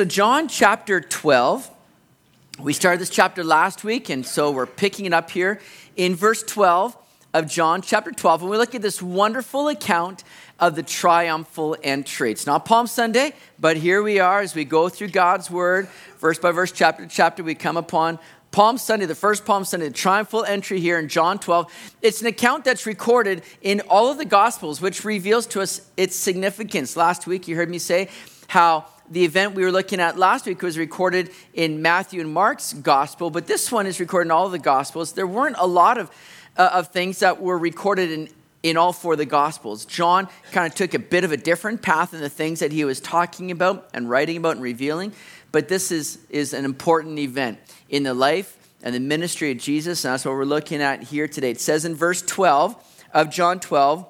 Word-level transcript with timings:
So, 0.00 0.06
John 0.06 0.48
chapter 0.48 0.98
12, 0.98 1.70
we 2.58 2.72
started 2.72 3.02
this 3.02 3.10
chapter 3.10 3.44
last 3.44 3.84
week, 3.84 4.08
and 4.08 4.24
so 4.24 4.50
we're 4.50 4.64
picking 4.64 5.04
it 5.04 5.12
up 5.12 5.30
here 5.30 5.60
in 5.94 6.14
verse 6.14 6.42
12 6.42 6.96
of 7.34 7.46
John 7.46 7.82
chapter 7.82 8.10
12. 8.10 8.40
And 8.40 8.50
we 8.50 8.56
look 8.56 8.74
at 8.74 8.80
this 8.80 9.02
wonderful 9.02 9.68
account 9.68 10.24
of 10.58 10.74
the 10.74 10.82
triumphal 10.82 11.76
entry. 11.82 12.32
It's 12.32 12.46
not 12.46 12.64
Palm 12.64 12.86
Sunday, 12.86 13.34
but 13.58 13.76
here 13.76 14.02
we 14.02 14.18
are 14.20 14.40
as 14.40 14.54
we 14.54 14.64
go 14.64 14.88
through 14.88 15.08
God's 15.08 15.50
word, 15.50 15.86
verse 16.18 16.38
by 16.38 16.50
verse, 16.50 16.72
chapter 16.72 17.04
to 17.04 17.14
chapter, 17.14 17.42
we 17.42 17.54
come 17.54 17.76
upon 17.76 18.18
Palm 18.52 18.78
Sunday, 18.78 19.04
the 19.04 19.14
first 19.14 19.44
Palm 19.44 19.66
Sunday, 19.66 19.88
the 19.88 19.92
triumphal 19.92 20.44
entry 20.44 20.80
here 20.80 20.98
in 20.98 21.08
John 21.08 21.38
12. 21.38 21.70
It's 22.00 22.22
an 22.22 22.26
account 22.26 22.64
that's 22.64 22.86
recorded 22.86 23.42
in 23.60 23.82
all 23.82 24.10
of 24.10 24.16
the 24.16 24.24
Gospels, 24.24 24.80
which 24.80 25.04
reveals 25.04 25.44
to 25.48 25.60
us 25.60 25.90
its 25.98 26.16
significance. 26.16 26.96
Last 26.96 27.26
week, 27.26 27.46
you 27.46 27.54
heard 27.54 27.68
me 27.68 27.78
say 27.78 28.08
how 28.48 28.86
the 29.10 29.24
event 29.24 29.54
we 29.54 29.64
were 29.64 29.72
looking 29.72 30.00
at 30.00 30.16
last 30.16 30.46
week 30.46 30.62
was 30.62 30.78
recorded 30.78 31.30
in 31.52 31.82
Matthew 31.82 32.20
and 32.20 32.32
Mark's 32.32 32.72
gospel, 32.72 33.28
but 33.30 33.46
this 33.46 33.72
one 33.72 33.86
is 33.86 33.98
recorded 33.98 34.28
in 34.28 34.30
all 34.30 34.48
the 34.48 34.58
gospels. 34.58 35.12
There 35.12 35.26
weren't 35.26 35.56
a 35.58 35.66
lot 35.66 35.98
of, 35.98 36.10
uh, 36.56 36.70
of 36.72 36.88
things 36.88 37.18
that 37.18 37.42
were 37.42 37.58
recorded 37.58 38.12
in, 38.12 38.28
in 38.62 38.76
all 38.76 38.92
four 38.92 39.12
of 39.12 39.18
the 39.18 39.26
gospels. 39.26 39.84
John 39.84 40.28
kind 40.52 40.66
of 40.66 40.76
took 40.76 40.94
a 40.94 41.00
bit 41.00 41.24
of 41.24 41.32
a 41.32 41.36
different 41.36 41.82
path 41.82 42.14
in 42.14 42.20
the 42.20 42.28
things 42.28 42.60
that 42.60 42.70
he 42.70 42.84
was 42.84 43.00
talking 43.00 43.50
about 43.50 43.90
and 43.92 44.08
writing 44.08 44.36
about 44.36 44.52
and 44.56 44.62
revealing, 44.62 45.12
but 45.50 45.66
this 45.66 45.90
is, 45.90 46.18
is 46.30 46.54
an 46.54 46.64
important 46.64 47.18
event 47.18 47.58
in 47.88 48.04
the 48.04 48.14
life 48.14 48.58
and 48.82 48.94
the 48.94 49.00
ministry 49.00 49.50
of 49.50 49.58
Jesus, 49.58 50.04
and 50.04 50.12
that's 50.12 50.24
what 50.24 50.34
we're 50.34 50.44
looking 50.44 50.80
at 50.80 51.02
here 51.02 51.26
today. 51.26 51.50
It 51.50 51.60
says 51.60 51.84
in 51.84 51.96
verse 51.96 52.22
12 52.22 53.08
of 53.12 53.28
John 53.28 53.58
12, 53.58 54.06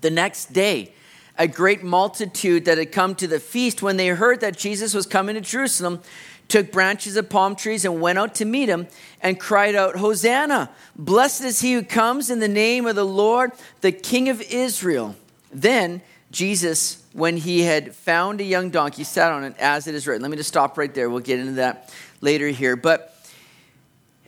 the 0.00 0.10
next 0.10 0.52
day, 0.54 0.94
a 1.36 1.48
great 1.48 1.82
multitude 1.82 2.64
that 2.66 2.78
had 2.78 2.92
come 2.92 3.14
to 3.16 3.26
the 3.26 3.40
feast, 3.40 3.82
when 3.82 3.96
they 3.96 4.08
heard 4.08 4.40
that 4.40 4.56
Jesus 4.56 4.94
was 4.94 5.06
coming 5.06 5.34
to 5.34 5.40
Jerusalem, 5.40 6.00
took 6.48 6.70
branches 6.70 7.16
of 7.16 7.28
palm 7.28 7.56
trees 7.56 7.84
and 7.84 8.00
went 8.00 8.18
out 8.18 8.34
to 8.36 8.44
meet 8.44 8.68
him 8.68 8.86
and 9.20 9.40
cried 9.40 9.74
out, 9.74 9.96
Hosanna! 9.96 10.70
Blessed 10.94 11.42
is 11.42 11.60
he 11.60 11.72
who 11.72 11.82
comes 11.82 12.30
in 12.30 12.38
the 12.38 12.48
name 12.48 12.86
of 12.86 12.94
the 12.94 13.04
Lord, 13.04 13.52
the 13.80 13.92
King 13.92 14.28
of 14.28 14.40
Israel. 14.42 15.16
Then 15.50 16.02
Jesus, 16.30 17.02
when 17.12 17.36
he 17.36 17.62
had 17.62 17.94
found 17.94 18.40
a 18.40 18.44
young 18.44 18.70
donkey, 18.70 19.04
sat 19.04 19.32
on 19.32 19.44
it, 19.44 19.54
as 19.58 19.86
it 19.86 19.94
is 19.94 20.06
written. 20.06 20.22
Let 20.22 20.30
me 20.30 20.36
just 20.36 20.48
stop 20.48 20.76
right 20.76 20.92
there. 20.92 21.08
We'll 21.08 21.20
get 21.20 21.38
into 21.40 21.52
that 21.52 21.92
later 22.20 22.48
here. 22.48 22.76
But 22.76 23.16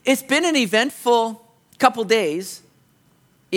it's 0.05 0.23
been 0.23 0.45
an 0.45 0.57
eventful 0.57 1.45
couple 1.79 2.05
days 2.05 2.63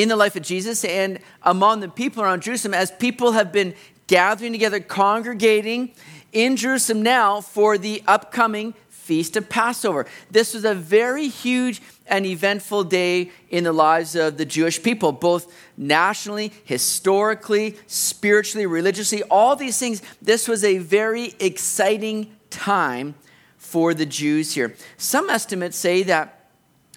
in 0.02 0.08
the 0.08 0.16
life 0.16 0.36
of 0.38 0.44
Jesus 0.44 0.86
and 0.86 1.20
among 1.44 1.82
the 1.82 1.90
people 1.90 2.24
around 2.24 2.42
Jerusalem 2.42 2.74
as 2.74 2.90
people 2.90 3.34
have 3.34 3.52
been 3.52 3.74
gathering 4.08 4.54
together, 4.54 4.80
congregating 4.80 5.92
in 6.32 6.56
Jerusalem 6.56 7.04
now 7.04 7.42
for 7.42 7.78
the 7.78 8.02
upcoming 8.08 8.74
feast 8.90 9.36
of 9.36 9.50
Passover. 9.50 10.06
This 10.32 10.54
was 10.54 10.64
a 10.64 10.74
very 10.74 11.28
huge 11.28 11.82
and 12.08 12.26
eventful 12.26 12.86
day 12.86 13.32
in 13.50 13.66
the 13.66 13.74
lives 13.74 14.16
of 14.16 14.38
the 14.38 14.46
Jewish 14.46 14.82
people, 14.82 15.12
both 15.12 15.54
nationally, 15.76 16.54
historically, 16.64 17.76
spiritually, 17.88 18.66
religiously, 18.66 19.24
all 19.24 19.58
these 19.58 19.78
things. 19.78 20.02
This 20.22 20.48
was 20.48 20.64
a 20.64 20.78
very 20.78 21.34
exciting 21.40 22.36
time 22.50 23.16
for 23.58 23.94
the 23.94 24.06
Jews 24.06 24.54
here. 24.54 24.76
Some 24.98 25.30
estimates 25.30 25.78
say 25.78 26.04
that 26.04 26.39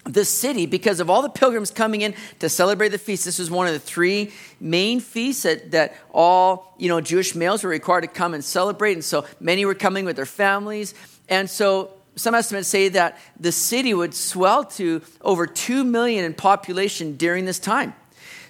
the 0.05 0.25
city 0.25 0.65
because 0.65 0.99
of 0.99 1.09
all 1.09 1.21
the 1.21 1.29
pilgrims 1.29 1.71
coming 1.71 2.01
in 2.01 2.13
to 2.39 2.49
celebrate 2.49 2.89
the 2.89 2.97
feast. 2.97 3.25
This 3.25 3.39
was 3.39 3.49
one 3.49 3.67
of 3.67 3.73
the 3.73 3.79
three 3.79 4.31
main 4.59 4.99
feasts 4.99 5.43
that, 5.43 5.71
that 5.71 5.95
all 6.11 6.75
you 6.77 6.89
know 6.89 6.99
Jewish 6.99 7.35
males 7.35 7.63
were 7.63 7.69
required 7.69 8.01
to 8.01 8.07
come 8.07 8.33
and 8.33 8.43
celebrate. 8.43 8.93
And 8.93 9.03
so 9.03 9.25
many 9.39 9.65
were 9.65 9.75
coming 9.75 10.05
with 10.05 10.15
their 10.15 10.25
families. 10.25 10.93
And 11.29 11.49
so 11.49 11.91
some 12.15 12.35
estimates 12.35 12.67
say 12.67 12.89
that 12.89 13.17
the 13.39 13.51
city 13.51 13.93
would 13.93 14.13
swell 14.13 14.65
to 14.65 15.01
over 15.21 15.47
2 15.47 15.83
million 15.83 16.25
in 16.25 16.33
population 16.33 17.15
during 17.15 17.45
this 17.45 17.59
time. 17.59 17.93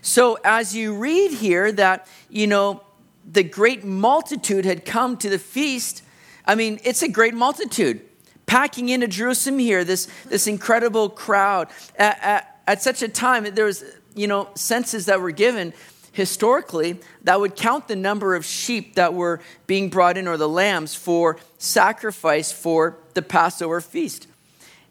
So 0.02 0.38
as 0.44 0.76
you 0.76 0.98
read 0.98 1.32
here 1.32 1.72
that, 1.72 2.08
you 2.30 2.48
know, 2.48 2.84
the 3.26 3.44
great 3.44 3.86
multitude 3.86 4.66
had 4.66 4.84
come 4.84 5.16
to 5.18 5.30
the 5.30 5.40
feast, 5.40 6.04
I 6.46 6.56
mean, 6.56 6.82
it's 6.84 7.04
a 7.04 7.08
great 7.08 7.34
multitude 7.34 8.02
packing 8.46 8.90
into 8.90 9.08
Jerusalem 9.08 9.60
here, 9.60 9.84
this, 9.84 10.08
this 10.26 10.48
incredible 10.48 11.10
crowd. 11.10 11.70
At, 11.98 12.20
at, 12.22 12.60
at 12.68 12.82
such 12.82 13.02
a 13.02 13.08
time, 13.08 13.44
there 13.56 13.66
was, 13.66 13.84
you 14.16 14.28
know, 14.28 14.50
census 14.56 15.06
that 15.06 15.22
were 15.22 15.32
given 15.32 15.74
historically 16.14 17.00
that 17.24 17.40
would 17.40 17.56
count 17.56 17.88
the 17.88 17.96
number 17.96 18.36
of 18.36 18.46
sheep 18.46 18.96
that 18.96 19.14
were 19.14 19.42
being 19.66 19.90
brought 19.90 20.16
in 20.18 20.28
or 20.28 20.38
the 20.38 20.48
lambs 20.48 20.96
for 20.96 21.38
sacrifice 21.58 22.52
for 22.52 22.98
the 23.16 23.22
Passover 23.22 23.82
feast. 23.82 24.28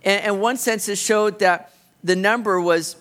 And, 0.03 0.25
and 0.25 0.41
one 0.41 0.57
census 0.57 1.01
showed 1.01 1.39
that 1.39 1.73
the 2.03 2.17
number 2.17 2.61
was 2.61 2.97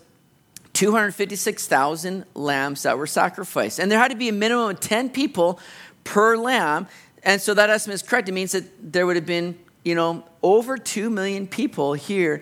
256,000 0.73 2.25
lambs 2.35 2.83
that 2.83 2.97
were 2.97 3.07
sacrificed. 3.07 3.79
And 3.79 3.91
there 3.91 3.99
had 3.99 4.11
to 4.11 4.17
be 4.17 4.29
a 4.29 4.33
minimum 4.33 4.69
of 4.69 4.79
10 4.79 5.09
people 5.09 5.59
per 6.03 6.37
lamb. 6.37 6.87
And 7.23 7.41
so 7.41 7.53
that 7.53 7.69
estimate 7.69 7.95
is 7.95 8.03
correct. 8.03 8.29
It 8.29 8.33
means 8.33 8.53
that 8.53 8.65
there 8.93 9.05
would 9.05 9.15
have 9.15 9.25
been 9.25 9.57
you 9.83 9.95
know, 9.95 10.23
over 10.43 10.77
2 10.77 11.09
million 11.09 11.47
people 11.47 11.93
here 11.93 12.41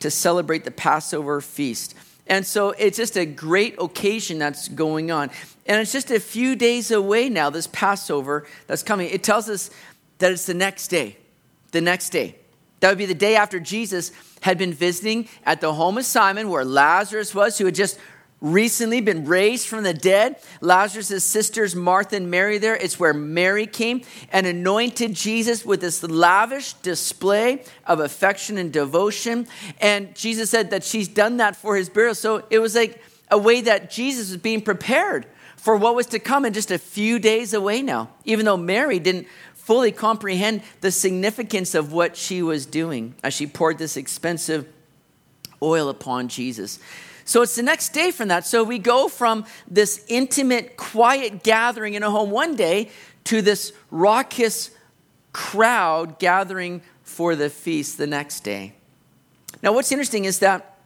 to 0.00 0.10
celebrate 0.10 0.64
the 0.64 0.70
Passover 0.70 1.40
feast. 1.40 1.94
And 2.26 2.46
so 2.46 2.70
it's 2.70 2.96
just 2.96 3.16
a 3.16 3.26
great 3.26 3.76
occasion 3.78 4.38
that's 4.38 4.68
going 4.68 5.10
on. 5.10 5.30
And 5.66 5.80
it's 5.80 5.92
just 5.92 6.10
a 6.10 6.20
few 6.20 6.56
days 6.56 6.90
away 6.90 7.28
now, 7.28 7.50
this 7.50 7.66
Passover 7.66 8.46
that's 8.66 8.82
coming. 8.82 9.10
It 9.10 9.22
tells 9.22 9.48
us 9.48 9.70
that 10.18 10.32
it's 10.32 10.46
the 10.46 10.54
next 10.54 10.88
day. 10.88 11.16
The 11.72 11.80
next 11.80 12.10
day. 12.10 12.36
That 12.80 12.90
would 12.90 12.98
be 12.98 13.06
the 13.06 13.14
day 13.14 13.36
after 13.36 13.58
Jesus 13.58 14.12
had 14.42 14.58
been 14.58 14.72
visiting 14.74 15.28
at 15.44 15.60
the 15.62 15.72
home 15.72 15.96
of 15.96 16.04
Simon, 16.04 16.50
where 16.50 16.64
Lazarus 16.64 17.34
was, 17.34 17.56
who 17.56 17.64
had 17.64 17.74
just 17.74 17.98
recently 18.44 19.00
been 19.00 19.24
raised 19.24 19.66
from 19.66 19.84
the 19.84 19.94
dead. 19.94 20.36
Lazarus' 20.60 21.24
sisters, 21.24 21.74
Martha 21.74 22.16
and 22.16 22.30
Mary, 22.30 22.58
there. 22.58 22.76
It's 22.76 23.00
where 23.00 23.14
Mary 23.14 23.66
came 23.66 24.02
and 24.30 24.46
anointed 24.46 25.14
Jesus 25.14 25.64
with 25.64 25.80
this 25.80 26.02
lavish 26.02 26.74
display 26.74 27.64
of 27.86 28.00
affection 28.00 28.58
and 28.58 28.70
devotion. 28.70 29.48
And 29.80 30.14
Jesus 30.14 30.50
said 30.50 30.70
that 30.70 30.84
she's 30.84 31.08
done 31.08 31.38
that 31.38 31.56
for 31.56 31.74
his 31.76 31.88
burial. 31.88 32.14
So 32.14 32.44
it 32.50 32.58
was 32.58 32.74
like 32.74 33.02
a 33.30 33.38
way 33.38 33.62
that 33.62 33.90
Jesus 33.90 34.28
was 34.28 34.36
being 34.36 34.60
prepared 34.60 35.26
for 35.56 35.76
what 35.76 35.94
was 35.94 36.06
to 36.08 36.18
come 36.18 36.44
in 36.44 36.52
just 36.52 36.70
a 36.70 36.78
few 36.78 37.18
days 37.18 37.54
away 37.54 37.80
now, 37.80 38.10
even 38.26 38.44
though 38.44 38.58
Mary 38.58 38.98
didn't 38.98 39.26
fully 39.54 39.90
comprehend 39.90 40.60
the 40.82 40.90
significance 40.90 41.74
of 41.74 41.90
what 41.90 42.14
she 42.18 42.42
was 42.42 42.66
doing 42.66 43.14
as 43.24 43.32
she 43.32 43.46
poured 43.46 43.78
this 43.78 43.96
expensive 43.96 44.68
oil 45.62 45.88
upon 45.88 46.28
Jesus. 46.28 46.78
So 47.24 47.42
it's 47.42 47.56
the 47.56 47.62
next 47.62 47.92
day 47.92 48.10
from 48.10 48.28
that. 48.28 48.46
So 48.46 48.62
we 48.64 48.78
go 48.78 49.08
from 49.08 49.46
this 49.68 50.04
intimate, 50.08 50.76
quiet 50.76 51.42
gathering 51.42 51.94
in 51.94 52.02
a 52.02 52.10
home 52.10 52.30
one 52.30 52.54
day 52.56 52.90
to 53.24 53.40
this 53.40 53.72
raucous 53.90 54.70
crowd 55.32 56.18
gathering 56.18 56.82
for 57.02 57.34
the 57.34 57.50
feast 57.50 57.98
the 57.98 58.06
next 58.06 58.40
day. 58.40 58.74
Now, 59.62 59.72
what's 59.72 59.90
interesting 59.90 60.26
is 60.26 60.40
that 60.40 60.78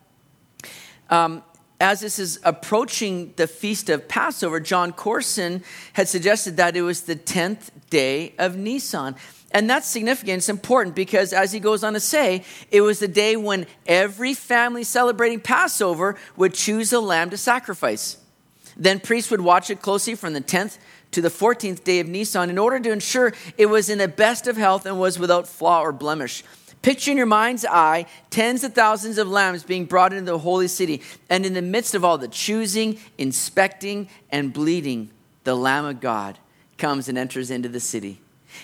um, 1.10 1.42
as 1.80 2.00
this 2.00 2.18
is 2.18 2.40
approaching 2.42 3.32
the 3.36 3.46
feast 3.46 3.88
of 3.88 4.08
Passover, 4.08 4.58
Jon 4.58 4.92
Courson 4.92 5.62
had 5.92 6.08
suggested 6.08 6.56
that 6.56 6.76
it 6.76 6.82
was 6.82 7.02
the 7.02 7.14
10th 7.14 7.70
day 7.90 8.34
of 8.38 8.56
Nisan. 8.56 9.14
And 9.52 9.70
that's 9.70 9.86
significant. 9.86 10.38
It's 10.38 10.48
important 10.48 10.94
because, 10.94 11.32
as 11.32 11.52
he 11.52 11.60
goes 11.60 11.82
on 11.82 11.94
to 11.94 12.00
say, 12.00 12.44
it 12.70 12.80
was 12.80 12.98
the 12.98 13.08
day 13.08 13.36
when 13.36 13.66
every 13.86 14.34
family 14.34 14.84
celebrating 14.84 15.40
Passover 15.40 16.16
would 16.36 16.52
choose 16.52 16.92
a 16.92 17.00
lamb 17.00 17.30
to 17.30 17.36
sacrifice. 17.36 18.18
Then 18.76 19.00
priests 19.00 19.30
would 19.30 19.40
watch 19.40 19.70
it 19.70 19.80
closely 19.80 20.14
from 20.14 20.34
the 20.34 20.40
10th 20.40 20.78
to 21.12 21.20
the 21.20 21.30
14th 21.30 21.84
day 21.84 22.00
of 22.00 22.08
Nisan 22.08 22.50
in 22.50 22.58
order 22.58 22.78
to 22.78 22.92
ensure 22.92 23.32
it 23.56 23.66
was 23.66 23.88
in 23.88 23.98
the 23.98 24.08
best 24.08 24.46
of 24.46 24.56
health 24.56 24.84
and 24.84 25.00
was 25.00 25.18
without 25.18 25.48
flaw 25.48 25.80
or 25.80 25.92
blemish. 25.92 26.44
Picture 26.82 27.10
in 27.10 27.16
your 27.16 27.26
mind's 27.26 27.64
eye 27.64 28.06
tens 28.30 28.64
of 28.64 28.74
thousands 28.74 29.18
of 29.18 29.28
lambs 29.28 29.64
being 29.64 29.84
brought 29.84 30.12
into 30.12 30.30
the 30.30 30.38
holy 30.38 30.68
city, 30.68 31.02
and 31.28 31.44
in 31.44 31.54
the 31.54 31.62
midst 31.62 31.94
of 31.94 32.04
all 32.04 32.18
the 32.18 32.28
choosing, 32.28 32.98
inspecting, 33.18 34.08
and 34.30 34.52
bleeding, 34.52 35.10
the 35.44 35.54
Lamb 35.54 35.84
of 35.84 36.00
God 36.00 36.38
comes 36.76 37.08
and 37.08 37.18
enters 37.18 37.50
into 37.50 37.68
the 37.68 37.80
city 37.80 38.20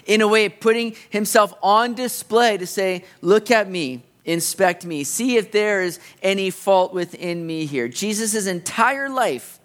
in 0.07 0.21
a 0.21 0.29
way, 0.29 0.49
putting 0.49 0.97
himself 1.11 1.55
on 1.63 1.95
display 1.95 2.57
to 2.57 2.67
say, 2.67 3.05
Look 3.21 3.51
at 3.51 3.71
me, 3.71 4.03
inspect 4.25 4.85
me, 4.85 5.05
see 5.05 5.37
if 5.37 5.53
there 5.53 5.83
is 5.83 5.99
any 6.23 6.51
fault 6.51 6.93
within 6.93 7.47
me 7.47 7.67
here. 7.67 7.89
Jesus' 7.89 8.47
entire 8.47 9.09
life 9.09 9.59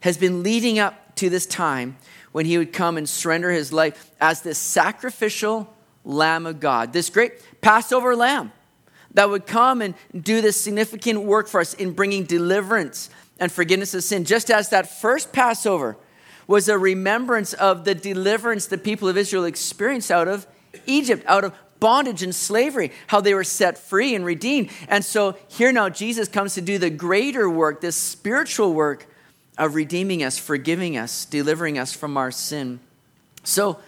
has 0.00 0.16
been 0.16 0.42
leading 0.42 0.78
up 0.78 1.14
to 1.16 1.30
this 1.30 1.46
time 1.46 1.96
when 2.32 2.46
he 2.46 2.58
would 2.58 2.72
come 2.72 2.96
and 2.96 3.08
surrender 3.08 3.50
his 3.50 3.72
life 3.72 4.10
as 4.20 4.42
this 4.42 4.58
sacrificial 4.58 5.72
Lamb 6.04 6.46
of 6.46 6.60
God, 6.60 6.92
this 6.92 7.10
great 7.10 7.32
Passover 7.60 8.16
lamb 8.16 8.52
that 9.14 9.28
would 9.28 9.46
come 9.46 9.82
and 9.82 9.94
do 10.18 10.40
this 10.40 10.60
significant 10.60 11.22
work 11.22 11.48
for 11.48 11.60
us 11.60 11.74
in 11.74 11.92
bringing 11.92 12.24
deliverance 12.24 13.10
and 13.38 13.52
forgiveness 13.52 13.94
of 13.94 14.02
sin. 14.02 14.24
Just 14.24 14.50
as 14.50 14.70
that 14.70 15.00
first 15.00 15.32
Passover 15.32 15.96
was 16.46 16.68
a 16.68 16.78
remembrance 16.78 17.52
of 17.54 17.84
the 17.84 17.94
deliverance 17.94 18.66
the 18.66 18.78
people 18.78 19.08
of 19.08 19.16
Israel 19.16 19.44
experienced 19.44 20.10
out 20.10 20.28
of 20.28 20.46
Egypt, 20.86 21.24
out 21.26 21.44
of 21.44 21.54
bondage 21.78 22.22
and 22.22 22.34
slavery, 22.34 22.92
how 23.08 23.20
they 23.20 23.34
were 23.34 23.44
set 23.44 23.76
free 23.76 24.14
and 24.14 24.24
redeemed. 24.24 24.70
And 24.88 25.04
so 25.04 25.36
here 25.48 25.72
now 25.72 25.88
Jesus 25.88 26.28
comes 26.28 26.54
to 26.54 26.60
do 26.60 26.78
the 26.78 26.90
greater 26.90 27.50
work, 27.50 27.80
this 27.80 27.96
spiritual 27.96 28.72
work 28.72 29.06
of 29.58 29.74
redeeming 29.74 30.22
us, 30.22 30.38
forgiving 30.38 30.96
us, 30.96 31.24
delivering 31.24 31.78
us 31.78 31.92
from 31.92 32.16
our 32.16 32.30
sin. 32.30 32.80
So 33.42 33.80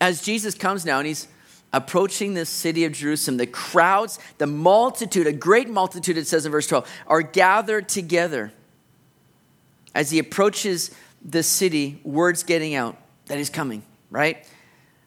as 0.00 0.22
Jesus 0.22 0.54
comes 0.54 0.84
now 0.84 0.98
and 0.98 1.06
he's 1.06 1.26
approaching 1.72 2.34
the 2.34 2.44
city 2.44 2.84
of 2.84 2.92
Jerusalem, 2.92 3.38
the 3.38 3.46
crowds, 3.46 4.18
the 4.38 4.46
multitude, 4.46 5.26
a 5.26 5.32
great 5.32 5.68
multitude, 5.68 6.18
it 6.18 6.26
says 6.26 6.44
in 6.44 6.52
verse 6.52 6.66
12, 6.66 6.88
are 7.06 7.22
gathered 7.22 7.88
together. 7.88 8.52
As 9.94 10.10
he 10.10 10.18
approaches 10.18 10.90
the 11.24 11.42
city, 11.42 12.00
word's 12.04 12.42
getting 12.42 12.74
out 12.74 12.96
that 13.26 13.38
he's 13.38 13.50
coming, 13.50 13.82
right? 14.10 14.46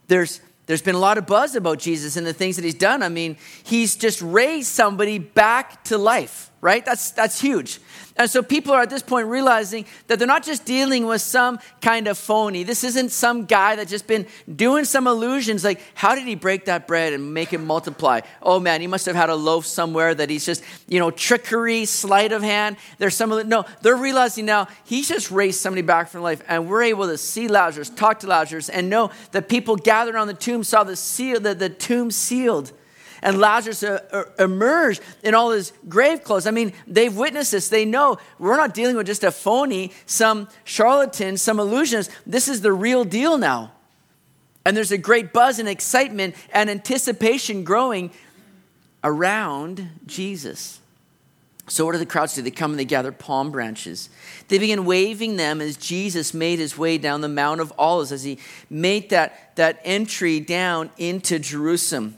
There's 0.08 0.42
there's 0.68 0.82
been 0.82 0.96
a 0.96 1.00
lot 1.00 1.18
of 1.18 1.28
buzz 1.28 1.56
about 1.56 1.78
Jesus 1.78 2.18
and 2.18 2.26
the 2.26 2.34
things 2.34 2.56
that 2.56 2.66
he's 2.66 2.74
done. 2.74 3.04
I 3.04 3.10
mean, 3.10 3.38
he's 3.64 3.96
just 3.96 4.22
raised 4.22 4.70
somebody 4.70 5.20
back 5.20 5.84
to 5.86 5.98
life, 5.98 6.50
right? 6.66 6.84
That's, 6.84 7.12
that's 7.12 7.40
huge. 7.40 7.80
And 8.18 8.28
so 8.28 8.42
people 8.42 8.74
are 8.74 8.82
at 8.82 8.90
this 8.90 9.04
point 9.04 9.28
realizing 9.28 9.86
that 10.08 10.18
they're 10.18 10.28
not 10.28 10.44
just 10.44 10.66
dealing 10.66 11.06
with 11.06 11.22
some 11.22 11.60
kind 11.80 12.08
of 12.08 12.18
phony. 12.18 12.64
This 12.64 12.84
isn't 12.84 13.10
some 13.10 13.46
guy 13.46 13.76
that's 13.76 13.92
just 13.92 14.08
been 14.08 14.26
doing 14.56 14.84
some 14.86 15.06
illusions. 15.06 15.64
Like, 15.64 15.80
how 15.94 16.16
did 16.16 16.26
he 16.26 16.34
break 16.34 16.66
that 16.66 16.88
bread 16.88 17.14
and 17.14 17.36
make 17.36 17.54
it 17.54 17.60
multiply? 17.60 18.22
Oh 18.42 18.60
man, 18.60 18.82
he 18.82 18.88
must 18.88 19.06
have 19.06 19.16
had 19.16 19.30
a 19.30 19.36
loaf 19.36 19.68
somewhere 19.68 20.16
that 20.16 20.32
he's 20.32 20.44
just, 20.44 20.64
you 20.88 20.98
know, 20.98 21.12
trickery, 21.12 21.86
sleight 21.86 22.32
of 22.32 22.42
hand. 22.42 22.78
There's 22.98 23.16
some. 23.16 23.48
No, 23.48 23.66
they're 23.84 23.96
realizing 23.96 24.46
now 24.46 24.70
he's 24.86 25.08
just 25.08 25.30
raised 25.30 25.60
somebody 25.60 25.84
back 25.84 26.08
from 26.08 26.24
life. 26.24 26.42
And 26.48 26.68
we're 26.68 26.84
able 26.84 27.06
to 27.06 27.20
see 27.20 27.48
Lazarus, 27.48 27.92
talk 27.92 28.22
to 28.22 28.28
Lazarus, 28.28 28.70
and 28.70 28.90
know 28.90 29.12
that 29.34 29.50
people 29.50 29.76
gathered 29.76 30.16
on 30.16 30.26
the 30.26 30.34
tomb 30.34 30.64
saw 30.64 30.84
the 30.84 30.96
seal, 30.96 31.40
the, 31.40 31.54
the 31.54 31.70
tomb 31.70 32.10
sealed 32.10 32.72
and 33.26 33.40
Lazarus 33.40 33.82
uh, 33.82 34.00
uh, 34.12 34.24
emerged 34.38 35.02
in 35.24 35.34
all 35.34 35.50
his 35.50 35.74
grave 35.90 36.24
clothes. 36.24 36.46
I 36.46 36.52
mean, 36.52 36.74
they've 36.86 37.14
witnessed 37.14 37.52
this. 37.52 37.70
They 37.70 37.84
know 37.84 38.20
we're 38.38 38.56
not 38.56 38.76
dealing 38.76 38.96
with 38.96 39.08
just 39.08 39.24
a 39.24 39.32
phony, 39.32 39.92
some 40.06 40.48
charlatan, 40.64 41.38
some 41.38 41.60
illusionist. 41.60 42.12
This 42.28 42.48
is 42.48 42.62
the 42.62 42.72
real 42.72 43.04
deal 43.04 43.40
now. 43.40 43.72
And 44.64 44.78
there's 44.78 44.92
a 44.92 44.98
great 45.00 45.34
buzz 45.34 45.58
and 45.58 45.68
excitement 45.68 46.36
and 46.54 46.70
anticipation 46.70 47.64
growing 47.64 48.12
around 49.04 49.90
Jesus. 50.06 50.80
So, 51.68 51.84
what 51.84 51.94
do 51.94 51.98
the 51.98 52.06
crowds 52.06 52.36
do? 52.36 52.44
They 52.44 52.52
come 52.52 52.72
and 52.72 52.80
they 52.80 52.86
gather 52.86 53.12
palm 53.12 53.50
branches. 53.50 54.10
They 54.50 54.60
begin 54.60 54.86
waving 54.86 55.38
them 55.38 55.62
as 55.62 55.78
Jesus 55.78 56.32
made 56.32 56.60
his 56.60 56.78
way 56.78 57.00
down 57.00 57.22
the 57.22 57.28
Mount 57.28 57.60
of 57.60 57.74
Olives, 57.76 58.12
as 58.12 58.24
he 58.24 58.38
made 58.70 59.10
that, 59.10 59.56
that 59.56 59.82
entry 59.84 60.40
down 60.40 60.92
into 61.00 61.40
Jerusalem. 61.40 62.18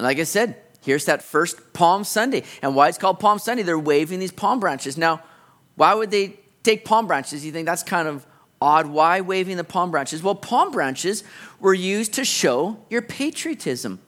And 0.00 0.06
like 0.06 0.18
I 0.18 0.24
said, 0.24 0.56
here's 0.80 1.04
that 1.04 1.20
first 1.20 1.74
Palm 1.74 2.04
Sunday. 2.04 2.44
And 2.62 2.74
why 2.74 2.88
it's 2.88 2.96
called 2.96 3.20
Palm 3.20 3.38
Sunday, 3.38 3.62
they're 3.62 3.78
waving 3.78 4.18
these 4.18 4.32
palm 4.32 4.58
branches. 4.58 4.96
Now, 4.96 5.22
why 5.76 5.92
would 5.92 6.10
they 6.10 6.40
take 6.62 6.86
palm 6.86 7.06
branches? 7.06 7.44
You 7.44 7.52
think 7.52 7.66
that's 7.66 7.82
kind 7.82 8.08
of 8.08 8.24
odd. 8.62 8.86
Why 8.86 9.20
waving 9.20 9.58
the 9.58 9.64
palm 9.64 9.90
branches? 9.90 10.22
Well, 10.22 10.34
palm 10.34 10.70
branches 10.70 11.22
were 11.60 11.74
used 11.74 12.14
to 12.14 12.24
show 12.24 12.78
your 12.88 13.02
patriotism. 13.02 14.00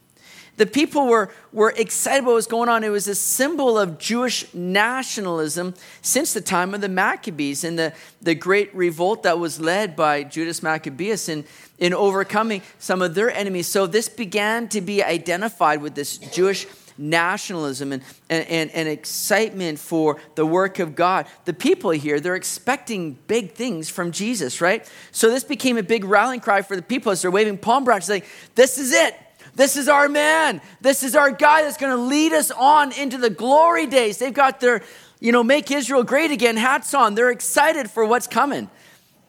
The 0.55 0.67
people 0.67 1.07
were, 1.07 1.31
were 1.51 1.73
excited 1.75 2.19
about 2.19 2.31
what 2.31 2.35
was 2.35 2.47
going 2.47 2.69
on. 2.69 2.83
It 2.83 2.89
was 2.89 3.07
a 3.07 3.15
symbol 3.15 3.77
of 3.77 3.97
Jewish 3.97 4.53
nationalism 4.53 5.73
since 6.01 6.33
the 6.33 6.41
time 6.41 6.75
of 6.75 6.81
the 6.81 6.89
Maccabees 6.89 7.63
and 7.63 7.77
the, 7.77 7.93
the 8.21 8.35
great 8.35 8.73
revolt 8.75 9.23
that 9.23 9.39
was 9.39 9.59
led 9.59 9.95
by 9.95 10.23
Judas 10.23 10.61
Maccabeus 10.61 11.27
in, 11.27 11.45
in 11.79 11.93
overcoming 11.93 12.61
some 12.77 13.01
of 13.01 13.15
their 13.15 13.31
enemies. 13.31 13.67
So 13.67 13.87
this 13.87 14.07
began 14.09 14.67
to 14.69 14.81
be 14.81 15.03
identified 15.03 15.81
with 15.81 15.95
this 15.95 16.17
Jewish 16.17 16.67
nationalism 16.97 17.91
and, 17.91 18.03
and, 18.29 18.47
and, 18.47 18.71
and, 18.71 18.87
excitement 18.87 19.79
for 19.79 20.19
the 20.35 20.45
work 20.45 20.77
of 20.77 20.95
God. 20.95 21.25
The 21.45 21.53
people 21.53 21.89
here, 21.89 22.19
they're 22.19 22.35
expecting 22.35 23.13
big 23.27 23.53
things 23.53 23.89
from 23.89 24.11
Jesus, 24.11 24.61
right? 24.61 24.87
So 25.11 25.31
this 25.31 25.43
became 25.43 25.77
a 25.77 25.83
big 25.83 26.05
rallying 26.05 26.39
cry 26.39 26.61
for 26.61 26.75
the 26.75 26.83
people 26.83 27.11
as 27.11 27.23
they're 27.23 27.31
waving 27.31 27.57
palm 27.57 27.83
branches, 27.83 28.09
like, 28.09 28.27
this 28.53 28.77
is 28.77 28.93
it. 28.93 29.15
This 29.55 29.77
is 29.77 29.87
our 29.87 30.09
man. 30.09 30.61
This 30.81 31.03
is 31.03 31.15
our 31.15 31.31
guy 31.31 31.61
that's 31.61 31.77
going 31.77 31.95
to 31.95 32.01
lead 32.01 32.33
us 32.33 32.49
on 32.51 32.91
into 32.91 33.17
the 33.17 33.29
glory 33.29 33.85
days. 33.85 34.17
They've 34.17 34.33
got 34.33 34.59
their, 34.59 34.81
you 35.19 35.31
know, 35.31 35.43
make 35.43 35.69
Israel 35.69 36.03
great 36.03 36.31
again 36.31 36.57
hats 36.57 36.93
on. 36.93 37.15
They're 37.15 37.29
excited 37.29 37.89
for 37.89 38.05
what's 38.05 38.27
coming. 38.27 38.69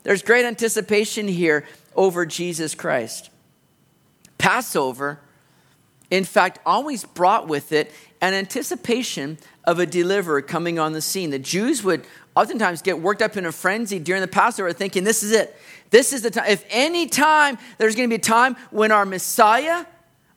There's 0.03 0.23
great 0.23 0.45
anticipation 0.45 1.29
here 1.29 1.67
over 1.95 2.25
Jesus 2.27 2.75
Christ. 2.75 3.31
Passover, 4.39 5.21
in 6.11 6.25
fact, 6.25 6.59
always 6.67 7.05
brought 7.05 7.49
with 7.49 7.73
it 7.73 7.93
an 8.21 8.35
anticipation 8.35 9.39
of 9.65 9.79
a 9.79 9.87
deliverer 9.87 10.43
coming 10.43 10.79
on 10.79 10.93
the 10.93 11.01
scene. 11.01 11.31
The 11.31 11.39
Jews 11.39 11.83
would 11.85 12.07
oftentimes 12.35 12.83
get 12.83 13.01
worked 13.01 13.23
up 13.23 13.37
in 13.37 13.47
a 13.47 13.53
frenzy 13.53 13.99
during 13.99 14.21
the 14.23 14.29
Passover 14.29 14.73
thinking, 14.73 15.05
this 15.05 15.23
is 15.23 15.33
it. 15.33 15.57
This 15.91 16.13
is 16.13 16.23
the 16.23 16.31
time. 16.31 16.47
If 16.49 16.65
any 16.71 17.07
time 17.07 17.59
there's 17.79 17.95
going 17.95 18.09
to 18.09 18.13
be 18.13 18.17
a 18.17 18.25
time 18.25 18.57
when 18.71 18.93
our 18.93 19.07
Messiah, 19.07 19.87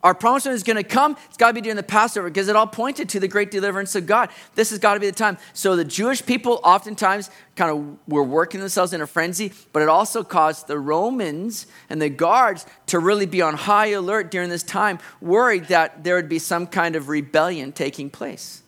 our 0.03 0.13
promised 0.13 0.45
one 0.45 0.53
is 0.53 0.63
going 0.63 0.77
to 0.77 0.83
come. 0.83 1.17
It's 1.27 1.37
got 1.37 1.47
to 1.47 1.53
be 1.53 1.61
during 1.61 1.75
the 1.75 1.83
Passover 1.83 2.29
because 2.29 2.47
it 2.47 2.55
all 2.55 2.67
pointed 2.67 3.09
to 3.09 3.19
the 3.19 3.27
great 3.27 3.49
deliverance 3.49 3.95
of 3.95 4.05
God. 4.05 4.29
This 4.53 4.69
has 4.69 4.77
got 4.77 4.93
to 4.93 4.99
be 4.99 5.07
the 5.07 5.11
time. 5.11 5.37
So 5.53 5.75
the 5.75 5.83
Jewish 5.83 6.23
people 6.23 6.59
oftentimes 6.63 7.31
kind 7.55 7.71
of 7.71 7.97
were 8.07 8.23
working 8.23 8.59
themselves 8.59 8.93
in 8.93 9.01
a 9.01 9.07
frenzy, 9.07 9.51
but 9.73 9.81
it 9.81 9.89
also 9.89 10.23
caused 10.23 10.67
the 10.67 10.77
Romans 10.77 11.65
and 11.89 11.99
the 11.99 12.09
guards 12.09 12.67
to 12.87 12.99
really 12.99 13.25
be 13.25 13.41
on 13.41 13.55
high 13.55 13.87
alert 13.87 14.29
during 14.29 14.49
this 14.49 14.63
time, 14.63 14.99
worried 15.19 15.65
that 15.65 16.03
there 16.03 16.15
would 16.15 16.29
be 16.29 16.39
some 16.39 16.67
kind 16.67 16.95
of 16.95 17.09
rebellion 17.09 17.71
taking 17.71 18.11
place. 18.11 18.61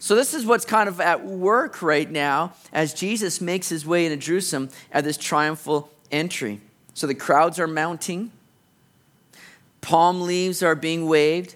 So, 0.00 0.14
this 0.14 0.32
is 0.32 0.46
what's 0.46 0.64
kind 0.64 0.88
of 0.88 1.00
at 1.00 1.24
work 1.24 1.82
right 1.82 2.08
now 2.08 2.52
as 2.72 2.94
Jesus 2.94 3.40
makes 3.40 3.68
his 3.68 3.84
way 3.84 4.06
into 4.06 4.16
Jerusalem 4.16 4.68
at 4.92 5.02
this 5.02 5.16
triumphal 5.16 5.90
entry. 6.12 6.60
So, 6.94 7.08
the 7.08 7.16
crowds 7.16 7.58
are 7.58 7.66
mounting 7.66 8.30
palm 9.80 10.22
leaves 10.22 10.62
are 10.62 10.74
being 10.74 11.06
waved, 11.06 11.54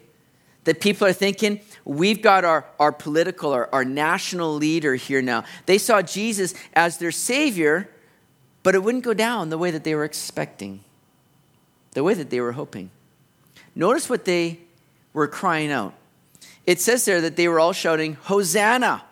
that 0.64 0.80
people 0.80 1.06
are 1.06 1.12
thinking, 1.12 1.60
we've 1.84 2.22
got 2.22 2.44
our, 2.44 2.64
our 2.78 2.92
political, 2.92 3.52
our, 3.52 3.68
our 3.72 3.84
national 3.84 4.54
leader 4.54 4.94
here 4.94 5.20
now. 5.20 5.44
They 5.66 5.78
saw 5.78 6.02
Jesus 6.02 6.54
as 6.74 6.98
their 6.98 7.10
Savior, 7.10 7.88
but 8.62 8.74
it 8.74 8.82
wouldn't 8.82 9.04
go 9.04 9.14
down 9.14 9.50
the 9.50 9.58
way 9.58 9.70
that 9.70 9.84
they 9.84 9.94
were 9.94 10.04
expecting, 10.04 10.84
the 11.92 12.04
way 12.04 12.14
that 12.14 12.30
they 12.30 12.40
were 12.40 12.52
hoping. 12.52 12.90
Notice 13.74 14.08
what 14.08 14.24
they 14.24 14.60
were 15.12 15.28
crying 15.28 15.72
out. 15.72 15.94
It 16.64 16.80
says 16.80 17.04
there 17.04 17.20
that 17.20 17.36
they 17.36 17.48
were 17.48 17.58
all 17.58 17.72
shouting, 17.72 18.14
Hosanna! 18.14 19.04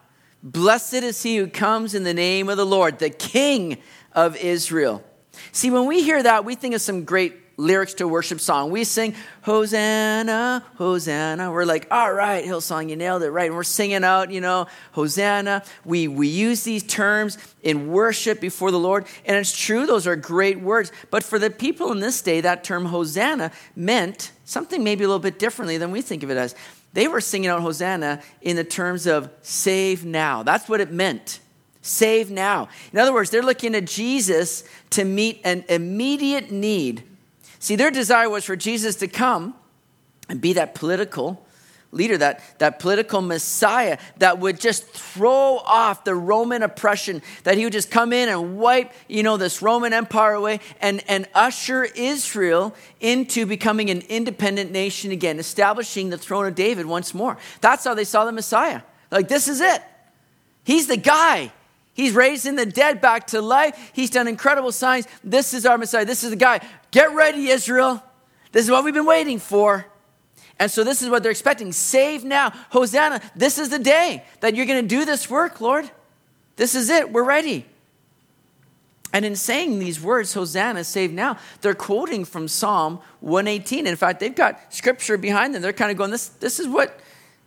Blessed 0.42 0.94
is 0.94 1.23
he 1.23 1.37
who 1.37 1.49
comes 1.49 1.94
in 1.94 2.04
the 2.04 2.14
name 2.14 2.49
of 2.49 2.56
the 2.56 2.64
Lord, 2.64 2.99
the 2.99 3.11
King 3.11 3.78
of 4.12 4.37
Israel. 4.37 5.04
See, 5.52 5.70
when 5.70 5.87
we 5.87 6.02
hear 6.02 6.23
that, 6.23 6.44
we 6.44 6.54
think 6.54 6.75
of 6.75 6.80
some 6.80 7.04
great 7.04 7.50
lyrics 7.60 7.94
to 7.94 8.04
a 8.04 8.08
worship 8.08 8.40
song. 8.40 8.70
We 8.70 8.84
sing, 8.84 9.14
Hosanna, 9.42 10.64
Hosanna. 10.76 11.52
We're 11.52 11.64
like, 11.64 11.86
all 11.90 12.12
right, 12.12 12.44
Hillsong, 12.44 12.88
you 12.88 12.96
nailed 12.96 13.22
it, 13.22 13.30
right? 13.30 13.46
And 13.46 13.54
we're 13.54 13.62
singing 13.62 14.02
out, 14.02 14.30
you 14.30 14.40
know, 14.40 14.66
Hosanna. 14.92 15.62
We, 15.84 16.08
we 16.08 16.28
use 16.28 16.64
these 16.64 16.82
terms 16.82 17.38
in 17.62 17.88
worship 17.88 18.40
before 18.40 18.70
the 18.70 18.78
Lord. 18.78 19.06
And 19.24 19.36
it's 19.36 19.56
true, 19.56 19.86
those 19.86 20.06
are 20.06 20.16
great 20.16 20.60
words. 20.60 20.90
But 21.10 21.22
for 21.22 21.38
the 21.38 21.50
people 21.50 21.92
in 21.92 22.00
this 22.00 22.22
day, 22.22 22.40
that 22.40 22.64
term 22.64 22.86
Hosanna 22.86 23.52
meant 23.76 24.32
something 24.44 24.82
maybe 24.82 25.04
a 25.04 25.06
little 25.06 25.20
bit 25.20 25.38
differently 25.38 25.78
than 25.78 25.90
we 25.90 26.02
think 26.02 26.22
of 26.22 26.30
it 26.30 26.36
as. 26.36 26.54
They 26.92 27.06
were 27.06 27.20
singing 27.20 27.50
out 27.50 27.60
Hosanna 27.60 28.20
in 28.40 28.56
the 28.56 28.64
terms 28.64 29.06
of 29.06 29.30
save 29.42 30.04
now. 30.04 30.42
That's 30.42 30.68
what 30.68 30.80
it 30.80 30.90
meant. 30.90 31.40
Save 31.82 32.30
now. 32.30 32.68
In 32.92 32.98
other 32.98 33.12
words, 33.12 33.30
they're 33.30 33.42
looking 33.42 33.74
at 33.74 33.86
Jesus 33.86 34.64
to 34.90 35.04
meet 35.04 35.40
an 35.44 35.64
immediate 35.68 36.50
need 36.50 37.04
See, 37.60 37.76
their 37.76 37.90
desire 37.90 38.28
was 38.28 38.44
for 38.44 38.56
Jesus 38.56 38.96
to 38.96 39.06
come 39.06 39.54
and 40.28 40.40
be 40.40 40.54
that 40.54 40.74
political 40.74 41.46
leader, 41.92 42.16
that, 42.16 42.58
that 42.58 42.78
political 42.78 43.20
Messiah 43.20 43.98
that 44.18 44.38
would 44.38 44.60
just 44.60 44.84
throw 44.86 45.58
off 45.58 46.04
the 46.04 46.14
Roman 46.14 46.62
oppression, 46.62 47.20
that 47.44 47.58
he 47.58 47.64
would 47.64 47.72
just 47.72 47.90
come 47.90 48.12
in 48.12 48.28
and 48.28 48.58
wipe, 48.58 48.92
you 49.08 49.22
know, 49.22 49.36
this 49.36 49.60
Roman 49.60 49.92
Empire 49.92 50.32
away 50.32 50.60
and, 50.80 51.02
and 51.08 51.28
usher 51.34 51.84
Israel 51.84 52.74
into 53.00 53.44
becoming 53.44 53.90
an 53.90 54.02
independent 54.08 54.70
nation 54.70 55.10
again, 55.10 55.38
establishing 55.38 56.10
the 56.10 56.18
throne 56.18 56.46
of 56.46 56.54
David 56.54 56.86
once 56.86 57.12
more. 57.12 57.36
That's 57.60 57.84
how 57.84 57.94
they 57.94 58.04
saw 58.04 58.24
the 58.24 58.32
Messiah. 58.32 58.82
Like, 59.10 59.28
this 59.28 59.48
is 59.48 59.60
it. 59.60 59.82
He's 60.64 60.86
the 60.86 60.96
guy. 60.96 61.52
He's 61.92 62.12
raising 62.12 62.54
the 62.54 62.66
dead 62.66 63.00
back 63.00 63.26
to 63.28 63.42
life. 63.42 63.90
He's 63.92 64.10
done 64.10 64.28
incredible 64.28 64.72
signs. 64.72 65.06
This 65.24 65.52
is 65.52 65.66
our 65.66 65.76
Messiah. 65.76 66.04
This 66.04 66.22
is 66.22 66.30
the 66.30 66.36
guy. 66.36 66.60
Get 66.90 67.14
ready, 67.14 67.49
Israel. 67.49 68.02
This 68.52 68.64
is 68.64 68.70
what 68.70 68.85
we've 68.85 68.94
been 68.94 69.06
waiting 69.06 69.38
for. 69.38 69.87
And 70.59 70.70
so 70.70 70.85
this 70.85 71.00
is 71.02 71.09
what 71.09 71.23
they're 71.23 71.30
expecting. 71.30 71.73
Save 71.73 72.25
now. 72.25 72.50
Hosanna. 72.70 73.20
This 73.35 73.59
is 73.59 73.70
the 73.70 73.78
day 73.78 74.25
that 74.40 74.54
you're 74.54 74.66
going 74.66 74.82
to 74.82 74.88
do 74.88 75.04
this 75.04 75.30
work, 75.30 75.61
Lord. 75.61 75.90
This 76.56 76.75
is 76.75 76.90
it. 76.90 77.11
We're 77.11 77.25
ready. 77.25 77.64
And 79.12 79.25
in 79.25 79.35
saying 79.37 79.78
these 79.78 80.00
words, 80.00 80.35
Hosanna, 80.35 80.85
save 80.85 81.12
now, 81.12 81.38
they're 81.62 81.75
quoting 81.75 82.25
from 82.25 82.47
Psalm 82.47 83.00
118. 83.20 83.87
In 83.87 83.97
fact, 83.97 84.20
they've 84.20 84.35
got 84.35 84.73
scripture 84.73 85.16
behind 85.16 85.54
them. 85.54 85.62
They're 85.62 85.73
kind 85.73 85.90
of 85.90 85.97
going, 85.97 86.11
this, 86.11 86.28
this 86.28 86.61
is 86.61 86.68
what 86.68 87.00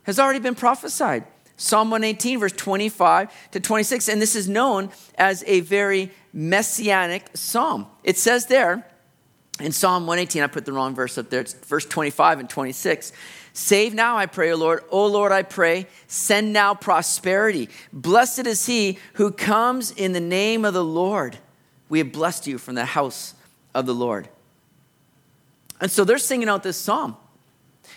has 0.03 0.19
already 0.19 0.39
been 0.39 0.55
prophesied. 0.55 1.25
Psalm 1.55 1.91
118, 1.91 2.39
verse 2.39 2.51
25 2.51 3.51
to 3.51 3.59
26. 3.59 4.09
And 4.09 4.21
this 4.21 4.35
is 4.35 4.49
known 4.49 4.89
as 5.15 5.43
a 5.45 5.61
very 5.61 6.11
messianic 6.33 7.29
psalm. 7.33 7.87
It 8.03 8.17
says 8.17 8.47
there 8.47 8.85
in 9.59 9.71
Psalm 9.71 10.07
118, 10.07 10.41
I 10.43 10.47
put 10.47 10.65
the 10.65 10.73
wrong 10.73 10.95
verse 10.95 11.17
up 11.17 11.29
there, 11.29 11.41
it's 11.41 11.53
verse 11.53 11.85
25 11.85 12.39
and 12.39 12.49
26. 12.49 13.13
Save 13.53 13.93
now, 13.93 14.17
I 14.17 14.25
pray, 14.25 14.51
O 14.51 14.55
Lord. 14.55 14.83
O 14.89 15.05
Lord, 15.05 15.31
I 15.31 15.43
pray, 15.43 15.85
send 16.07 16.53
now 16.53 16.73
prosperity. 16.73 17.69
Blessed 17.91 18.47
is 18.47 18.65
he 18.65 18.97
who 19.13 19.31
comes 19.31 19.91
in 19.91 20.13
the 20.13 20.19
name 20.19 20.65
of 20.65 20.73
the 20.73 20.83
Lord. 20.83 21.37
We 21.87 21.99
have 21.99 22.11
blessed 22.11 22.47
you 22.47 22.57
from 22.57 22.73
the 22.73 22.85
house 22.85 23.35
of 23.75 23.85
the 23.85 23.93
Lord. 23.93 24.27
And 25.79 25.91
so 25.91 26.03
they're 26.03 26.17
singing 26.17 26.49
out 26.49 26.63
this 26.63 26.77
psalm. 26.77 27.15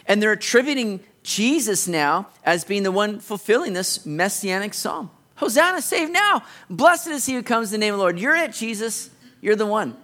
And 0.06 0.22
they're 0.22 0.32
attributing 0.32 1.00
Jesus 1.22 1.88
now 1.88 2.28
as 2.44 2.64
being 2.64 2.82
the 2.82 2.92
one 2.92 3.18
fulfilling 3.18 3.72
this 3.72 4.04
messianic 4.04 4.74
psalm. 4.74 5.10
Hosanna, 5.36 5.80
save 5.80 6.10
now. 6.10 6.42
Blessed 6.68 7.08
is 7.08 7.24
he 7.24 7.34
who 7.34 7.42
comes 7.42 7.72
in 7.72 7.80
the 7.80 7.86
name 7.86 7.94
of 7.94 7.98
the 7.98 8.02
Lord. 8.02 8.18
You're 8.18 8.36
it, 8.36 8.52
Jesus. 8.52 9.10
You're 9.40 9.56
the 9.56 9.66
one. 9.66 9.96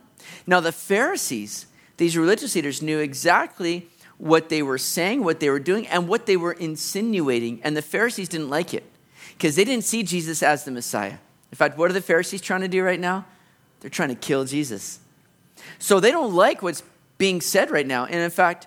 Now, 0.46 0.60
the 0.60 0.72
Pharisees, 0.72 1.66
these 1.96 2.16
religious 2.16 2.54
leaders, 2.54 2.82
knew 2.82 2.98
exactly 2.98 3.88
what 4.18 4.48
they 4.48 4.62
were 4.62 4.78
saying, 4.78 5.24
what 5.24 5.40
they 5.40 5.50
were 5.50 5.58
doing, 5.58 5.86
and 5.88 6.08
what 6.08 6.26
they 6.26 6.36
were 6.36 6.52
insinuating. 6.52 7.60
And 7.64 7.76
the 7.76 7.82
Pharisees 7.82 8.28
didn't 8.28 8.50
like 8.50 8.72
it 8.74 8.84
because 9.36 9.56
they 9.56 9.64
didn't 9.64 9.84
see 9.84 10.02
Jesus 10.02 10.42
as 10.42 10.64
the 10.64 10.70
Messiah. 10.70 11.18
In 11.50 11.56
fact, 11.56 11.76
what 11.76 11.90
are 11.90 11.94
the 11.94 12.00
Pharisees 12.00 12.40
trying 12.40 12.60
to 12.60 12.68
do 12.68 12.82
right 12.82 13.00
now? 13.00 13.26
They're 13.80 13.90
trying 13.90 14.10
to 14.10 14.14
kill 14.14 14.44
Jesus. 14.44 15.00
So 15.78 16.00
they 16.00 16.10
don't 16.10 16.32
like 16.32 16.62
what's 16.62 16.82
being 17.18 17.40
said 17.40 17.70
right 17.70 17.86
now. 17.86 18.04
And 18.04 18.16
in 18.16 18.30
fact, 18.30 18.66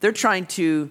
they're 0.00 0.12
trying 0.12 0.46
to 0.46 0.90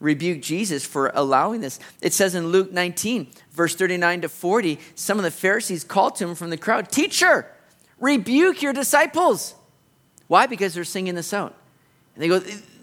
rebuke 0.00 0.40
Jesus 0.40 0.84
for 0.84 1.10
allowing 1.14 1.60
this. 1.60 1.78
It 2.00 2.12
says 2.12 2.34
in 2.34 2.48
Luke 2.48 2.72
19, 2.72 3.28
verse 3.52 3.74
39 3.74 4.22
to 4.22 4.28
40, 4.28 4.78
some 4.94 5.18
of 5.18 5.24
the 5.24 5.30
Pharisees 5.30 5.84
called 5.84 6.16
to 6.16 6.28
him 6.28 6.34
from 6.34 6.50
the 6.50 6.56
crowd, 6.56 6.90
Teacher, 6.90 7.46
rebuke 8.02 8.60
your 8.60 8.74
disciples. 8.74 9.54
Why? 10.26 10.46
Because 10.46 10.74
they're 10.74 10.84
singing 10.84 11.14
this 11.14 11.32
out. 11.32 11.54
And 12.14 12.22
they 12.22 12.28
go, 12.28 12.40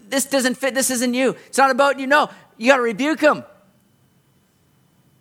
This 0.08 0.24
doesn't 0.24 0.56
fit. 0.56 0.74
This 0.74 0.90
isn't 0.90 1.14
you. 1.14 1.36
It's 1.46 1.58
not 1.58 1.70
about 1.70 2.00
you. 2.00 2.08
No, 2.08 2.30
you 2.56 2.66
got 2.66 2.78
to 2.78 2.82
rebuke 2.82 3.20
them. 3.20 3.44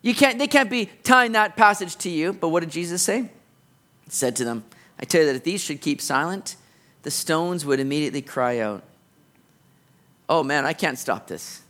You 0.02 0.16
can't, 0.16 0.40
they 0.40 0.48
can't 0.48 0.70
be 0.70 0.90
tying 1.04 1.34
that 1.34 1.58
passage 1.58 1.98
to 1.98 2.10
you. 2.10 2.34
But 2.34 2.50
what 2.50 2.62
did 2.62 2.72
Jesus 2.72 3.02
say? 3.02 3.24
He 4.06 4.10
said 4.10 4.36
to 4.38 4.46
them, 4.46 4.64
I 5.00 5.06
tell 5.06 5.22
you 5.22 5.28
that 5.28 5.36
if 5.36 5.44
these 5.44 5.62
should 5.62 5.82
keep 5.82 6.02
silent, 6.02 6.56
the 7.04 7.12
stones 7.12 7.66
would 7.66 7.80
immediately 7.80 8.22
cry 8.22 8.60
out. 8.60 8.84
Oh 10.30 10.44
man, 10.44 10.66
I 10.66 10.74
can't 10.74 10.98
stop 10.98 11.28
this. 11.28 11.62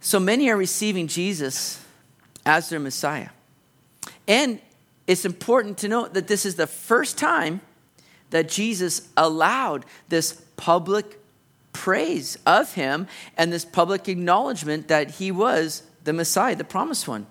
So 0.00 0.18
many 0.18 0.48
are 0.48 0.56
receiving 0.56 1.06
Jesus 1.06 1.84
as 2.44 2.70
their 2.70 2.80
Messiah. 2.80 3.28
And 4.26 4.60
it's 5.06 5.24
important 5.24 5.78
to 5.78 5.88
note 5.88 6.14
that 6.14 6.28
this 6.28 6.46
is 6.46 6.56
the 6.56 6.66
first 6.66 7.18
time 7.18 7.60
that 8.30 8.48
Jesus 8.48 9.08
allowed 9.16 9.84
this 10.08 10.40
public 10.56 11.18
praise 11.72 12.38
of 12.46 12.74
him 12.74 13.06
and 13.36 13.52
this 13.52 13.64
public 13.64 14.08
acknowledgement 14.08 14.88
that 14.88 15.12
he 15.12 15.30
was 15.30 15.82
the 16.04 16.12
Messiah, 16.12 16.56
the 16.56 16.64
promised 16.64 17.08
one. 17.08 17.26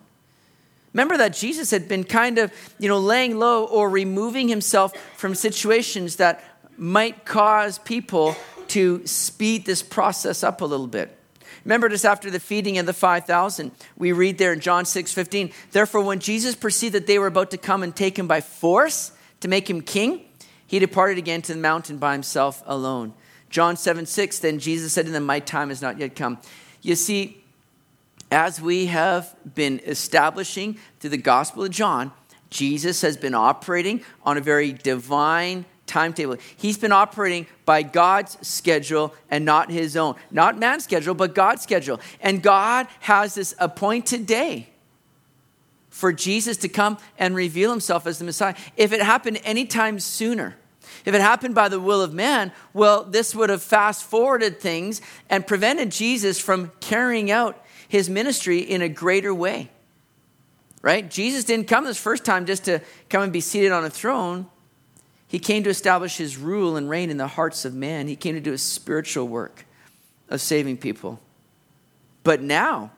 Remember 0.93 1.17
that 1.17 1.33
Jesus 1.33 1.71
had 1.71 1.87
been 1.87 2.03
kind 2.03 2.37
of, 2.37 2.51
you 2.77 2.89
know, 2.89 2.99
laying 2.99 3.39
low 3.39 3.65
or 3.65 3.89
removing 3.89 4.49
himself 4.49 4.93
from 5.15 5.35
situations 5.35 6.17
that 6.17 6.43
might 6.77 7.23
cause 7.25 7.79
people 7.79 8.35
to 8.69 9.05
speed 9.05 9.65
this 9.65 9.83
process 9.83 10.43
up 10.43 10.61
a 10.61 10.65
little 10.65 10.87
bit. 10.87 11.17
Remember 11.63 11.89
just 11.89 12.05
after 12.05 12.29
the 12.29 12.39
feeding 12.39 12.77
of 12.77 12.85
the 12.85 12.93
5,000, 12.93 13.71
we 13.97 14.11
read 14.11 14.37
there 14.37 14.53
in 14.53 14.59
John 14.59 14.85
6 14.85 15.13
15, 15.13 15.51
therefore, 15.71 16.01
when 16.01 16.19
Jesus 16.19 16.55
perceived 16.55 16.95
that 16.95 17.07
they 17.07 17.19
were 17.19 17.27
about 17.27 17.51
to 17.51 17.57
come 17.57 17.83
and 17.83 17.95
take 17.95 18.17
him 18.17 18.27
by 18.27 18.41
force 18.41 19.11
to 19.41 19.47
make 19.47 19.69
him 19.69 19.81
king, 19.81 20.25
he 20.65 20.79
departed 20.79 21.17
again 21.17 21.41
to 21.43 21.53
the 21.53 21.59
mountain 21.59 21.97
by 21.97 22.13
himself 22.13 22.63
alone. 22.65 23.13
John 23.49 23.75
7 23.77 24.05
6, 24.05 24.39
then 24.39 24.59
Jesus 24.59 24.93
said 24.93 25.05
to 25.05 25.11
them, 25.11 25.25
My 25.25 25.39
time 25.39 25.69
has 25.69 25.81
not 25.81 25.99
yet 25.99 26.15
come. 26.15 26.39
You 26.81 26.95
see, 26.95 27.43
as 28.31 28.61
we 28.61 28.85
have 28.85 29.35
been 29.55 29.81
establishing 29.85 30.77
through 30.99 31.09
the 31.09 31.17
Gospel 31.17 31.65
of 31.65 31.71
John, 31.71 32.11
Jesus 32.49 33.01
has 33.01 33.17
been 33.17 33.35
operating 33.35 34.01
on 34.23 34.37
a 34.37 34.41
very 34.41 34.71
divine 34.71 35.65
timetable. 35.91 36.37
He's 36.55 36.77
been 36.77 36.93
operating 36.93 37.45
by 37.65 37.83
God's 37.83 38.37
schedule 38.47 39.13
and 39.29 39.43
not 39.43 39.69
his 39.69 39.97
own. 39.97 40.15
Not 40.31 40.57
man's 40.57 40.85
schedule, 40.85 41.13
but 41.13 41.35
God's 41.35 41.61
schedule. 41.61 41.99
And 42.21 42.41
God 42.41 42.87
has 43.01 43.35
this 43.35 43.53
appointed 43.59 44.25
day 44.25 44.69
for 45.89 46.13
Jesus 46.13 46.57
to 46.57 46.69
come 46.69 46.97
and 47.19 47.35
reveal 47.35 47.69
himself 47.69 48.07
as 48.07 48.17
the 48.17 48.25
Messiah. 48.25 48.55
If 48.77 48.93
it 48.93 49.01
happened 49.01 49.41
anytime 49.43 49.99
sooner, 49.99 50.55
if 51.03 51.13
it 51.13 51.21
happened 51.21 51.53
by 51.53 51.67
the 51.67 51.79
will 51.79 52.01
of 52.01 52.13
man, 52.13 52.53
well, 52.73 53.03
this 53.03 53.35
would 53.35 53.49
have 53.49 53.61
fast 53.61 54.03
forwarded 54.03 54.59
things 54.59 55.01
and 55.29 55.45
prevented 55.45 55.91
Jesus 55.91 56.39
from 56.39 56.71
carrying 56.79 57.29
out 57.29 57.63
his 57.87 58.09
ministry 58.09 58.59
in 58.59 58.81
a 58.81 58.89
greater 58.89 59.33
way. 59.33 59.69
Right? 60.81 61.07
Jesus 61.07 61.43
didn't 61.43 61.67
come 61.67 61.83
this 61.83 61.99
first 61.99 62.23
time 62.23 62.45
just 62.45 62.65
to 62.65 62.79
come 63.09 63.23
and 63.23 63.33
be 63.33 63.41
seated 63.41 63.71
on 63.71 63.83
a 63.83 63.89
throne. 63.89 64.47
He 65.31 65.39
came 65.39 65.63
to 65.63 65.69
establish 65.69 66.17
his 66.17 66.35
rule 66.35 66.75
and 66.75 66.89
reign 66.89 67.09
in 67.09 67.15
the 67.15 67.25
hearts 67.25 67.63
of 67.63 67.73
man. 67.73 68.09
He 68.09 68.17
came 68.17 68.35
to 68.35 68.41
do 68.41 68.51
a 68.51 68.57
spiritual 68.57 69.29
work 69.29 69.65
of 70.27 70.41
saving 70.41 70.75
people. 70.75 71.21
But 72.23 72.41
now, 72.41 72.91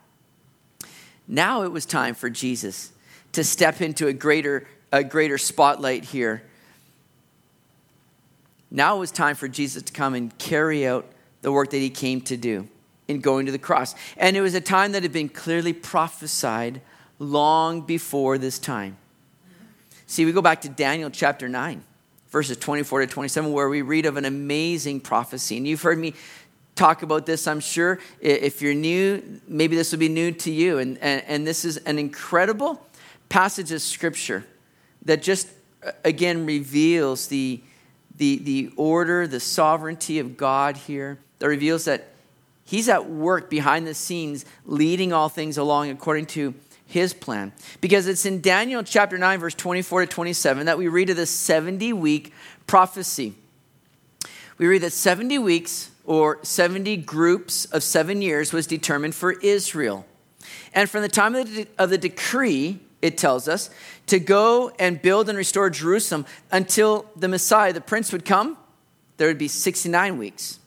now 1.27 1.61
it 1.61 1.71
was 1.71 1.85
time 1.85 2.15
for 2.15 2.31
Jesus 2.31 2.91
to 3.33 3.43
step 3.43 3.81
into 3.81 4.07
a 4.07 4.13
greater, 4.13 4.67
a 4.91 5.03
greater 5.03 5.37
spotlight 5.37 6.05
here. 6.05 6.41
Now 8.71 8.95
it 8.95 8.99
was 8.99 9.11
time 9.11 9.35
for 9.35 9.47
Jesus 9.47 9.83
to 9.83 9.93
come 9.93 10.15
and 10.15 10.35
carry 10.39 10.87
out 10.87 11.05
the 11.43 11.51
work 11.51 11.69
that 11.69 11.77
he 11.77 11.91
came 11.91 12.19
to 12.21 12.35
do 12.35 12.67
in 13.07 13.19
going 13.19 13.45
to 13.45 13.51
the 13.51 13.59
cross. 13.59 13.93
And 14.17 14.35
it 14.35 14.41
was 14.41 14.55
a 14.55 14.61
time 14.61 14.93
that 14.93 15.03
had 15.03 15.13
been 15.13 15.29
clearly 15.29 15.71
prophesied 15.71 16.81
long 17.19 17.81
before 17.81 18.39
this 18.39 18.57
time. 18.57 18.97
See, 20.07 20.25
we 20.25 20.31
go 20.31 20.41
back 20.41 20.61
to 20.61 20.69
Daniel 20.69 21.11
chapter 21.11 21.47
9, 21.47 21.83
verses 22.33 22.57
24 22.57 23.01
to 23.01 23.07
27, 23.07 23.53
where 23.53 23.69
we 23.69 23.83
read 23.83 24.07
of 24.07 24.17
an 24.17 24.25
amazing 24.25 24.99
prophecy. 24.99 25.55
And 25.55 25.67
you've 25.67 25.83
heard 25.83 25.99
me 25.99 26.15
talk 26.73 27.03
about 27.03 27.27
this, 27.27 27.47
I'm 27.47 27.59
sure. 27.59 27.99
If 28.19 28.59
you're 28.59 28.73
new, 28.73 29.39
maybe 29.47 29.75
this 29.75 29.91
will 29.91 29.99
be 29.99 30.09
new 30.09 30.31
to 30.31 30.51
you. 30.51 30.79
And, 30.79 30.97
and, 30.97 31.23
and 31.27 31.47
this 31.47 31.63
is 31.63 31.77
an 31.77 31.99
incredible 31.99 32.83
passage 33.29 33.71
of 33.71 33.83
scripture 33.83 34.45
that 35.05 35.21
just, 35.21 35.47
again, 36.03 36.47
reveals 36.47 37.27
the, 37.27 37.61
the, 38.17 38.39
the 38.39 38.73
order, 38.77 39.27
the 39.27 39.39
sovereignty 39.39 40.17
of 40.17 40.35
God 40.35 40.75
here, 40.75 41.19
that 41.37 41.47
reveals 41.47 41.85
that 41.85 42.09
He's 42.65 42.89
at 42.89 43.07
work 43.07 43.47
behind 43.47 43.85
the 43.85 43.93
scenes, 43.93 44.43
leading 44.65 45.13
all 45.13 45.29
things 45.29 45.59
along 45.59 45.91
according 45.91 46.25
to 46.27 46.55
his 46.93 47.11
plan. 47.11 47.51
Because 47.81 48.07
it's 48.07 48.25
in 48.25 48.39
Daniel 48.39 48.83
chapter 48.83 49.17
9, 49.17 49.39
verse 49.39 49.55
24 49.55 50.01
to 50.01 50.07
27, 50.07 50.67
that 50.67 50.77
we 50.77 50.87
read 50.87 51.09
of 51.09 51.17
the 51.17 51.25
70 51.25 51.91
week 51.91 52.31
prophecy. 52.67 53.33
We 54.59 54.67
read 54.67 54.83
that 54.83 54.93
70 54.93 55.39
weeks 55.39 55.89
or 56.05 56.37
70 56.43 56.97
groups 56.97 57.65
of 57.65 57.81
seven 57.81 58.21
years 58.21 58.53
was 58.53 58.67
determined 58.67 59.15
for 59.15 59.31
Israel. 59.31 60.05
And 60.73 60.87
from 60.87 61.01
the 61.01 61.09
time 61.09 61.33
of 61.33 61.51
the, 61.51 61.67
of 61.79 61.89
the 61.89 61.97
decree, 61.97 62.79
it 63.01 63.17
tells 63.17 63.47
us, 63.47 63.71
to 64.07 64.19
go 64.19 64.71
and 64.77 65.01
build 65.01 65.29
and 65.29 65.37
restore 65.37 65.69
Jerusalem 65.71 66.27
until 66.51 67.09
the 67.15 67.27
Messiah, 67.27 67.73
the 67.73 67.81
prince, 67.81 68.11
would 68.11 68.23
come, 68.23 68.55
there 69.17 69.27
would 69.27 69.39
be 69.39 69.47
69 69.47 70.17
weeks, 70.17 70.59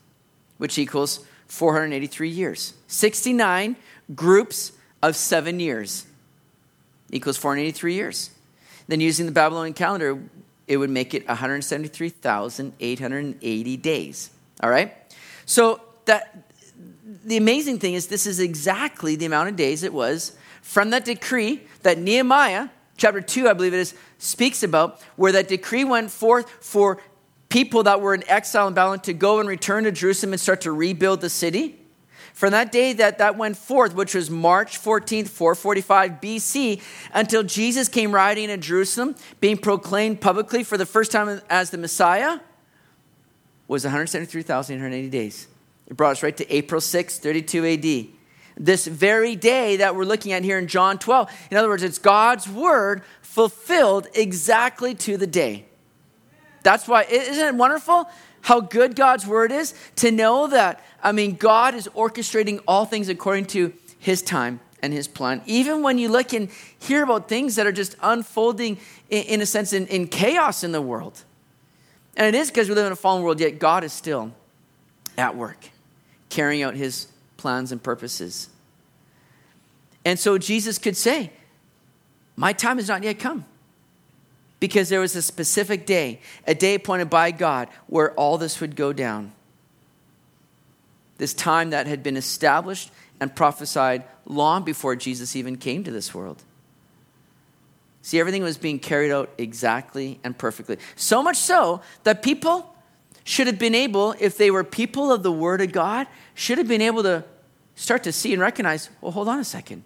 which 0.58 0.76
equals 0.76 1.24
483 1.46 2.28
years. 2.28 2.74
69 2.88 3.76
groups 4.14 4.72
of 5.02 5.14
seven 5.14 5.60
years 5.60 6.06
equals 7.10 7.36
483 7.36 7.94
years. 7.94 8.30
Then, 8.88 9.00
using 9.00 9.26
the 9.26 9.32
Babylonian 9.32 9.74
calendar, 9.74 10.22
it 10.66 10.76
would 10.76 10.90
make 10.90 11.14
it 11.14 11.26
173,880 11.28 13.76
days. 13.76 14.30
All 14.62 14.70
right? 14.70 14.94
So, 15.44 15.80
that 16.04 16.52
the 17.24 17.36
amazing 17.36 17.80
thing 17.80 17.94
is, 17.94 18.06
this 18.06 18.26
is 18.26 18.40
exactly 18.40 19.16
the 19.16 19.26
amount 19.26 19.48
of 19.48 19.56
days 19.56 19.82
it 19.82 19.92
was 19.92 20.36
from 20.62 20.90
that 20.90 21.04
decree 21.04 21.62
that 21.82 21.98
Nehemiah, 21.98 22.68
chapter 22.96 23.20
2, 23.20 23.48
I 23.48 23.52
believe 23.52 23.74
it 23.74 23.78
is, 23.78 23.94
speaks 24.18 24.62
about, 24.62 25.02
where 25.16 25.32
that 25.32 25.48
decree 25.48 25.84
went 25.84 26.10
forth 26.10 26.48
for 26.60 26.98
people 27.48 27.84
that 27.84 28.00
were 28.00 28.14
in 28.14 28.28
exile 28.28 28.68
in 28.68 28.74
Babylon 28.74 29.00
to 29.00 29.12
go 29.12 29.40
and 29.40 29.48
return 29.48 29.84
to 29.84 29.92
Jerusalem 29.92 30.32
and 30.32 30.40
start 30.40 30.62
to 30.62 30.72
rebuild 30.72 31.20
the 31.20 31.30
city. 31.30 31.78
From 32.36 32.50
that 32.50 32.70
day 32.70 32.92
that 32.92 33.16
that 33.16 33.38
went 33.38 33.56
forth, 33.56 33.94
which 33.94 34.14
was 34.14 34.28
March 34.28 34.78
14th, 34.78 35.28
445 35.28 36.20
BC, 36.20 36.82
until 37.14 37.42
Jesus 37.42 37.88
came 37.88 38.14
riding 38.14 38.50
in 38.50 38.60
Jerusalem, 38.60 39.14
being 39.40 39.56
proclaimed 39.56 40.20
publicly 40.20 40.62
for 40.62 40.76
the 40.76 40.84
first 40.84 41.10
time 41.10 41.40
as 41.48 41.70
the 41.70 41.78
Messiah, 41.78 42.40
was 43.68 43.84
173,880 43.84 45.08
days. 45.08 45.48
It 45.86 45.96
brought 45.96 46.10
us 46.10 46.22
right 46.22 46.36
to 46.36 46.54
April 46.54 46.82
6, 46.82 47.18
32 47.20 47.64
AD. 47.64 48.06
This 48.62 48.86
very 48.86 49.34
day 49.34 49.76
that 49.76 49.96
we're 49.96 50.04
looking 50.04 50.32
at 50.32 50.44
here 50.44 50.58
in 50.58 50.66
John 50.66 50.98
12. 50.98 51.30
In 51.50 51.56
other 51.56 51.68
words, 51.68 51.82
it's 51.82 51.98
God's 51.98 52.46
word 52.46 53.02
fulfilled 53.22 54.08
exactly 54.12 54.94
to 54.96 55.16
the 55.16 55.26
day. 55.26 55.64
That's 56.62 56.86
why, 56.86 57.04
isn't 57.04 57.46
it 57.46 57.54
wonderful 57.54 58.10
how 58.42 58.60
good 58.60 58.94
God's 58.94 59.26
word 59.26 59.52
is? 59.52 59.72
To 59.96 60.10
know 60.10 60.48
that 60.48 60.84
I 61.06 61.12
mean, 61.12 61.36
God 61.36 61.76
is 61.76 61.86
orchestrating 61.94 62.60
all 62.66 62.84
things 62.84 63.08
according 63.08 63.44
to 63.46 63.72
his 64.00 64.22
time 64.22 64.58
and 64.82 64.92
his 64.92 65.06
plan. 65.06 65.40
Even 65.46 65.80
when 65.80 65.98
you 65.98 66.08
look 66.08 66.32
and 66.32 66.48
hear 66.80 67.04
about 67.04 67.28
things 67.28 67.54
that 67.54 67.64
are 67.64 67.70
just 67.70 67.94
unfolding, 68.02 68.78
in, 69.08 69.22
in 69.22 69.40
a 69.40 69.46
sense, 69.46 69.72
in, 69.72 69.86
in 69.86 70.08
chaos 70.08 70.64
in 70.64 70.72
the 70.72 70.82
world. 70.82 71.22
And 72.16 72.26
it 72.26 72.36
is 72.36 72.50
because 72.50 72.68
we 72.68 72.74
live 72.74 72.86
in 72.86 72.92
a 72.92 72.96
fallen 72.96 73.22
world, 73.22 73.38
yet 73.38 73.60
God 73.60 73.84
is 73.84 73.92
still 73.92 74.32
at 75.16 75.36
work, 75.36 75.70
carrying 76.28 76.64
out 76.64 76.74
his 76.74 77.06
plans 77.36 77.70
and 77.70 77.80
purposes. 77.80 78.48
And 80.04 80.18
so 80.18 80.38
Jesus 80.38 80.76
could 80.76 80.96
say, 80.96 81.30
My 82.34 82.52
time 82.52 82.78
has 82.78 82.88
not 82.88 83.04
yet 83.04 83.20
come. 83.20 83.44
Because 84.58 84.88
there 84.88 85.00
was 85.00 85.14
a 85.14 85.22
specific 85.22 85.86
day, 85.86 86.18
a 86.48 86.54
day 86.54 86.74
appointed 86.74 87.10
by 87.10 87.30
God, 87.30 87.68
where 87.86 88.10
all 88.14 88.38
this 88.38 88.60
would 88.60 88.74
go 88.74 88.92
down 88.92 89.35
this 91.18 91.34
time 91.34 91.70
that 91.70 91.86
had 91.86 92.02
been 92.02 92.16
established 92.16 92.90
and 93.20 93.34
prophesied 93.34 94.04
long 94.26 94.62
before 94.62 94.96
Jesus 94.96 95.36
even 95.36 95.56
came 95.56 95.84
to 95.84 95.90
this 95.90 96.14
world. 96.14 96.42
See, 98.02 98.20
everything 98.20 98.42
was 98.42 98.56
being 98.56 98.78
carried 98.78 99.10
out 99.10 99.30
exactly 99.36 100.20
and 100.22 100.36
perfectly. 100.36 100.78
So 100.94 101.22
much 101.22 101.36
so 101.36 101.80
that 102.04 102.22
people 102.22 102.72
should 103.24 103.48
have 103.48 103.58
been 103.58 103.74
able, 103.74 104.14
if 104.20 104.38
they 104.38 104.50
were 104.50 104.62
people 104.62 105.10
of 105.10 105.24
the 105.24 105.32
Word 105.32 105.60
of 105.60 105.72
God, 105.72 106.06
should 106.34 106.58
have 106.58 106.68
been 106.68 106.82
able 106.82 107.02
to 107.02 107.24
start 107.74 108.04
to 108.04 108.12
see 108.12 108.32
and 108.32 108.40
recognize 108.40 108.88
well, 109.00 109.10
hold 109.10 109.28
on 109.28 109.40
a 109.40 109.44
second. 109.44 109.82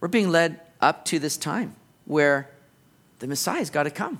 We're 0.00 0.08
being 0.08 0.30
led 0.30 0.60
up 0.80 1.04
to 1.06 1.18
this 1.18 1.36
time 1.36 1.76
where 2.04 2.50
the 3.20 3.28
Messiah's 3.28 3.70
got 3.70 3.84
to 3.84 3.90
come. 3.90 4.18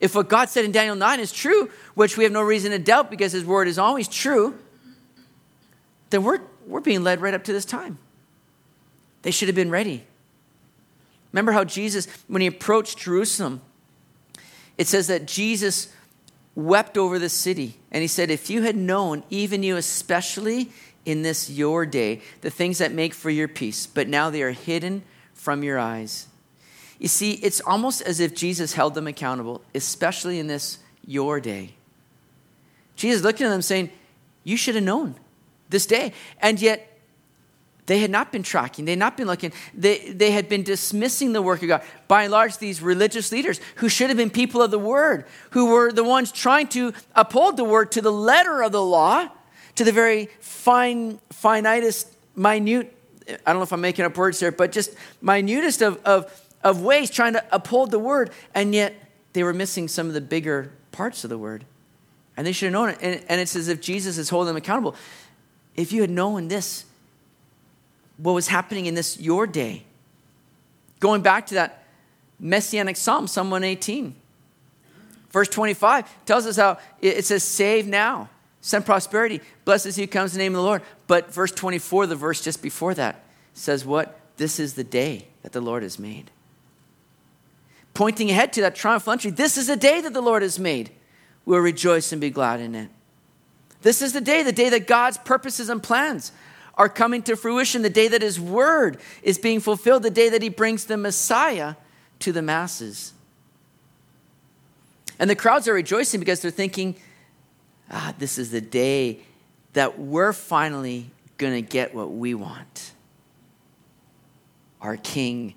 If 0.00 0.14
what 0.14 0.28
God 0.28 0.48
said 0.48 0.64
in 0.64 0.72
Daniel 0.72 0.96
9 0.96 1.20
is 1.20 1.30
true, 1.30 1.70
which 1.94 2.16
we 2.16 2.24
have 2.24 2.32
no 2.32 2.42
reason 2.42 2.72
to 2.72 2.78
doubt 2.78 3.10
because 3.10 3.32
His 3.32 3.44
Word 3.44 3.68
is 3.68 3.78
always 3.78 4.08
true, 4.08 4.58
then 6.10 6.24
we're, 6.24 6.40
we're 6.66 6.80
being 6.80 7.02
led 7.02 7.20
right 7.20 7.34
up 7.34 7.44
to 7.44 7.52
this 7.52 7.64
time. 7.64 7.98
They 9.22 9.30
should 9.30 9.48
have 9.48 9.54
been 9.54 9.70
ready. 9.70 10.04
Remember 11.32 11.52
how 11.52 11.64
Jesus, 11.64 12.06
when 12.26 12.42
he 12.42 12.48
approached 12.48 12.98
Jerusalem, 12.98 13.60
it 14.76 14.88
says 14.88 15.06
that 15.06 15.26
Jesus 15.26 15.92
wept 16.54 16.98
over 16.98 17.18
the 17.18 17.28
city. 17.28 17.76
And 17.92 18.02
he 18.02 18.08
said, 18.08 18.30
If 18.30 18.50
you 18.50 18.62
had 18.62 18.76
known, 18.76 19.22
even 19.30 19.62
you 19.62 19.76
especially 19.76 20.70
in 21.04 21.22
this 21.22 21.48
your 21.48 21.86
day, 21.86 22.20
the 22.40 22.50
things 22.50 22.78
that 22.78 22.92
make 22.92 23.14
for 23.14 23.30
your 23.30 23.48
peace, 23.48 23.86
but 23.86 24.08
now 24.08 24.30
they 24.30 24.42
are 24.42 24.50
hidden 24.50 25.02
from 25.34 25.62
your 25.62 25.78
eyes. 25.78 26.26
You 26.98 27.08
see, 27.08 27.32
it's 27.32 27.60
almost 27.62 28.02
as 28.02 28.20
if 28.20 28.34
Jesus 28.34 28.74
held 28.74 28.94
them 28.94 29.06
accountable, 29.06 29.62
especially 29.74 30.38
in 30.38 30.48
this 30.48 30.78
your 31.06 31.40
day. 31.40 31.74
Jesus 32.96 33.22
looking 33.22 33.46
at 33.46 33.50
them 33.50 33.62
saying, 33.62 33.90
You 34.44 34.56
should 34.56 34.74
have 34.74 34.84
known 34.84 35.14
this 35.70 35.86
day. 35.86 36.12
And 36.40 36.60
yet, 36.60 36.86
they 37.90 37.98
had 37.98 38.10
not 38.10 38.30
been 38.30 38.44
tracking, 38.44 38.84
they 38.84 38.92
had 38.92 39.00
not 39.00 39.16
been 39.16 39.26
looking, 39.26 39.52
they, 39.74 40.12
they 40.12 40.30
had 40.30 40.48
been 40.48 40.62
dismissing 40.62 41.32
the 41.32 41.42
work 41.42 41.60
of 41.62 41.66
God. 41.66 41.82
By 42.06 42.22
and 42.22 42.30
large, 42.30 42.58
these 42.58 42.80
religious 42.80 43.32
leaders 43.32 43.60
who 43.76 43.88
should 43.88 44.10
have 44.10 44.16
been 44.16 44.30
people 44.30 44.62
of 44.62 44.70
the 44.70 44.78
word, 44.78 45.24
who 45.50 45.72
were 45.72 45.90
the 45.90 46.04
ones 46.04 46.30
trying 46.30 46.68
to 46.68 46.92
uphold 47.16 47.56
the 47.56 47.64
word 47.64 47.90
to 47.92 48.00
the 48.00 48.12
letter 48.12 48.62
of 48.62 48.70
the 48.70 48.80
law, 48.80 49.28
to 49.74 49.82
the 49.82 49.90
very 49.90 50.28
fine, 50.38 51.18
finitest, 51.32 52.06
minute, 52.36 52.96
I 53.28 53.52
don't 53.52 53.56
know 53.56 53.62
if 53.62 53.72
I'm 53.72 53.80
making 53.80 54.04
up 54.04 54.16
words 54.16 54.38
here, 54.38 54.52
but 54.52 54.70
just 54.70 54.94
minutest 55.20 55.82
of, 55.82 56.00
of, 56.04 56.48
of 56.62 56.82
ways 56.82 57.10
trying 57.10 57.32
to 57.32 57.44
uphold 57.50 57.90
the 57.90 57.98
word, 57.98 58.30
and 58.54 58.72
yet 58.72 58.94
they 59.32 59.42
were 59.42 59.52
missing 59.52 59.88
some 59.88 60.06
of 60.06 60.14
the 60.14 60.20
bigger 60.20 60.70
parts 60.92 61.24
of 61.24 61.30
the 61.30 61.38
word. 61.38 61.64
And 62.36 62.46
they 62.46 62.52
should 62.52 62.66
have 62.66 62.72
known 62.72 62.90
it. 62.90 62.98
And, 63.02 63.24
and 63.28 63.40
it's 63.40 63.56
as 63.56 63.66
if 63.66 63.80
Jesus 63.80 64.16
is 64.16 64.28
holding 64.28 64.46
them 64.46 64.56
accountable 64.56 64.94
if 65.80 65.92
you 65.92 66.00
had 66.00 66.10
known 66.10 66.48
this, 66.48 66.84
what 68.18 68.32
was 68.32 68.48
happening 68.48 68.86
in 68.86 68.94
this 68.94 69.18
your 69.18 69.46
day. 69.46 69.84
Going 70.98 71.22
back 71.22 71.46
to 71.46 71.54
that 71.54 71.84
messianic 72.38 72.96
psalm, 72.96 73.26
Psalm 73.26 73.50
118. 73.50 74.14
Verse 75.30 75.48
25 75.48 76.26
tells 76.26 76.46
us 76.46 76.56
how 76.56 76.78
it 77.00 77.24
says, 77.24 77.42
Save 77.42 77.86
now, 77.86 78.28
send 78.60 78.84
prosperity, 78.84 79.40
blesses 79.64 79.96
he 79.96 80.02
who 80.02 80.08
comes 80.08 80.34
in 80.34 80.38
the 80.38 80.44
name 80.44 80.54
of 80.54 80.58
the 80.58 80.66
Lord. 80.66 80.82
But 81.06 81.32
verse 81.32 81.52
24, 81.52 82.06
the 82.06 82.16
verse 82.16 82.42
just 82.42 82.62
before 82.62 82.94
that, 82.94 83.22
says 83.54 83.84
what? 83.84 84.18
This 84.36 84.58
is 84.58 84.74
the 84.74 84.84
day 84.84 85.28
that 85.42 85.52
the 85.52 85.60
Lord 85.60 85.82
has 85.82 85.98
made. 85.98 86.30
Pointing 87.94 88.30
ahead 88.30 88.52
to 88.54 88.60
that 88.62 88.74
triumphal 88.74 89.12
entry, 89.12 89.30
this 89.30 89.56
is 89.56 89.66
the 89.68 89.76
day 89.76 90.00
that 90.00 90.12
the 90.12 90.20
Lord 90.20 90.42
has 90.42 90.58
made. 90.58 90.90
We'll 91.44 91.60
rejoice 91.60 92.12
and 92.12 92.20
be 92.20 92.30
glad 92.30 92.60
in 92.60 92.74
it. 92.74 92.90
This 93.82 94.02
is 94.02 94.12
the 94.12 94.20
day, 94.20 94.42
the 94.42 94.52
day 94.52 94.68
that 94.70 94.86
God's 94.86 95.18
purposes 95.18 95.68
and 95.68 95.82
plans 95.82 96.32
are 96.74 96.88
coming 96.88 97.22
to 97.24 97.36
fruition, 97.36 97.82
the 97.82 97.90
day 97.90 98.08
that 98.08 98.22
His 98.22 98.38
word 98.38 98.98
is 99.22 99.38
being 99.38 99.60
fulfilled, 99.60 100.02
the 100.02 100.10
day 100.10 100.28
that 100.28 100.42
He 100.42 100.48
brings 100.48 100.84
the 100.84 100.96
Messiah 100.96 101.74
to 102.20 102.32
the 102.32 102.42
masses. 102.42 103.12
And 105.18 105.28
the 105.28 105.36
crowds 105.36 105.68
are 105.68 105.74
rejoicing 105.74 106.20
because 106.20 106.40
they're 106.40 106.50
thinking, 106.50 106.96
ah, 107.90 108.14
this 108.18 108.38
is 108.38 108.50
the 108.50 108.60
day 108.60 109.20
that 109.72 109.98
we're 109.98 110.32
finally 110.32 111.10
going 111.38 111.52
to 111.52 111.62
get 111.62 111.94
what 111.94 112.12
we 112.12 112.34
want. 112.34 112.92
Our 114.80 114.96
King, 114.96 115.54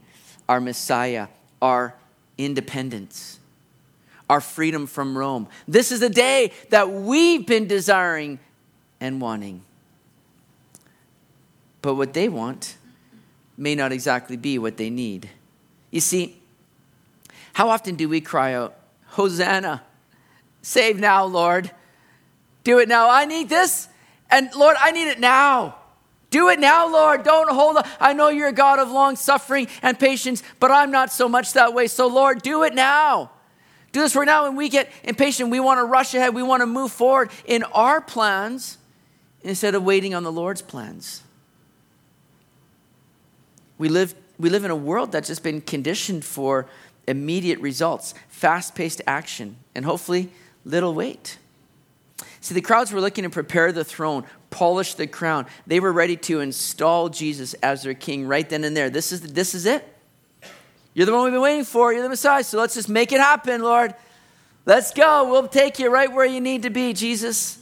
our 0.49 0.59
Messiah, 0.59 1.27
our 1.62 1.95
independence 2.38 3.39
our 4.29 4.41
freedom 4.41 4.88
from 4.88 5.17
Rome. 5.17 5.47
This 5.67 5.91
is 5.91 5.99
the 5.99 6.09
day 6.09 6.51
that 6.69 6.89
we've 6.89 7.45
been 7.45 7.67
desiring 7.67 8.39
and 8.99 9.19
wanting. 9.19 9.62
But 11.81 11.95
what 11.95 12.13
they 12.13 12.29
want 12.29 12.77
may 13.57 13.75
not 13.75 13.91
exactly 13.91 14.38
be 14.38 14.57
what 14.57 14.77
they 14.77 14.89
need. 14.89 15.29
You 15.91 15.99
see, 15.99 16.38
how 17.53 17.69
often 17.69 17.95
do 17.95 18.09
we 18.09 18.21
cry 18.21 18.53
out, 18.53 18.75
Hosanna, 19.07 19.83
save 20.62 20.99
now, 20.99 21.25
Lord? 21.25 21.69
Do 22.63 22.79
it 22.79 22.88
now. 22.88 23.09
I 23.09 23.25
need 23.25 23.49
this. 23.49 23.89
And 24.31 24.49
Lord, 24.55 24.77
I 24.79 24.91
need 24.91 25.09
it 25.09 25.19
now. 25.19 25.75
Do 26.29 26.49
it 26.49 26.59
now, 26.59 26.88
Lord. 26.88 27.23
Don't 27.23 27.51
hold 27.51 27.77
on. 27.77 27.83
I 27.99 28.13
know 28.13 28.29
you're 28.29 28.47
a 28.47 28.53
God 28.53 28.79
of 28.79 28.89
long 28.89 29.15
suffering 29.15 29.67
and 29.83 29.99
patience, 29.99 30.41
but 30.59 30.71
I'm 30.71 30.89
not 30.89 31.12
so 31.12 31.29
much 31.29 31.53
that 31.53 31.73
way. 31.73 31.86
So, 31.86 32.07
Lord, 32.07 32.41
do 32.41 32.63
it 32.63 32.73
now 32.73 33.29
do 33.93 34.01
this 34.01 34.15
right 34.15 34.25
now 34.25 34.47
and 34.47 34.58
we 34.58 34.67
get 34.67 34.91
impatient. 35.03 35.49
We 35.49 35.60
want 35.60 35.79
to 35.79 35.86
rush 35.86 36.13
ahead. 36.13 36.34
We 36.34 36.43
want 36.43 36.62
to 36.62 36.65
move 36.65 36.91
forward 36.91 37.32
in 37.45 37.63
our 37.63 38.01
plans 38.01 38.77
instead 39.43 39.75
of 39.75 39.84
waiting 39.84 40.13
on 40.13 40.23
the 40.23 40.32
Lord's 40.32 40.62
plans. 40.62 41.21
We 43.77 43.89
live, 43.89 44.15
we 44.39 44.49
live 44.49 44.65
in 44.65 44.71
a 44.71 44.75
world 44.75 45.12
that's 45.12 45.27
just 45.27 45.43
been 45.43 45.62
conditioned 45.62 46.25
for 46.25 46.67
immediate 47.08 47.60
results, 47.60 48.15
fast 48.29 48.75
paced 48.75 49.01
action, 49.06 49.58
and 49.75 49.86
hopefully 49.86 50.29
little 50.65 50.93
wait. 50.93 51.38
See, 52.41 52.56
the 52.56 52.62
crowds 52.62 52.91
were 52.91 53.01
looking 53.01 53.25
to 53.25 53.29
prepare 53.29 53.71
the 53.71 53.84
throne, 53.84 54.23
polish 54.49 54.95
the 54.95 55.06
crown. 55.06 55.45
They 55.67 55.79
were 55.79 55.93
ready 55.93 56.17
to 56.17 56.39
install 56.39 57.10
Jesus 57.10 57.53
as 57.56 57.84
their 57.84 57.93
king 57.93 58.27
right 58.27 58.49
then 58.49 58.63
and 58.63 58.75
there. 58.75 58.89
This 58.89 59.12
is, 59.12 59.21
this 59.34 59.53
is 59.53 59.65
it. 59.65 59.92
You're 60.93 61.06
the 61.06 61.13
one 61.13 61.23
we've 61.23 61.34
been 61.34 61.41
waiting 61.41 61.65
for. 61.65 61.91
You're 61.91 62.03
the 62.03 62.10
Messiah. 62.10 62.43
So 62.43 62.60
let's 62.60 62.75
just 62.75 62.89
make 62.89 63.12
it 63.12 63.19
happen, 63.19 63.62
Lord. 63.62 63.95
Let's 64.65 64.91
go. 64.91 65.29
We'll 65.29 65.47
take 65.47 65.79
you 65.79 65.89
right 65.89 66.12
where 66.12 66.25
you 66.25 66.39
need 66.39 66.63
to 66.63 66.69
be, 66.69 66.93
Jesus. 66.93 67.60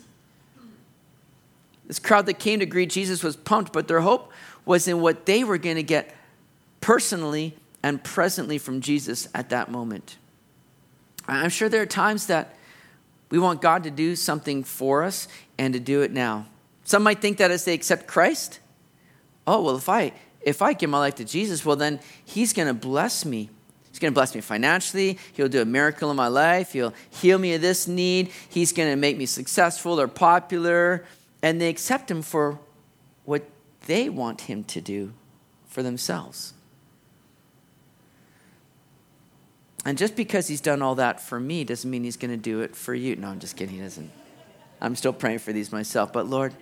This 1.88 2.00
crowd 2.00 2.26
that 2.28 2.40
came 2.40 2.60
to 2.60 2.66
greet 2.66 2.90
Jesus 2.90 3.24
was 3.24 3.36
pumped, 3.36 3.74
but 3.74 3.88
their 3.88 4.02
hope 4.02 4.32
was 4.66 4.88
in 4.88 5.02
what 5.02 5.26
they 5.26 5.44
were 5.44 5.58
going 5.58 5.78
to 5.78 5.84
get 5.84 6.16
personally 6.80 7.56
and 7.84 8.04
presently 8.04 8.58
from 8.58 8.82
Jesus 8.82 9.28
at 9.34 9.50
that 9.50 9.72
moment. 9.72 10.18
I'm 11.28 11.50
sure 11.50 11.70
there 11.70 11.82
are 11.82 11.88
times 11.88 12.28
that 12.28 12.56
we 13.30 13.40
want 13.40 13.62
God 13.62 13.84
to 13.84 13.92
do 13.92 14.16
something 14.16 14.64
for 14.64 15.04
us 15.04 15.28
and 15.58 15.74
to 15.74 15.80
do 15.80 16.02
it 16.02 16.12
now. 16.12 16.48
Some 16.84 17.04
might 17.04 17.22
think 17.22 17.38
that 17.38 17.52
as 17.52 17.66
they 17.66 17.74
accept 17.74 18.08
Christ, 18.08 18.60
oh, 19.48 19.62
well, 19.62 19.78
if 19.78 19.88
I 19.88 20.14
if 20.44 20.62
I 20.62 20.74
give 20.74 20.90
my 20.90 21.00
life 21.00 21.16
to 21.16 21.26
Jesus, 21.26 21.66
well, 21.66 21.76
then 21.76 22.00
He's 22.26 22.54
going 22.54 22.68
to 22.68 22.74
bless 22.74 23.26
me. 23.26 23.50
He's 23.90 24.00
going 24.00 24.14
to 24.14 24.16
bless 24.16 24.34
me 24.34 24.42
financially. 24.42 25.18
He'll 25.34 25.50
do 25.50 25.62
a 25.62 25.66
miracle 25.66 26.10
in 26.12 26.18
my 26.18 26.28
life. 26.28 26.74
He'll 26.74 26.94
heal 27.10 27.38
me 27.38 27.56
of 27.56 27.62
this 27.62 27.88
need. 27.88 28.32
He's 28.50 28.72
going 28.72 28.90
to 28.90 28.96
make 28.96 29.18
me 29.18 29.26
successful 29.26 30.00
or 30.00 30.08
popular. 30.08 31.06
And 31.44 31.60
they 31.60 31.68
accept 31.68 32.10
Him 32.10 32.22
for 32.22 32.60
what 33.26 33.44
they 33.88 34.10
want 34.10 34.42
him 34.42 34.64
to 34.66 34.82
do 34.82 35.14
for 35.68 35.84
themselves. 35.84 36.54
And 39.84 39.98
just 39.98 40.16
because 40.16 40.48
he's 40.48 40.62
done 40.62 40.82
all 40.82 40.96
that 40.96 41.20
for 41.20 41.40
me 41.40 41.64
doesn't 41.64 41.90
mean 41.90 42.04
he's 42.04 42.18
going 42.18 42.32
to 42.32 42.38
do 42.38 42.62
it 42.62 42.76
for 42.76 42.94
you. 42.94 43.16
No, 43.16 43.30
I'm 43.30 43.40
just 43.40 43.58
kidding. 43.58 43.76
He 43.76 43.82
doesn't. 43.82 44.12
I'm 44.80 44.96
still 44.96 45.14
praying 45.14 45.40
for 45.40 45.54
these 45.54 45.72
myself. 45.72 46.14
But 46.14 46.28
Lord, 46.28 46.54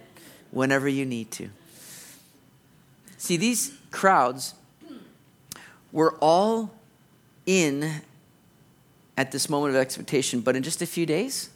whenever 0.51 0.87
you 0.87 1.05
need 1.05 1.31
to. 1.31 1.49
See, 3.19 3.35
these 3.35 3.77
crowds 3.91 4.55
were 5.91 6.15
all 6.21 6.71
in 7.45 8.01
at 9.17 9.31
this 9.33 9.49
moment 9.49 9.75
of 9.75 9.81
expectation, 9.81 10.39
but 10.39 10.55
in 10.55 10.63
just 10.63 10.81
a 10.81 10.85
few 10.85 11.05
days, 11.05 11.49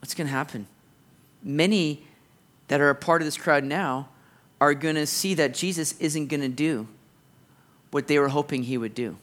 what's 0.00 0.14
going 0.14 0.26
to 0.26 0.32
happen? 0.32 0.66
Many 1.42 2.06
that 2.68 2.80
are 2.80 2.88
a 2.88 2.94
part 2.94 3.20
of 3.20 3.26
this 3.26 3.36
crowd 3.36 3.64
now 3.64 4.08
are 4.62 4.72
going 4.72 4.94
to 4.94 5.06
see 5.06 5.34
that 5.34 5.52
Jesus 5.52 5.94
isn't 6.00 6.28
going 6.28 6.40
to 6.40 6.48
do 6.48 6.88
what 7.90 8.06
they 8.06 8.18
were 8.18 8.28
hoping 8.28 8.62
he 8.62 8.78
would 8.78 8.94
do. 8.94 9.18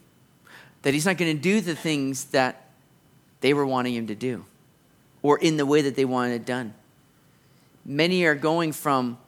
That 0.82 0.94
he's 0.94 1.04
not 1.04 1.18
going 1.18 1.36
to 1.36 1.42
do 1.42 1.60
the 1.60 1.74
things 1.74 2.26
that 2.26 2.68
they 3.40 3.52
were 3.52 3.66
wanting 3.66 3.94
him 3.94 4.06
to 4.06 4.14
do 4.14 4.44
or 5.20 5.36
in 5.38 5.56
the 5.56 5.66
way 5.66 5.82
that 5.82 5.96
they 5.96 6.04
wanted 6.04 6.34
it 6.34 6.46
done. 6.46 6.74
Many 7.84 8.24
are 8.24 8.36
going 8.36 8.70
from 8.70 9.18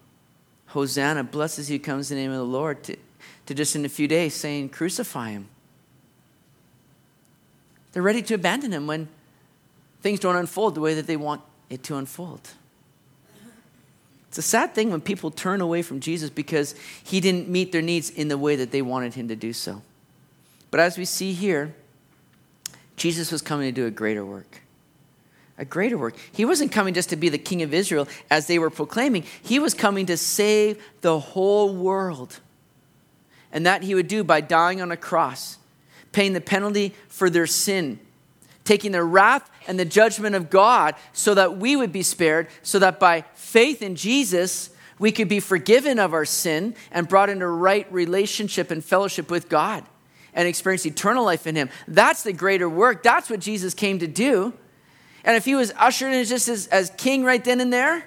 Hosanna, 0.72 1.22
blesses 1.22 1.70
you, 1.70 1.78
comes 1.78 2.10
in 2.10 2.16
the 2.16 2.22
name 2.22 2.30
of 2.30 2.38
the 2.38 2.44
Lord, 2.44 2.82
to, 2.84 2.96
to 3.44 3.54
just 3.54 3.76
in 3.76 3.84
a 3.84 3.90
few 3.90 4.08
days 4.08 4.34
saying, 4.34 4.70
crucify 4.70 5.30
him. 5.30 5.48
They're 7.92 8.02
ready 8.02 8.22
to 8.22 8.34
abandon 8.34 8.72
him 8.72 8.86
when 8.86 9.08
things 10.00 10.18
don't 10.18 10.34
unfold 10.34 10.74
the 10.74 10.80
way 10.80 10.94
that 10.94 11.06
they 11.06 11.16
want 11.16 11.42
it 11.68 11.82
to 11.84 11.96
unfold. 11.96 12.48
It's 14.28 14.38
a 14.38 14.42
sad 14.42 14.74
thing 14.74 14.90
when 14.90 15.02
people 15.02 15.30
turn 15.30 15.60
away 15.60 15.82
from 15.82 16.00
Jesus 16.00 16.30
because 16.30 16.74
he 17.04 17.20
didn't 17.20 17.50
meet 17.50 17.70
their 17.70 17.82
needs 17.82 18.08
in 18.08 18.28
the 18.28 18.38
way 18.38 18.56
that 18.56 18.70
they 18.70 18.80
wanted 18.80 19.12
him 19.12 19.28
to 19.28 19.36
do 19.36 19.52
so. 19.52 19.82
But 20.70 20.80
as 20.80 20.96
we 20.96 21.04
see 21.04 21.34
here, 21.34 21.74
Jesus 22.96 23.30
was 23.30 23.42
coming 23.42 23.68
to 23.68 23.78
do 23.78 23.86
a 23.86 23.90
greater 23.90 24.24
work. 24.24 24.61
A 25.58 25.64
greater 25.64 25.98
work. 25.98 26.16
He 26.32 26.44
wasn't 26.44 26.72
coming 26.72 26.94
just 26.94 27.10
to 27.10 27.16
be 27.16 27.28
the 27.28 27.38
king 27.38 27.62
of 27.62 27.74
Israel 27.74 28.08
as 28.30 28.46
they 28.46 28.58
were 28.58 28.70
proclaiming, 28.70 29.24
he 29.42 29.58
was 29.58 29.74
coming 29.74 30.06
to 30.06 30.16
save 30.16 30.82
the 31.02 31.18
whole 31.18 31.74
world. 31.74 32.40
And 33.52 33.66
that 33.66 33.82
he 33.82 33.94
would 33.94 34.08
do 34.08 34.24
by 34.24 34.40
dying 34.40 34.80
on 34.80 34.90
a 34.90 34.96
cross, 34.96 35.58
paying 36.12 36.32
the 36.32 36.40
penalty 36.40 36.94
for 37.08 37.28
their 37.28 37.46
sin, 37.46 38.00
taking 38.64 38.92
the 38.92 39.04
wrath 39.04 39.50
and 39.66 39.78
the 39.78 39.84
judgment 39.84 40.34
of 40.34 40.48
God 40.48 40.94
so 41.12 41.34
that 41.34 41.58
we 41.58 41.76
would 41.76 41.92
be 41.92 42.02
spared, 42.02 42.48
so 42.62 42.78
that 42.78 42.98
by 42.98 43.24
faith 43.34 43.82
in 43.82 43.94
Jesus, 43.94 44.70
we 44.98 45.12
could 45.12 45.28
be 45.28 45.40
forgiven 45.40 45.98
of 45.98 46.14
our 46.14 46.24
sin 46.24 46.74
and 46.90 47.08
brought 47.08 47.28
into 47.28 47.46
right 47.46 47.92
relationship 47.92 48.70
and 48.70 48.82
fellowship 48.84 49.30
with 49.30 49.48
God 49.48 49.84
and 50.32 50.48
experience 50.48 50.86
eternal 50.86 51.24
life 51.24 51.46
in 51.46 51.56
Him. 51.56 51.68
That's 51.86 52.22
the 52.22 52.32
greater 52.32 52.68
work. 52.68 53.02
That's 53.02 53.28
what 53.28 53.40
Jesus 53.40 53.74
came 53.74 53.98
to 53.98 54.06
do. 54.06 54.54
And 55.24 55.36
if 55.36 55.44
He 55.44 55.54
was 55.54 55.72
ushered 55.76 56.12
in 56.12 56.24
just 56.24 56.48
as, 56.48 56.66
as 56.68 56.90
king 56.96 57.24
right 57.24 57.42
then 57.42 57.60
and 57.60 57.72
there, 57.72 58.04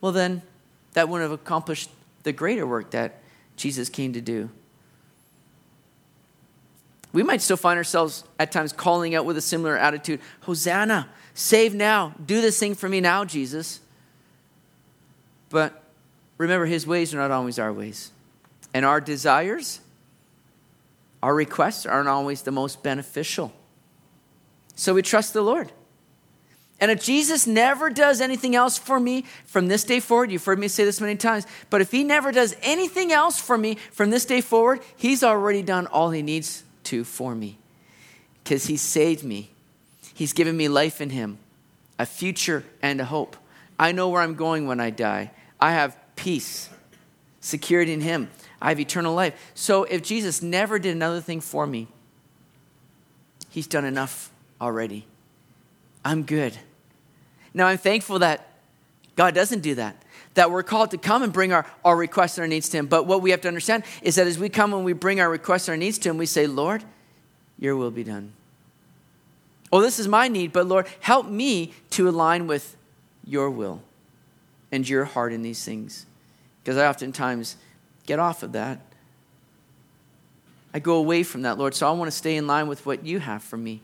well, 0.00 0.12
then 0.12 0.42
that 0.92 1.08
wouldn't 1.08 1.30
have 1.30 1.40
accomplished 1.40 1.90
the 2.22 2.32
greater 2.32 2.66
work 2.66 2.90
that 2.90 3.20
Jesus 3.56 3.88
came 3.88 4.12
to 4.12 4.20
do 4.20 4.50
we 7.12 7.22
might 7.22 7.42
still 7.42 7.56
find 7.56 7.76
ourselves 7.76 8.24
at 8.38 8.50
times 8.52 8.72
calling 8.72 9.14
out 9.14 9.24
with 9.24 9.36
a 9.36 9.42
similar 9.42 9.76
attitude 9.76 10.20
Hosanna, 10.42 11.08
save 11.34 11.74
now, 11.74 12.14
do 12.24 12.40
this 12.40 12.58
thing 12.58 12.74
for 12.74 12.88
me 12.88 13.00
now, 13.00 13.24
Jesus. 13.24 13.80
But 15.50 15.82
remember, 16.38 16.66
his 16.66 16.86
ways 16.86 17.14
are 17.14 17.18
not 17.18 17.30
always 17.30 17.58
our 17.58 17.72
ways. 17.72 18.10
And 18.72 18.86
our 18.86 19.00
desires, 19.00 19.80
our 21.22 21.34
requests 21.34 21.84
aren't 21.84 22.08
always 22.08 22.42
the 22.42 22.50
most 22.50 22.82
beneficial. 22.82 23.52
So 24.74 24.94
we 24.94 25.02
trust 25.02 25.32
the 25.32 25.42
Lord. 25.42 25.72
And 26.80 26.90
if 26.90 27.02
Jesus 27.02 27.46
never 27.46 27.90
does 27.90 28.20
anything 28.20 28.56
else 28.56 28.76
for 28.76 28.98
me 28.98 29.24
from 29.44 29.68
this 29.68 29.84
day 29.84 30.00
forward, 30.00 30.32
you've 30.32 30.44
heard 30.44 30.58
me 30.58 30.66
say 30.66 30.84
this 30.84 31.00
many 31.00 31.14
times, 31.14 31.46
but 31.70 31.80
if 31.80 31.92
he 31.92 32.02
never 32.02 32.32
does 32.32 32.56
anything 32.60 33.12
else 33.12 33.40
for 33.40 33.56
me 33.56 33.76
from 33.92 34.10
this 34.10 34.24
day 34.24 34.40
forward, 34.40 34.80
he's 34.96 35.22
already 35.22 35.62
done 35.62 35.86
all 35.86 36.10
he 36.10 36.22
needs 36.22 36.64
to 36.84 37.04
for 37.04 37.34
me 37.34 37.58
because 38.42 38.66
He 38.66 38.76
saved 38.76 39.24
me. 39.24 39.50
He's 40.14 40.32
given 40.32 40.56
me 40.56 40.68
life 40.68 41.00
in 41.00 41.10
Him, 41.10 41.38
a 41.98 42.06
future 42.06 42.64
and 42.80 43.00
a 43.00 43.04
hope. 43.04 43.36
I 43.78 43.92
know 43.92 44.08
where 44.08 44.22
I'm 44.22 44.34
going 44.34 44.66
when 44.66 44.80
I 44.80 44.90
die. 44.90 45.30
I 45.60 45.72
have 45.72 45.96
peace, 46.16 46.68
security 47.40 47.92
in 47.92 48.00
Him. 48.00 48.30
I 48.60 48.70
have 48.70 48.80
eternal 48.80 49.14
life. 49.14 49.52
So 49.54 49.84
if 49.84 50.02
Jesus 50.02 50.42
never 50.42 50.78
did 50.78 50.94
another 50.94 51.20
thing 51.20 51.40
for 51.40 51.66
me, 51.66 51.88
He's 53.48 53.66
done 53.66 53.84
enough 53.84 54.30
already. 54.62 55.04
I'm 56.04 56.22
good. 56.22 56.56
Now 57.52 57.66
I'm 57.66 57.78
thankful 57.78 58.20
that 58.20 58.48
God 59.16 59.34
doesn't 59.34 59.60
do 59.60 59.74
that 59.74 60.02
that 60.34 60.50
we're 60.50 60.62
called 60.62 60.90
to 60.92 60.98
come 60.98 61.22
and 61.22 61.32
bring 61.32 61.52
our, 61.52 61.66
our 61.84 61.96
requests 61.96 62.38
and 62.38 62.42
our 62.42 62.48
needs 62.48 62.68
to 62.70 62.78
Him. 62.78 62.86
But 62.86 63.06
what 63.06 63.22
we 63.22 63.30
have 63.30 63.40
to 63.42 63.48
understand 63.48 63.84
is 64.00 64.14
that 64.14 64.26
as 64.26 64.38
we 64.38 64.48
come 64.48 64.72
and 64.72 64.84
we 64.84 64.92
bring 64.92 65.20
our 65.20 65.28
requests 65.28 65.68
and 65.68 65.74
our 65.74 65.76
needs 65.76 65.98
to 65.98 66.10
Him, 66.10 66.18
we 66.18 66.26
say, 66.26 66.46
Lord, 66.46 66.84
your 67.58 67.76
will 67.76 67.90
be 67.90 68.04
done. 68.04 68.32
Oh, 69.72 69.80
this 69.80 69.98
is 69.98 70.08
my 70.08 70.28
need, 70.28 70.52
but 70.52 70.66
Lord, 70.66 70.86
help 71.00 71.26
me 71.26 71.72
to 71.90 72.08
align 72.08 72.46
with 72.46 72.76
your 73.24 73.50
will 73.50 73.82
and 74.70 74.88
your 74.88 75.04
heart 75.04 75.32
in 75.32 75.42
these 75.42 75.64
things. 75.64 76.06
Because 76.62 76.76
I 76.76 76.86
oftentimes 76.86 77.56
get 78.06 78.18
off 78.18 78.42
of 78.42 78.52
that. 78.52 78.80
I 80.74 80.78
go 80.78 80.96
away 80.96 81.22
from 81.22 81.42
that, 81.42 81.58
Lord. 81.58 81.74
So 81.74 81.86
I 81.86 81.90
want 81.92 82.10
to 82.10 82.16
stay 82.16 82.36
in 82.36 82.46
line 82.46 82.68
with 82.68 82.86
what 82.86 83.04
you 83.04 83.18
have 83.18 83.42
for 83.42 83.56
me. 83.56 83.80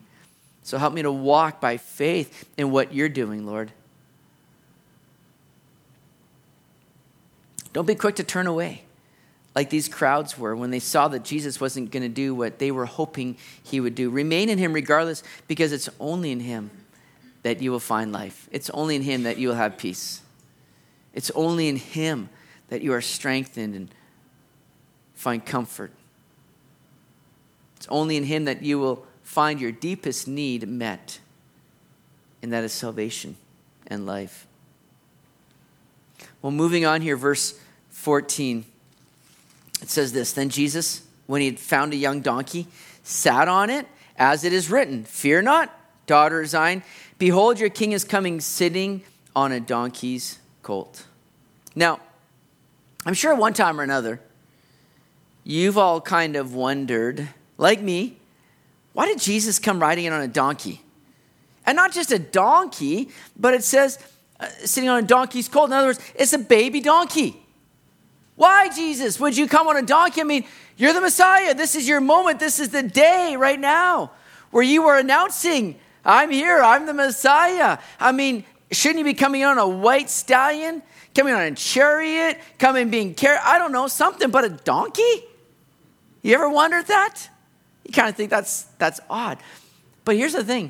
So 0.69 0.77
help 0.77 0.93
me 0.93 1.01
to 1.01 1.11
walk 1.11 1.59
by 1.59 1.77
faith 1.77 2.47
in 2.55 2.69
what 2.69 2.93
you're 2.93 3.09
doing, 3.09 3.43
Lord. 3.43 3.71
Don't 7.73 7.87
be 7.87 7.95
quick 7.95 8.17
to 8.17 8.23
turn 8.23 8.45
away 8.45 8.83
like 9.55 9.71
these 9.71 9.89
crowds 9.89 10.37
were 10.37 10.55
when 10.55 10.69
they 10.69 10.77
saw 10.77 11.07
that 11.07 11.23
Jesus 11.23 11.59
wasn't 11.59 11.89
going 11.89 12.03
to 12.03 12.07
do 12.07 12.35
what 12.35 12.59
they 12.59 12.69
were 12.69 12.85
hoping 12.85 13.35
he 13.63 13.79
would 13.79 13.95
do. 13.95 14.11
Remain 14.11 14.47
in 14.47 14.59
him 14.59 14.71
regardless, 14.71 15.23
because 15.47 15.71
it's 15.71 15.89
only 15.99 16.31
in 16.31 16.41
him 16.41 16.69
that 17.41 17.63
you 17.63 17.71
will 17.71 17.79
find 17.79 18.11
life. 18.11 18.47
It's 18.51 18.69
only 18.69 18.95
in 18.95 19.01
him 19.01 19.23
that 19.23 19.39
you 19.39 19.47
will 19.47 19.55
have 19.55 19.75
peace. 19.75 20.21
It's 21.15 21.31
only 21.31 21.67
in 21.67 21.77
him 21.77 22.29
that 22.67 22.83
you 22.83 22.93
are 22.93 23.01
strengthened 23.01 23.73
and 23.73 23.89
find 25.15 25.43
comfort. 25.43 25.91
It's 27.77 27.87
only 27.89 28.17
in 28.17 28.25
him 28.25 28.45
that 28.45 28.61
you 28.61 28.77
will 28.77 29.07
find 29.29 29.61
your 29.61 29.71
deepest 29.71 30.27
need 30.27 30.67
met, 30.67 31.19
and 32.41 32.51
that 32.51 32.63
is 32.63 32.73
salvation 32.73 33.37
and 33.85 34.07
life. 34.07 34.47
Well, 36.41 36.51
moving 36.51 36.83
on 36.83 37.01
here, 37.01 37.15
verse 37.15 37.59
14. 37.91 38.65
It 39.83 39.89
says 39.89 40.13
this 40.13 40.33
Then 40.33 40.49
Jesus, 40.49 41.03
when 41.27 41.41
he 41.41 41.47
had 41.47 41.59
found 41.59 41.93
a 41.93 41.95
young 41.95 42.21
donkey, 42.21 42.65
sat 43.03 43.47
on 43.47 43.69
it, 43.69 43.85
as 44.17 44.43
it 44.43 44.51
is 44.51 44.71
written 44.71 45.03
Fear 45.03 45.43
not, 45.43 45.79
daughter 46.07 46.41
of 46.41 46.47
Zion. 46.47 46.81
Behold, 47.19 47.59
your 47.59 47.69
king 47.69 47.91
is 47.91 48.03
coming 48.03 48.41
sitting 48.41 49.03
on 49.35 49.51
a 49.51 49.59
donkey's 49.59 50.39
colt. 50.63 51.05
Now, 51.75 51.99
I'm 53.05 53.13
sure 53.13 53.35
one 53.35 53.53
time 53.53 53.79
or 53.79 53.83
another, 53.83 54.21
you've 55.43 55.77
all 55.77 56.01
kind 56.01 56.35
of 56.35 56.55
wondered, 56.55 57.29
like 57.59 57.79
me, 57.79 58.18
why 58.93 59.05
did 59.05 59.19
Jesus 59.19 59.59
come 59.59 59.79
riding 59.79 60.05
in 60.05 60.13
on 60.13 60.21
a 60.21 60.27
donkey? 60.27 60.81
And 61.65 61.75
not 61.75 61.91
just 61.93 62.11
a 62.11 62.19
donkey, 62.19 63.09
but 63.37 63.53
it 63.53 63.63
says 63.63 63.99
uh, 64.39 64.47
sitting 64.65 64.89
on 64.89 65.03
a 65.03 65.07
donkey's 65.07 65.47
colt. 65.47 65.69
In 65.69 65.73
other 65.73 65.87
words, 65.87 65.99
it's 66.15 66.33
a 66.33 66.39
baby 66.39 66.81
donkey. 66.81 67.41
Why, 68.35 68.69
Jesus, 68.69 69.19
would 69.19 69.35
you 69.35 69.47
come 69.47 69.67
on 69.67 69.77
a 69.77 69.81
donkey? 69.81 70.21
I 70.21 70.23
mean, 70.23 70.45
you're 70.77 70.93
the 70.93 71.01
Messiah. 71.01 71.53
This 71.53 71.75
is 71.75 71.87
your 71.87 71.99
moment. 71.99 72.39
This 72.39 72.59
is 72.59 72.69
the 72.69 72.83
day 72.83 73.35
right 73.37 73.59
now 73.59 74.11
where 74.51 74.63
you 74.63 74.85
are 74.87 74.97
announcing, 74.97 75.77
I'm 76.05 76.31
here. 76.31 76.61
I'm 76.61 76.85
the 76.85 76.93
Messiah. 76.93 77.77
I 77.99 78.11
mean, 78.11 78.45
shouldn't 78.71 78.99
you 78.99 79.05
be 79.05 79.13
coming 79.13 79.43
on 79.43 79.57
a 79.57 79.67
white 79.67 80.09
stallion, 80.09 80.81
coming 81.13 81.33
on 81.33 81.41
a 81.41 81.51
chariot, 81.51 82.39
coming 82.57 82.89
being 82.89 83.13
carried? 83.13 83.41
I 83.43 83.57
don't 83.57 83.71
know, 83.71 83.87
something, 83.87 84.31
but 84.31 84.45
a 84.45 84.49
donkey? 84.49 85.23
You 86.21 86.35
ever 86.35 86.49
wondered 86.49 86.87
that? 86.87 87.29
You 87.89 87.93
kind 87.93 88.07
of 88.07 88.15
think 88.15 88.29
that's, 88.29 88.65
that's 88.77 88.99
odd. 89.09 89.39
But 90.05 90.15
here's 90.15 90.33
the 90.33 90.43
thing 90.43 90.69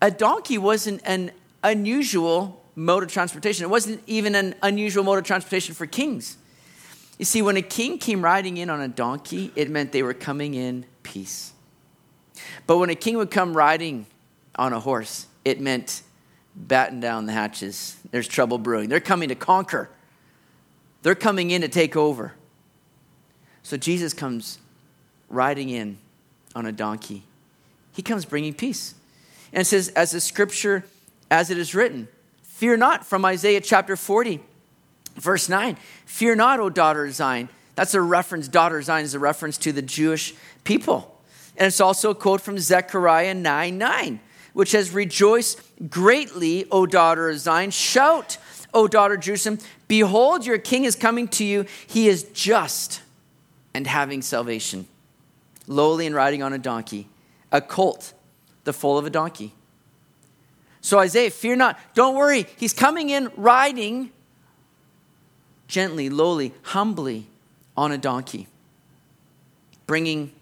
a 0.00 0.10
donkey 0.10 0.56
wasn't 0.56 1.02
an 1.04 1.32
unusual 1.62 2.64
mode 2.74 3.02
of 3.02 3.12
transportation. 3.12 3.62
It 3.62 3.68
wasn't 3.68 4.02
even 4.06 4.34
an 4.34 4.54
unusual 4.62 5.04
mode 5.04 5.18
of 5.18 5.24
transportation 5.24 5.74
for 5.74 5.84
kings. 5.84 6.38
You 7.18 7.26
see, 7.26 7.42
when 7.42 7.58
a 7.58 7.62
king 7.62 7.98
came 7.98 8.24
riding 8.24 8.56
in 8.56 8.70
on 8.70 8.80
a 8.80 8.88
donkey, 8.88 9.52
it 9.54 9.68
meant 9.68 9.92
they 9.92 10.02
were 10.02 10.14
coming 10.14 10.54
in 10.54 10.86
peace. 11.02 11.52
But 12.66 12.78
when 12.78 12.88
a 12.88 12.94
king 12.94 13.18
would 13.18 13.30
come 13.30 13.54
riding 13.54 14.06
on 14.54 14.72
a 14.72 14.80
horse, 14.80 15.26
it 15.44 15.60
meant 15.60 16.00
batten 16.56 17.00
down 17.00 17.26
the 17.26 17.32
hatches. 17.32 17.98
There's 18.12 18.26
trouble 18.26 18.56
brewing. 18.56 18.88
They're 18.88 18.98
coming 18.98 19.28
to 19.28 19.34
conquer. 19.34 19.90
They're 21.02 21.14
coming 21.14 21.50
in 21.50 21.60
to 21.60 21.68
take 21.68 21.96
over. 21.96 22.32
So 23.62 23.76
Jesus 23.76 24.14
comes 24.14 24.58
riding 25.28 25.68
in 25.68 25.98
on 26.54 26.66
a 26.66 26.72
donkey. 26.72 27.24
He 27.92 28.02
comes 28.02 28.24
bringing 28.24 28.54
peace. 28.54 28.94
And 29.52 29.62
it 29.62 29.64
says, 29.64 29.88
as 29.90 30.12
the 30.12 30.20
scripture, 30.20 30.84
as 31.30 31.50
it 31.50 31.58
is 31.58 31.74
written, 31.74 32.08
fear 32.42 32.76
not 32.76 33.04
from 33.04 33.24
Isaiah 33.24 33.60
chapter 33.60 33.96
40, 33.96 34.40
verse 35.16 35.48
9. 35.48 35.76
Fear 36.06 36.36
not, 36.36 36.60
O 36.60 36.70
daughter 36.70 37.04
of 37.04 37.14
Zion. 37.14 37.48
That's 37.74 37.94
a 37.94 38.00
reference, 38.00 38.48
daughter 38.48 38.78
of 38.78 38.84
Zion 38.84 39.04
is 39.04 39.14
a 39.14 39.18
reference 39.18 39.58
to 39.58 39.72
the 39.72 39.82
Jewish 39.82 40.34
people. 40.64 41.20
And 41.56 41.66
it's 41.66 41.80
also 41.80 42.10
a 42.10 42.14
quote 42.14 42.40
from 42.40 42.58
Zechariah 42.58 43.34
9 43.34 43.78
9, 43.78 44.20
which 44.52 44.70
says, 44.70 44.92
Rejoice 44.92 45.56
greatly, 45.88 46.66
O 46.70 46.86
daughter 46.86 47.28
of 47.28 47.38
Zion. 47.38 47.70
Shout, 47.70 48.38
O 48.72 48.86
daughter 48.86 49.14
of 49.14 49.20
Jerusalem. 49.20 49.58
Behold, 49.88 50.46
your 50.46 50.58
king 50.58 50.84
is 50.84 50.94
coming 50.94 51.28
to 51.28 51.44
you. 51.44 51.66
He 51.86 52.08
is 52.08 52.24
just 52.32 53.02
and 53.74 53.86
having 53.86 54.22
salvation, 54.22 54.86
lowly 55.70 56.04
and 56.04 56.14
riding 56.14 56.42
on 56.42 56.52
a 56.52 56.58
donkey, 56.58 57.08
a 57.52 57.60
colt, 57.60 58.12
the 58.64 58.72
foal 58.72 58.98
of 58.98 59.06
a 59.06 59.10
donkey. 59.10 59.54
So, 60.82 60.98
Isaiah, 60.98 61.30
fear 61.30 61.56
not. 61.56 61.78
Don't 61.94 62.16
worry. 62.16 62.46
He's 62.56 62.74
coming 62.74 63.08
in 63.08 63.30
riding 63.36 64.10
gently, 65.68 66.10
lowly, 66.10 66.52
humbly 66.62 67.28
on 67.76 67.92
a 67.92 67.98
donkey, 67.98 68.48
bringing 69.86 70.32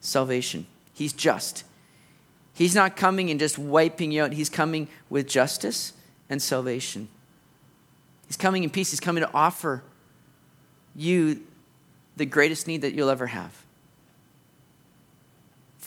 salvation. 0.00 0.66
He's 0.92 1.14
just. 1.14 1.64
He's 2.52 2.74
not 2.74 2.96
coming 2.96 3.30
and 3.30 3.40
just 3.40 3.58
wiping 3.58 4.12
you 4.12 4.22
out, 4.22 4.32
He's 4.32 4.50
coming 4.50 4.88
with 5.08 5.26
justice 5.26 5.94
and 6.28 6.42
salvation. 6.42 7.08
He's 8.26 8.36
coming 8.36 8.64
in 8.64 8.70
peace. 8.70 8.90
He's 8.90 9.00
coming 9.00 9.22
to 9.22 9.30
offer 9.32 9.82
you 10.94 11.40
the 12.16 12.26
greatest 12.26 12.66
need 12.66 12.82
that 12.82 12.92
you'll 12.92 13.08
ever 13.08 13.28
have 13.28 13.64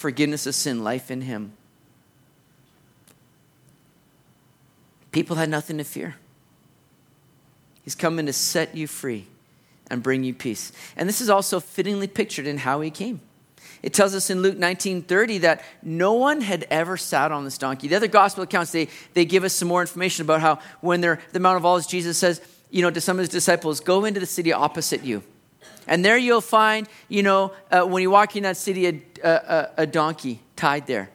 forgiveness 0.03 0.45
of 0.45 0.53
sin, 0.53 0.83
life 0.83 1.09
in 1.09 1.21
Him. 1.21 1.53
People 5.13 5.37
had 5.37 5.47
nothing 5.47 5.77
to 5.77 5.85
fear. 5.85 6.15
He's 7.85 7.95
coming 7.95 8.25
to 8.25 8.33
set 8.33 8.75
you 8.75 8.85
free 8.85 9.27
and 9.89 10.03
bring 10.03 10.25
you 10.25 10.33
peace. 10.33 10.73
And 10.97 11.07
this 11.07 11.21
is 11.21 11.29
also 11.29 11.61
fittingly 11.61 12.07
pictured 12.07 12.47
in 12.47 12.57
how 12.57 12.81
He 12.81 12.91
came. 12.91 13.21
It 13.81 13.93
tells 13.93 14.13
us 14.13 14.29
in 14.29 14.41
Luke 14.41 14.57
19:30 14.57 15.39
that 15.39 15.63
no 15.81 16.11
one 16.11 16.41
had 16.41 16.67
ever 16.69 16.97
sat 16.97 17.31
on 17.31 17.45
this 17.45 17.57
donkey. 17.57 17.87
The 17.87 17.95
other 17.95 18.09
gospel 18.09 18.43
accounts, 18.43 18.73
they, 18.73 18.89
they 19.13 19.23
give 19.23 19.45
us 19.45 19.53
some 19.53 19.69
more 19.69 19.79
information 19.79 20.25
about 20.25 20.41
how 20.41 20.59
when 20.81 20.99
they're 20.99 21.21
the 21.31 21.39
Mount 21.39 21.55
of 21.55 21.65
Olives, 21.65 21.87
Jesus 21.87 22.17
says, 22.17 22.41
you 22.69 22.81
know, 22.81 22.91
to 22.91 22.99
some 22.99 23.15
of 23.15 23.21
his 23.21 23.29
disciples, 23.29 23.79
go 23.79 24.03
into 24.03 24.19
the 24.19 24.25
city 24.25 24.51
opposite 24.51 25.05
you. 25.05 25.23
And 25.88 26.04
there 26.04 26.17
you'll 26.17 26.41
find, 26.41 26.88
you 27.10 27.23
know, 27.23 27.54
uh, 27.71 27.84
when 27.84 28.02
you 28.02 28.10
walk 28.10 28.36
in 28.36 28.43
that 28.43 28.58
city, 28.58 28.88
a, 28.88 29.02
a, 29.23 29.69
a, 29.78 29.88
donkey 29.88 30.41
tied 30.56 30.88
there. 30.88 31.10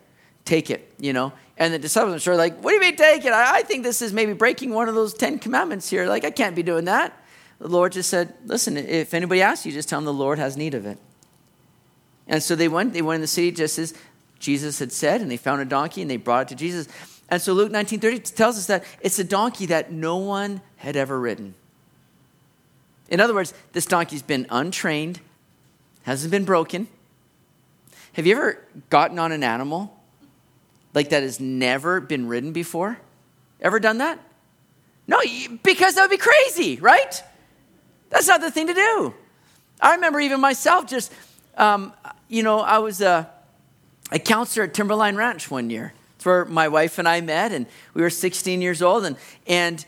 Take 0.45 0.71
it, 0.71 0.93
you 0.99 1.13
know. 1.13 1.33
And 1.57 1.75
the 1.75 1.79
disciples 1.79 2.27
are 2.27 2.37
like, 2.37 2.59
what 2.61 2.71
do 2.71 2.75
you 2.77 2.81
mean 2.81 2.97
take 2.97 3.25
it? 3.25 3.33
I, 3.33 3.59
I 3.59 3.63
think 3.63 3.83
this 3.83 4.01
is 4.03 4.13
maybe 4.13 4.33
breaking 4.33 4.73
one 4.73 4.89
of 4.89 4.95
those 4.95 5.15
Ten 5.15 5.39
Commandments 5.39 5.89
here. 5.89 6.07
Like, 6.07 6.25
I 6.25 6.31
can't 6.31 6.55
be 6.55 6.63
doing 6.63 6.85
that. 6.87 7.13
The 7.59 7.69
Lord 7.69 7.93
just 7.93 8.09
said, 8.09 8.35
listen, 8.45 8.77
if 8.77 9.15
anybody 9.15 9.43
asks 9.43 9.67
you, 9.67 9.73
just 9.73 9.89
tell 9.89 9.99
them 9.99 10.05
the 10.05 10.13
Lord 10.13 10.39
has 10.39 10.57
need 10.57 10.75
of 10.75 10.87
it. 10.87 10.99
And 12.29 12.43
so 12.43 12.55
they 12.55 12.69
went, 12.69 12.93
they 12.93 13.03
went 13.03 13.17
in 13.17 13.21
the 13.23 13.27
city 13.27 13.51
just 13.51 13.79
as 13.79 13.95
Jesus 14.39 14.79
had 14.79 14.93
said, 14.93 15.21
and 15.21 15.31
they 15.31 15.37
found 15.37 15.61
a 15.61 15.65
donkey 15.65 16.03
and 16.03 16.11
they 16.11 16.17
brought 16.17 16.43
it 16.43 16.49
to 16.49 16.55
Jesus. 16.55 16.89
And 17.29 17.43
so 17.43 17.53
Luke 17.53 17.73
19:30 17.73 18.35
tells 18.35 18.57
us 18.57 18.67
that 18.67 18.85
it's 19.01 19.19
a 19.19 19.25
donkey 19.25 19.67
that 19.67 19.93
no 19.93 20.17
one 20.17 20.61
had 20.77 20.97
ever 20.97 21.19
ridden. 21.19 21.55
In 23.09 23.21
other 23.21 23.35
words, 23.35 23.55
this 23.73 23.87
donkey's 23.87 24.23
been 24.23 24.47
untrained, 24.51 25.21
hasn't 26.03 26.31
been 26.31 26.45
broken. 26.45 26.89
Have 28.13 28.27
you 28.27 28.37
ever 28.37 28.65
gotten 28.91 29.19
on 29.19 29.33
an 29.33 29.43
animal 29.43 29.97
like 30.95 31.11
that 31.11 31.23
has 31.23 31.41
never 31.41 32.01
been 32.01 32.29
ridden 32.29 32.53
before? 32.53 32.99
Ever 33.61 33.81
done 33.81 33.99
that? 33.99 34.19
No, 35.07 35.21
because 35.63 35.95
that 35.95 36.03
would 36.03 36.11
be 36.11 36.19
crazy, 36.19 36.77
right? 36.77 37.23
That's 38.11 38.29
not 38.29 38.41
the 38.41 38.51
thing 38.51 38.67
to 38.67 38.75
do. 38.75 39.15
I 39.81 39.95
remember 39.95 40.21
even 40.21 40.41
myself 40.41 40.87
just 40.87 41.13
um, 41.59 41.93
you 42.29 42.43
know, 42.43 42.61
I 42.61 42.79
was 42.79 43.01
a, 43.01 43.29
a 44.13 44.19
counselor 44.19 44.65
at 44.65 44.75
Timberline 44.75 45.17
Ranch 45.17 45.51
one 45.51 45.71
year. 45.71 45.93
It's 46.17 46.25
where 46.25 46.45
my 46.45 46.69
wife 46.69 46.99
and 46.99 47.09
I 47.09 47.21
met, 47.21 47.53
and 47.53 47.67
we 47.95 48.03
were 48.03 48.11
16 48.11 48.63
years 48.63 48.81
old. 48.81 49.05
And, 49.05 49.17
and 49.47 49.85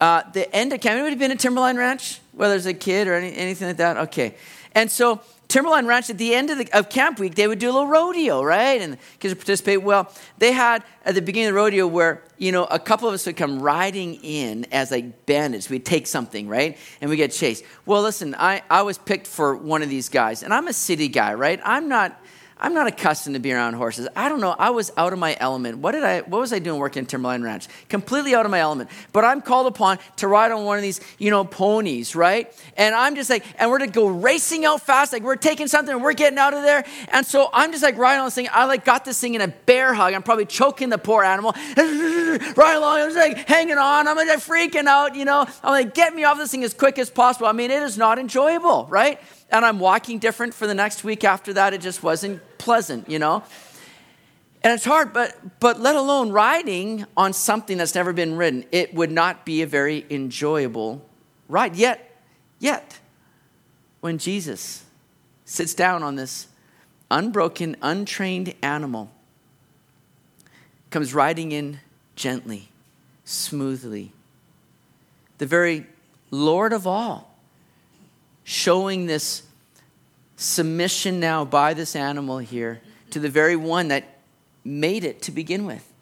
uh, 0.00 0.22
the 0.32 0.54
end 0.54 0.72
of 0.72 0.80
camp, 0.80 0.94
anybody 0.94 1.16
been 1.16 1.30
at 1.30 1.38
Timberline 1.38 1.76
Ranch, 1.76 2.20
whether 2.32 2.54
it's 2.54 2.66
a 2.66 2.74
kid 2.74 3.08
or 3.08 3.14
any, 3.14 3.34
anything 3.36 3.68
like 3.68 3.76
that? 3.78 3.96
Okay. 3.96 4.34
And 4.72 4.90
so 4.90 5.20
Timberline 5.48 5.86
Ranch, 5.86 6.10
at 6.10 6.18
the 6.18 6.34
end 6.34 6.50
of, 6.50 6.58
the, 6.58 6.70
of 6.76 6.90
camp 6.90 7.18
week, 7.18 7.34
they 7.34 7.48
would 7.48 7.58
do 7.58 7.70
a 7.70 7.72
little 7.72 7.86
rodeo, 7.86 8.42
right? 8.42 8.80
And 8.82 8.98
kids 9.18 9.32
would 9.32 9.38
participate. 9.38 9.82
Well, 9.82 10.12
they 10.36 10.52
had 10.52 10.84
at 11.06 11.14
the 11.14 11.22
beginning 11.22 11.48
of 11.48 11.54
the 11.54 11.60
rodeo 11.60 11.86
where, 11.86 12.22
you 12.36 12.52
know, 12.52 12.64
a 12.64 12.78
couple 12.78 13.08
of 13.08 13.14
us 13.14 13.24
would 13.24 13.36
come 13.36 13.58
riding 13.60 14.16
in 14.16 14.66
as 14.70 14.90
like 14.90 15.24
bandits. 15.24 15.70
We'd 15.70 15.86
take 15.86 16.06
something, 16.06 16.48
right? 16.48 16.76
And 17.00 17.08
we 17.08 17.16
get 17.16 17.32
chased. 17.32 17.64
Well, 17.86 18.02
listen, 18.02 18.34
I, 18.38 18.62
I 18.68 18.82
was 18.82 18.98
picked 18.98 19.26
for 19.26 19.56
one 19.56 19.82
of 19.82 19.88
these 19.88 20.10
guys, 20.10 20.42
and 20.42 20.52
I'm 20.52 20.68
a 20.68 20.72
city 20.74 21.08
guy, 21.08 21.32
right? 21.32 21.60
I'm 21.64 21.88
not 21.88 22.20
I'm 22.60 22.74
not 22.74 22.88
accustomed 22.88 23.34
to 23.34 23.40
being 23.40 23.54
around 23.54 23.74
horses. 23.74 24.08
I 24.16 24.28
don't 24.28 24.40
know. 24.40 24.54
I 24.58 24.70
was 24.70 24.90
out 24.96 25.12
of 25.12 25.18
my 25.18 25.36
element. 25.38 25.78
What 25.78 25.92
did 25.92 26.02
I? 26.02 26.20
What 26.22 26.40
was 26.40 26.52
I 26.52 26.58
doing 26.58 26.80
working 26.80 27.00
in 27.00 27.06
Timberline 27.06 27.42
Ranch? 27.42 27.68
Completely 27.88 28.34
out 28.34 28.44
of 28.44 28.50
my 28.50 28.58
element. 28.58 28.90
But 29.12 29.24
I'm 29.24 29.40
called 29.40 29.66
upon 29.68 29.98
to 30.16 30.28
ride 30.28 30.50
on 30.50 30.64
one 30.64 30.76
of 30.76 30.82
these, 30.82 31.00
you 31.18 31.30
know, 31.30 31.44
ponies, 31.44 32.16
right? 32.16 32.52
And 32.76 32.94
I'm 32.94 33.14
just 33.14 33.30
like, 33.30 33.44
and 33.58 33.70
we're 33.70 33.78
to 33.78 33.86
go 33.86 34.08
racing 34.08 34.64
out 34.64 34.82
fast, 34.82 35.12
like 35.12 35.22
we're 35.22 35.36
taking 35.36 35.68
something 35.68 35.94
and 35.94 36.02
we're 36.02 36.14
getting 36.14 36.38
out 36.38 36.52
of 36.52 36.62
there. 36.62 36.84
And 37.12 37.24
so 37.24 37.48
I'm 37.52 37.70
just 37.70 37.82
like 37.82 37.96
riding 37.96 38.20
on 38.20 38.26
this 38.26 38.34
thing. 38.34 38.48
I 38.50 38.64
like 38.64 38.84
got 38.84 39.04
this 39.04 39.20
thing 39.20 39.34
in 39.34 39.40
a 39.40 39.48
bear 39.48 39.94
hug. 39.94 40.14
I'm 40.14 40.24
probably 40.24 40.46
choking 40.46 40.88
the 40.88 40.98
poor 40.98 41.22
animal. 41.22 41.52
right 41.76 42.74
along, 42.74 43.00
I'm 43.00 43.12
just 43.12 43.16
like 43.16 43.48
hanging 43.48 43.78
on. 43.78 44.08
I'm 44.08 44.16
like 44.16 44.28
freaking 44.38 44.86
out, 44.86 45.14
you 45.14 45.24
know. 45.24 45.46
I'm 45.62 45.70
like, 45.70 45.94
get 45.94 46.14
me 46.14 46.24
off 46.24 46.38
this 46.38 46.50
thing 46.50 46.64
as 46.64 46.74
quick 46.74 46.98
as 46.98 47.08
possible. 47.08 47.46
I 47.46 47.52
mean, 47.52 47.70
it 47.70 47.82
is 47.82 47.96
not 47.96 48.18
enjoyable, 48.18 48.86
right? 48.90 49.20
And 49.50 49.64
I'm 49.64 49.78
walking 49.78 50.18
different 50.18 50.54
for 50.54 50.66
the 50.66 50.74
next 50.74 51.04
week 51.04 51.24
after 51.24 51.52
that. 51.54 51.72
It 51.72 51.80
just 51.80 52.02
wasn't 52.02 52.42
pleasant, 52.58 53.08
you 53.08 53.18
know? 53.18 53.42
And 54.62 54.72
it's 54.72 54.84
hard, 54.84 55.12
but, 55.12 55.60
but 55.60 55.80
let 55.80 55.94
alone 55.94 56.30
riding 56.30 57.06
on 57.16 57.32
something 57.32 57.78
that's 57.78 57.94
never 57.94 58.12
been 58.12 58.36
ridden, 58.36 58.64
it 58.72 58.92
would 58.92 59.10
not 59.10 59.46
be 59.46 59.62
a 59.62 59.66
very 59.66 60.04
enjoyable 60.10 61.04
ride. 61.48 61.76
Yet, 61.76 62.20
yet, 62.58 62.98
when 64.00 64.18
Jesus 64.18 64.84
sits 65.44 65.74
down 65.74 66.02
on 66.02 66.16
this 66.16 66.48
unbroken, 67.10 67.76
untrained 67.80 68.54
animal, 68.62 69.10
comes 70.90 71.14
riding 71.14 71.52
in 71.52 71.80
gently, 72.16 72.68
smoothly, 73.24 74.12
the 75.38 75.46
very 75.46 75.86
Lord 76.30 76.72
of 76.72 76.86
all, 76.86 77.27
showing 78.48 79.04
this 79.04 79.42
submission 80.36 81.20
now 81.20 81.44
by 81.44 81.74
this 81.74 81.94
animal 81.94 82.38
here 82.38 82.80
to 83.10 83.20
the 83.20 83.28
very 83.28 83.56
one 83.56 83.88
that 83.88 84.20
made 84.64 85.04
it 85.04 85.20
to 85.20 85.30
begin 85.30 85.66
with. 85.66 85.92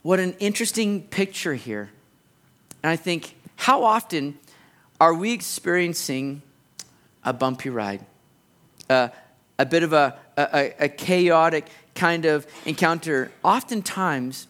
What 0.00 0.20
an 0.20 0.32
interesting 0.38 1.02
picture 1.02 1.52
here. 1.52 1.90
And 2.82 2.88
I 2.88 2.96
think, 2.96 3.36
how 3.56 3.84
often 3.84 4.38
are 4.98 5.12
we 5.12 5.32
experiencing 5.32 6.40
a 7.24 7.34
bumpy 7.34 7.68
ride? 7.68 8.06
Uh, 8.88 9.08
a 9.58 9.66
bit 9.66 9.82
of 9.82 9.92
a, 9.92 10.18
a, 10.38 10.72
a 10.84 10.88
chaotic 10.88 11.66
kind 11.94 12.24
of 12.24 12.46
encounter. 12.64 13.30
Oftentimes, 13.44 14.46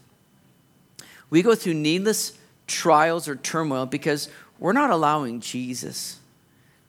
we 1.29 1.43
go 1.43 1.57
through 1.57 1.75
needless 1.75 2.39
trials 2.69 3.27
or 3.27 3.35
turmoil 3.35 3.85
because 3.85 4.29
we're 4.61 4.73
not 4.73 4.91
allowing 4.91 5.41
Jesus 5.41 6.21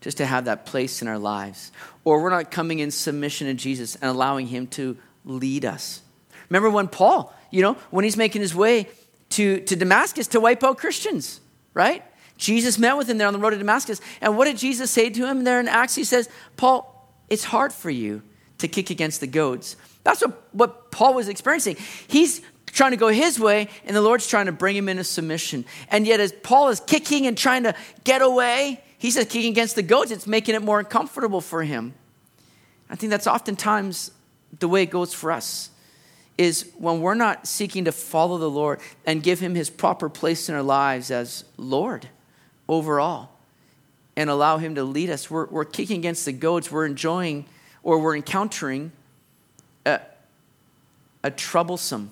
just 0.01 0.17
to 0.17 0.25
have 0.25 0.45
that 0.45 0.65
place 0.65 1.01
in 1.01 1.07
our 1.07 1.19
lives. 1.19 1.71
Or 2.03 2.21
we're 2.21 2.29
not 2.31 2.51
coming 2.51 2.79
in 2.79 2.91
submission 2.91 3.47
to 3.47 3.53
Jesus 3.53 3.95
and 3.95 4.05
allowing 4.05 4.47
Him 4.47 4.67
to 4.67 4.97
lead 5.23 5.65
us. 5.65 6.01
Remember 6.49 6.69
when 6.69 6.89
Paul, 6.89 7.33
you 7.49 7.61
know, 7.61 7.77
when 7.91 8.03
he's 8.03 8.17
making 8.17 8.41
his 8.41 8.53
way 8.53 8.89
to, 9.29 9.61
to 9.61 9.75
Damascus 9.75 10.27
to 10.27 10.41
wipe 10.41 10.63
out 10.63 10.77
Christians, 10.77 11.39
right? 11.73 12.03
Jesus 12.37 12.77
met 12.77 12.97
with 12.97 13.09
him 13.09 13.17
there 13.17 13.27
on 13.27 13.33
the 13.33 13.39
road 13.39 13.51
to 13.51 13.57
Damascus. 13.57 14.01
And 14.19 14.35
what 14.35 14.45
did 14.45 14.57
Jesus 14.57 14.91
say 14.91 15.09
to 15.09 15.27
him 15.27 15.45
there 15.45 15.61
in 15.61 15.69
Acts? 15.69 15.95
He 15.95 16.03
says, 16.03 16.27
Paul, 16.57 17.09
it's 17.29 17.45
hard 17.45 17.71
for 17.71 17.89
you 17.89 18.21
to 18.57 18.67
kick 18.67 18.89
against 18.89 19.21
the 19.21 19.27
goads. 19.27 19.77
That's 20.03 20.21
what, 20.21 20.53
what 20.53 20.91
Paul 20.91 21.13
was 21.13 21.29
experiencing. 21.29 21.77
He's 22.07 22.41
trying 22.65 22.91
to 22.91 22.97
go 22.97 23.07
his 23.07 23.39
way, 23.39 23.69
and 23.85 23.95
the 23.95 24.01
Lord's 24.01 24.27
trying 24.27 24.47
to 24.47 24.51
bring 24.51 24.75
him 24.75 24.89
into 24.89 25.03
submission. 25.03 25.65
And 25.89 26.05
yet, 26.05 26.19
as 26.19 26.33
Paul 26.33 26.69
is 26.69 26.79
kicking 26.79 27.27
and 27.27 27.37
trying 27.37 27.63
to 27.63 27.75
get 28.03 28.21
away, 28.21 28.83
he 29.01 29.09
says 29.09 29.25
kicking 29.25 29.51
against 29.51 29.75
the 29.75 29.81
goats, 29.81 30.11
it's 30.11 30.27
making 30.27 30.53
it 30.53 30.61
more 30.61 30.77
uncomfortable 30.77 31.41
for 31.41 31.63
him. 31.63 31.95
I 32.87 32.95
think 32.95 33.09
that's 33.09 33.25
oftentimes 33.25 34.11
the 34.59 34.67
way 34.67 34.83
it 34.83 34.91
goes 34.91 35.11
for 35.11 35.31
us 35.31 35.71
is 36.37 36.69
when 36.77 37.01
we're 37.01 37.15
not 37.15 37.47
seeking 37.47 37.85
to 37.85 37.91
follow 37.91 38.37
the 38.37 38.49
Lord 38.49 38.79
and 39.03 39.23
give 39.23 39.39
him 39.39 39.55
his 39.55 39.71
proper 39.71 40.07
place 40.07 40.49
in 40.49 40.53
our 40.53 40.61
lives 40.61 41.09
as 41.09 41.45
Lord 41.57 42.09
overall. 42.69 43.29
and 44.15 44.29
allow 44.29 44.57
Him 44.57 44.75
to 44.75 44.83
lead 44.83 45.09
us. 45.09 45.31
We're, 45.31 45.47
we're 45.47 45.65
kicking 45.65 45.97
against 45.97 46.25
the 46.25 46.31
goats. 46.31 46.69
We're 46.69 46.85
enjoying 46.85 47.45
or 47.81 47.97
we're 47.97 48.15
encountering 48.15 48.91
a, 49.83 50.01
a 51.23 51.31
troublesome, 51.31 52.11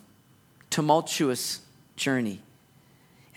tumultuous 0.72 1.60
journey. 1.98 2.42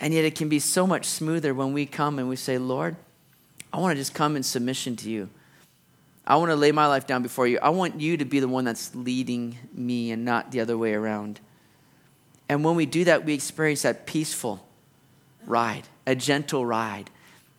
And 0.01 0.15
yet 0.15 0.25
it 0.25 0.37
can 0.37 0.49
be 0.49 0.59
so 0.59 0.87
much 0.87 1.05
smoother 1.05 1.53
when 1.53 1.75
we 1.75 1.85
come 1.85 2.19
and 2.19 2.31
we 2.31 2.37
say, 2.37 2.57
Lord, 2.57 2.97
I 3.73 3.79
want 3.79 3.97
to 3.97 4.01
just 4.01 4.15
come 4.15 4.37
in 4.37 4.43
submission 4.43 4.97
to 4.97 5.11
you. 5.11 5.31
I 6.27 6.37
want 6.37 6.51
to 6.51 6.57
lay 6.57 6.73
my 6.73 6.87
life 6.87 7.07
down 7.07 7.23
before 7.23 7.47
you. 7.47 7.59
I 7.61 7.71
want 7.71 8.01
you 8.01 8.17
to 8.17 8.25
be 8.25 8.39
the 8.39 8.49
one 8.49 8.65
that's 8.65 8.95
leading 8.95 9.59
me 9.73 10.13
and 10.13 10.25
not 10.25 10.53
the 10.53 10.61
other 10.61 10.79
way 10.79 10.95
around. 10.95 11.41
And 12.49 12.65
when 12.65 12.77
we 12.77 12.87
do 12.87 13.05
that, 13.05 13.25
we 13.25 13.35
experience 13.35 13.83
that 13.83 14.07
peaceful 14.07 14.65
ride, 15.47 15.85
a 16.07 16.15
gentle 16.15 16.65
ride, 16.65 17.11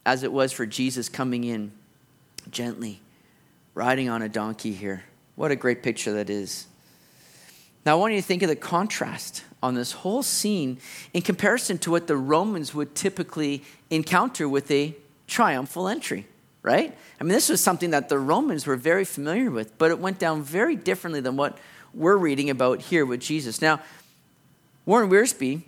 as 0.05 0.23
it 0.23 0.31
was 0.31 0.51
for 0.51 0.65
Jesus 0.65 1.09
coming 1.09 1.43
in 1.43 1.71
gently, 2.51 3.01
riding 3.73 4.07
on 4.07 4.21
a 4.21 4.29
donkey 4.29 4.73
here. 4.73 5.03
What 5.35 5.51
a 5.51 5.55
great 5.55 5.83
picture 5.83 6.13
that 6.13 6.29
is. 6.29 6.67
Now, 7.85 7.93
I 7.93 7.99
want 7.99 8.13
you 8.13 8.21
to 8.21 8.25
think 8.25 8.43
of 8.43 8.49
the 8.49 8.55
contrast 8.55 9.43
on 9.61 9.75
this 9.75 9.91
whole 9.91 10.23
scene 10.23 10.77
in 11.13 11.21
comparison 11.21 11.77
to 11.79 11.91
what 11.91 12.07
the 12.07 12.15
Romans 12.15 12.73
would 12.73 12.95
typically 12.95 13.63
encounter 13.89 14.47
with 14.47 14.71
a 14.71 14.95
triumphal 15.27 15.87
entry, 15.87 16.27
right? 16.61 16.95
I 17.19 17.23
mean, 17.23 17.33
this 17.33 17.49
was 17.49 17.61
something 17.61 17.91
that 17.91 18.09
the 18.09 18.19
Romans 18.19 18.65
were 18.65 18.75
very 18.75 19.05
familiar 19.05 19.49
with, 19.49 19.77
but 19.77 19.91
it 19.91 19.99
went 19.99 20.19
down 20.19 20.41
very 20.43 20.75
differently 20.75 21.21
than 21.21 21.35
what 21.35 21.57
we're 21.93 22.17
reading 22.17 22.49
about 22.49 22.81
here 22.81 23.05
with 23.05 23.19
Jesus. 23.21 23.61
Now, 23.61 23.79
Warren 24.85 25.09
Wiersbe 25.09 25.63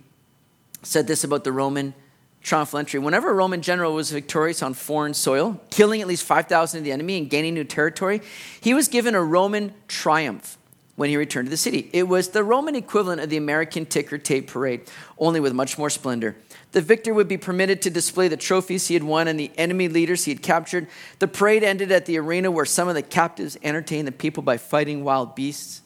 said 0.82 1.06
this 1.06 1.24
about 1.24 1.44
the 1.44 1.52
Roman 1.52 1.94
triumphal 2.42 2.78
entry. 2.78 3.00
Whenever 3.00 3.30
a 3.30 3.34
Roman 3.34 3.60
general 3.60 3.94
was 3.94 4.10
victorious 4.10 4.62
on 4.62 4.72
foreign 4.74 5.14
soil, 5.14 5.60
killing 5.70 6.00
at 6.00 6.06
least 6.06 6.24
5,000 6.24 6.78
of 6.78 6.84
the 6.84 6.92
enemy 6.92 7.18
and 7.18 7.28
gaining 7.28 7.54
new 7.54 7.64
territory, 7.64 8.22
he 8.60 8.72
was 8.72 8.88
given 8.88 9.14
a 9.14 9.22
Roman 9.22 9.72
triumph 9.88 10.56
when 10.94 11.10
he 11.10 11.16
returned 11.16 11.46
to 11.46 11.50
the 11.50 11.56
city. 11.56 11.90
It 11.92 12.04
was 12.04 12.28
the 12.30 12.44
Roman 12.44 12.76
equivalent 12.76 13.20
of 13.20 13.30
the 13.30 13.36
American 13.36 13.84
ticker 13.84 14.16
tape 14.16 14.48
parade, 14.48 14.82
only 15.18 15.40
with 15.40 15.52
much 15.52 15.76
more 15.76 15.90
splendor. 15.90 16.36
The 16.72 16.80
victor 16.80 17.14
would 17.14 17.28
be 17.28 17.38
permitted 17.38 17.80
to 17.82 17.90
display 17.90 18.28
the 18.28 18.36
trophies 18.36 18.88
he 18.88 18.94
had 18.94 19.04
won 19.04 19.28
and 19.28 19.38
the 19.38 19.50
enemy 19.56 19.88
leaders 19.88 20.24
he 20.24 20.32
had 20.32 20.42
captured. 20.42 20.88
The 21.20 21.28
parade 21.28 21.62
ended 21.64 21.90
at 21.90 22.06
the 22.06 22.18
arena 22.18 22.50
where 22.50 22.66
some 22.66 22.88
of 22.88 22.94
the 22.94 23.02
captives 23.02 23.56
entertained 23.62 24.06
the 24.06 24.12
people 24.12 24.42
by 24.42 24.58
fighting 24.58 25.04
wild 25.04 25.34
beasts. 25.34 25.82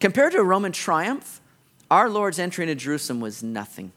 Compared 0.00 0.32
to 0.32 0.38
a 0.38 0.44
Roman 0.44 0.72
triumph, 0.72 1.40
our 1.90 2.08
Lord's 2.08 2.38
entry 2.38 2.64
into 2.64 2.74
Jerusalem 2.74 3.20
was 3.20 3.42
nothing. 3.42 3.92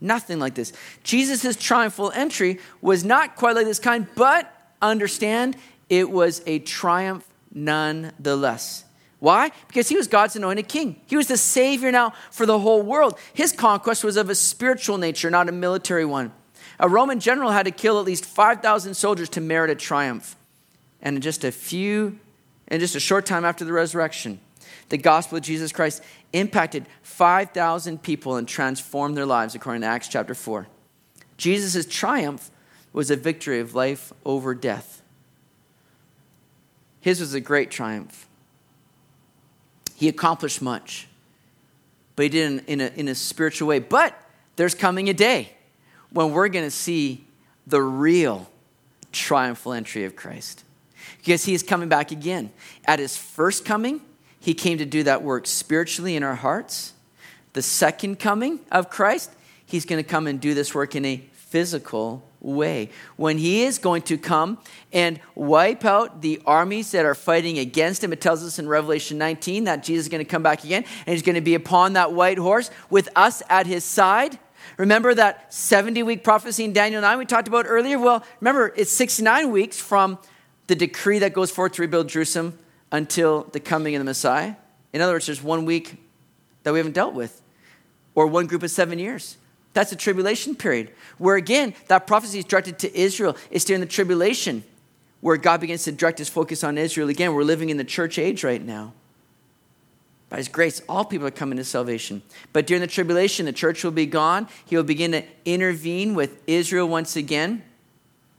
Nothing 0.00 0.38
like 0.38 0.54
this. 0.54 0.72
Jesus' 1.02 1.56
triumphal 1.56 2.12
entry 2.14 2.58
was 2.80 3.04
not 3.04 3.36
quite 3.36 3.56
like 3.56 3.64
this 3.64 3.78
kind, 3.78 4.06
but 4.14 4.52
understand 4.80 5.56
it 5.88 6.10
was 6.10 6.42
a 6.46 6.58
triumph 6.60 7.26
nonetheless. 7.52 8.84
Why? 9.20 9.50
Because 9.66 9.88
he 9.88 9.96
was 9.96 10.06
God's 10.06 10.36
anointed 10.36 10.68
king. 10.68 11.00
He 11.06 11.16
was 11.16 11.26
the 11.26 11.36
Savior 11.36 11.90
now 11.90 12.12
for 12.30 12.46
the 12.46 12.58
whole 12.58 12.82
world. 12.82 13.18
His 13.32 13.52
conquest 13.52 14.04
was 14.04 14.16
of 14.16 14.30
a 14.30 14.34
spiritual 14.34 14.96
nature, 14.98 15.30
not 15.30 15.48
a 15.48 15.52
military 15.52 16.04
one. 16.04 16.32
A 16.78 16.88
Roman 16.88 17.18
general 17.18 17.50
had 17.50 17.64
to 17.64 17.72
kill 17.72 17.98
at 17.98 18.04
least 18.04 18.24
5,000 18.24 18.94
soldiers 18.94 19.28
to 19.30 19.40
merit 19.40 19.70
a 19.70 19.74
triumph. 19.74 20.36
And 21.02 21.16
in 21.16 21.22
just 21.22 21.42
a 21.42 21.50
few, 21.50 22.18
in 22.68 22.78
just 22.78 22.94
a 22.94 23.00
short 23.00 23.26
time 23.26 23.44
after 23.44 23.64
the 23.64 23.72
resurrection, 23.72 24.38
the 24.88 24.98
gospel 24.98 25.38
of 25.38 25.44
Jesus 25.44 25.72
Christ 25.72 26.02
impacted 26.32 26.86
5,000 27.02 28.02
people 28.02 28.36
and 28.36 28.46
transformed 28.46 29.16
their 29.16 29.26
lives, 29.26 29.54
according 29.54 29.82
to 29.82 29.88
Acts 29.88 30.08
chapter 30.08 30.34
4. 30.34 30.68
Jesus' 31.36 31.86
triumph 31.86 32.50
was 32.92 33.10
a 33.10 33.16
victory 33.16 33.58
of 33.58 33.74
life 33.74 34.12
over 34.24 34.54
death. 34.54 35.02
His 37.00 37.20
was 37.20 37.34
a 37.34 37.40
great 37.40 37.70
triumph. 37.70 38.27
He 39.98 40.08
accomplished 40.08 40.62
much, 40.62 41.08
but 42.14 42.22
he 42.22 42.28
did 42.28 42.52
it 42.52 42.68
in, 42.68 42.80
in, 42.80 42.80
a, 42.80 43.00
in 43.00 43.08
a 43.08 43.16
spiritual 43.16 43.66
way. 43.66 43.80
But 43.80 44.14
there's 44.54 44.72
coming 44.72 45.08
a 45.08 45.12
day 45.12 45.54
when 46.10 46.30
we're 46.30 46.46
going 46.46 46.64
to 46.64 46.70
see 46.70 47.24
the 47.66 47.82
real 47.82 48.48
triumphal 49.10 49.72
entry 49.72 50.04
of 50.04 50.14
Christ. 50.14 50.62
Because 51.16 51.46
he 51.46 51.52
is 51.52 51.64
coming 51.64 51.88
back 51.88 52.12
again. 52.12 52.52
At 52.84 53.00
his 53.00 53.16
first 53.16 53.64
coming, 53.64 54.00
he 54.38 54.54
came 54.54 54.78
to 54.78 54.86
do 54.86 55.02
that 55.02 55.24
work 55.24 55.48
spiritually 55.48 56.14
in 56.14 56.22
our 56.22 56.36
hearts. 56.36 56.92
The 57.54 57.62
second 57.62 58.20
coming 58.20 58.60
of 58.70 58.90
Christ, 58.90 59.32
he's 59.66 59.84
going 59.84 60.00
to 60.00 60.08
come 60.08 60.28
and 60.28 60.40
do 60.40 60.54
this 60.54 60.76
work 60.76 60.94
in 60.94 61.04
a 61.04 61.24
physical 61.32 62.22
way. 62.40 62.90
When 63.16 63.38
he 63.38 63.64
is 63.64 63.78
going 63.78 64.02
to 64.02 64.18
come 64.18 64.58
and 64.92 65.20
wipe 65.34 65.84
out 65.84 66.22
the 66.22 66.40
armies 66.46 66.92
that 66.92 67.04
are 67.04 67.14
fighting 67.14 67.58
against 67.58 68.02
him, 68.02 68.12
it 68.12 68.20
tells 68.20 68.44
us 68.44 68.58
in 68.58 68.68
Revelation 68.68 69.18
19 69.18 69.64
that 69.64 69.82
Jesus 69.82 70.06
is 70.06 70.08
going 70.08 70.24
to 70.24 70.30
come 70.30 70.42
back 70.42 70.64
again 70.64 70.84
and 71.06 71.12
he's 71.12 71.22
going 71.22 71.34
to 71.34 71.40
be 71.40 71.54
upon 71.54 71.94
that 71.94 72.12
white 72.12 72.38
horse 72.38 72.70
with 72.90 73.08
us 73.16 73.42
at 73.48 73.66
his 73.66 73.84
side. 73.84 74.38
Remember 74.76 75.14
that 75.14 75.52
70 75.52 76.02
week 76.02 76.22
prophecy 76.22 76.64
in 76.64 76.72
Daniel 76.72 77.02
9 77.02 77.18
we 77.18 77.26
talked 77.26 77.48
about 77.48 77.66
earlier? 77.68 77.98
Well, 77.98 78.24
remember, 78.40 78.72
it's 78.76 78.92
69 78.92 79.50
weeks 79.50 79.78
from 79.78 80.18
the 80.68 80.76
decree 80.76 81.18
that 81.20 81.32
goes 81.32 81.50
forth 81.50 81.72
to 81.72 81.82
rebuild 81.82 82.08
Jerusalem 82.08 82.58
until 82.92 83.44
the 83.52 83.60
coming 83.60 83.94
of 83.94 84.00
the 84.00 84.04
Messiah. 84.04 84.54
In 84.92 85.00
other 85.00 85.14
words, 85.14 85.26
there's 85.26 85.42
one 85.42 85.64
week 85.64 85.96
that 86.62 86.72
we 86.72 86.78
haven't 86.78 86.92
dealt 86.92 87.14
with, 87.14 87.42
or 88.14 88.26
one 88.26 88.46
group 88.46 88.62
of 88.62 88.70
seven 88.70 88.98
years. 88.98 89.37
That's 89.74 89.90
the 89.90 89.96
tribulation 89.96 90.54
period, 90.54 90.90
where 91.18 91.36
again, 91.36 91.74
that 91.88 92.06
prophecy 92.06 92.38
is 92.38 92.44
directed 92.44 92.78
to 92.80 92.98
Israel. 92.98 93.36
It's 93.50 93.64
during 93.64 93.80
the 93.80 93.86
tribulation 93.86 94.64
where 95.20 95.36
God 95.36 95.60
begins 95.60 95.84
to 95.84 95.92
direct 95.92 96.18
his 96.18 96.28
focus 96.28 96.64
on 96.64 96.78
Israel. 96.78 97.08
Again, 97.08 97.34
we're 97.34 97.42
living 97.42 97.70
in 97.70 97.76
the 97.76 97.84
church 97.84 98.18
age 98.18 98.44
right 98.44 98.64
now. 98.64 98.92
By 100.28 100.38
his 100.38 100.48
grace, 100.48 100.82
all 100.88 101.04
people 101.04 101.26
are 101.26 101.32
coming 101.32 101.56
to 101.56 101.64
salvation. 101.64 102.22
But 102.52 102.66
during 102.66 102.82
the 102.82 102.86
tribulation, 102.86 103.46
the 103.46 103.52
church 103.52 103.82
will 103.82 103.90
be 103.90 104.06
gone. 104.06 104.46
He 104.66 104.76
will 104.76 104.84
begin 104.84 105.12
to 105.12 105.24
intervene 105.44 106.14
with 106.14 106.42
Israel 106.46 106.86
once 106.86 107.16
again, 107.16 107.62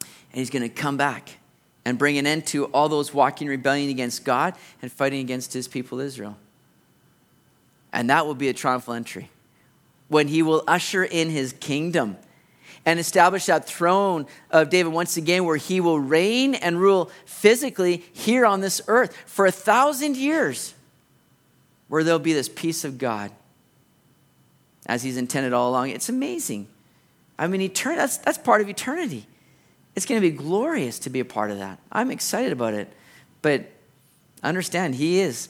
and 0.01 0.39
he's 0.39 0.51
going 0.51 0.61
to 0.61 0.69
come 0.69 0.97
back 0.97 1.37
and 1.85 1.97
bring 1.97 2.17
an 2.17 2.27
end 2.27 2.45
to 2.47 2.65
all 2.65 2.89
those 2.89 3.13
walking 3.13 3.47
rebellion 3.47 3.89
against 3.89 4.23
God 4.23 4.53
and 4.81 4.91
fighting 4.91 5.19
against 5.19 5.53
his 5.53 5.67
people 5.67 5.99
Israel. 5.99 6.37
And 7.91 8.09
that 8.11 8.27
will 8.27 8.35
be 8.35 8.49
a 8.49 8.53
triumphal 8.53 8.93
entry 8.93 9.29
when 10.10 10.28
he 10.28 10.43
will 10.43 10.63
usher 10.67 11.04
in 11.04 11.30
his 11.30 11.54
kingdom 11.54 12.17
and 12.86 13.00
establish 13.00 13.45
that 13.45 13.65
throne 13.65 14.26
of 14.52 14.69
David 14.69 14.91
once 14.91 15.17
again, 15.17 15.45
where 15.45 15.58
he 15.58 15.80
will 15.80 16.00
reign 16.00 16.56
and 16.56 16.80
rule 16.80 17.12
physically 17.26 18.04
here 18.13 18.45
on 18.45 18.62
this 18.62 18.82
earth 18.88 19.15
for 19.26 19.45
a 19.45 19.52
thousand 19.52 20.17
years, 20.17 20.74
where 21.88 22.04
there'll 22.04 22.19
be 22.19 22.34
this 22.34 22.50
peace 22.50 22.84
of 22.84 22.98
God 22.98 23.32
as 24.86 25.04
he's 25.04 25.17
intended 25.17 25.54
all 25.54 25.69
along. 25.69 25.89
It's 25.89 26.10
amazing. 26.10 26.67
I 27.38 27.48
mean, 27.48 27.62
etern- 27.62 27.95
that's, 27.95 28.17
that's 28.17 28.38
part 28.38 28.62
of 28.62 28.69
eternity. 28.69 29.28
It's 29.95 30.06
going 30.06 30.19
to 30.19 30.28
be 30.28 30.36
glorious 30.36 31.00
to 31.00 31.10
be 31.10 31.19
a 31.19 31.26
part 31.26 31.52
of 31.52 31.60
that. 31.60 31.80
I'm 31.91 32.12
excited 32.12 32.52
about 32.52 32.74
it. 32.74 32.91
But 33.41 33.69
understand, 34.43 34.95
He 34.95 35.19
is 35.19 35.50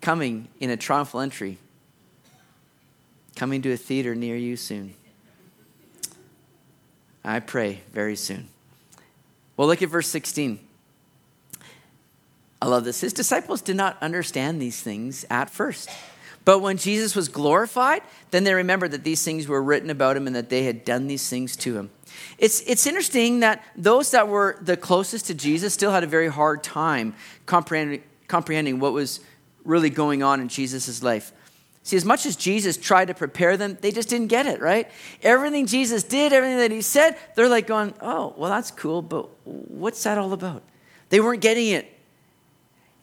coming 0.00 0.48
in 0.60 0.70
a 0.70 0.76
triumphal 0.76 1.20
entry, 1.20 1.58
coming 3.38 3.62
to 3.62 3.72
a 3.72 3.76
theater 3.76 4.16
near 4.16 4.36
you 4.36 4.56
soon. 4.56 4.94
I 7.24 7.38
pray 7.38 7.82
very 7.92 8.16
soon. 8.16 8.48
Well, 9.56 9.68
look 9.68 9.80
at 9.80 9.88
verse 9.88 10.08
16. 10.08 10.58
I 12.60 12.66
love 12.66 12.82
this. 12.84 13.00
His 13.00 13.12
disciples 13.12 13.62
did 13.62 13.76
not 13.76 13.96
understand 14.02 14.60
these 14.60 14.82
things 14.82 15.24
at 15.30 15.50
first. 15.50 15.88
But 16.44 16.58
when 16.58 16.78
Jesus 16.78 17.14
was 17.14 17.28
glorified, 17.28 18.02
then 18.32 18.42
they 18.42 18.54
remembered 18.54 18.90
that 18.90 19.04
these 19.04 19.24
things 19.24 19.46
were 19.46 19.62
written 19.62 19.90
about 19.90 20.16
him 20.16 20.26
and 20.26 20.34
that 20.34 20.48
they 20.48 20.64
had 20.64 20.84
done 20.84 21.06
these 21.06 21.28
things 21.28 21.54
to 21.58 21.76
him. 21.76 21.90
It's, 22.38 22.60
it's 22.62 22.88
interesting 22.88 23.40
that 23.40 23.64
those 23.76 24.10
that 24.10 24.26
were 24.26 24.58
the 24.60 24.76
closest 24.76 25.26
to 25.26 25.34
Jesus 25.34 25.74
still 25.74 25.92
had 25.92 26.02
a 26.02 26.08
very 26.08 26.28
hard 26.28 26.64
time 26.64 27.14
comprehending, 27.46 28.02
comprehending 28.26 28.80
what 28.80 28.92
was 28.92 29.20
really 29.64 29.90
going 29.90 30.24
on 30.24 30.40
in 30.40 30.48
Jesus' 30.48 31.04
life. 31.04 31.32
See, 31.88 31.96
as 31.96 32.04
much 32.04 32.26
as 32.26 32.36
Jesus 32.36 32.76
tried 32.76 33.06
to 33.06 33.14
prepare 33.14 33.56
them, 33.56 33.78
they 33.80 33.92
just 33.92 34.10
didn't 34.10 34.26
get 34.26 34.44
it, 34.44 34.60
right? 34.60 34.90
Everything 35.22 35.64
Jesus 35.64 36.02
did, 36.02 36.34
everything 36.34 36.58
that 36.58 36.70
he 36.70 36.82
said, 36.82 37.16
they're 37.34 37.48
like 37.48 37.66
going, 37.66 37.94
oh, 38.02 38.34
well, 38.36 38.50
that's 38.50 38.70
cool, 38.70 39.00
but 39.00 39.30
what's 39.46 40.02
that 40.02 40.18
all 40.18 40.34
about? 40.34 40.62
They 41.08 41.18
weren't 41.18 41.40
getting 41.40 41.68
it. 41.68 41.90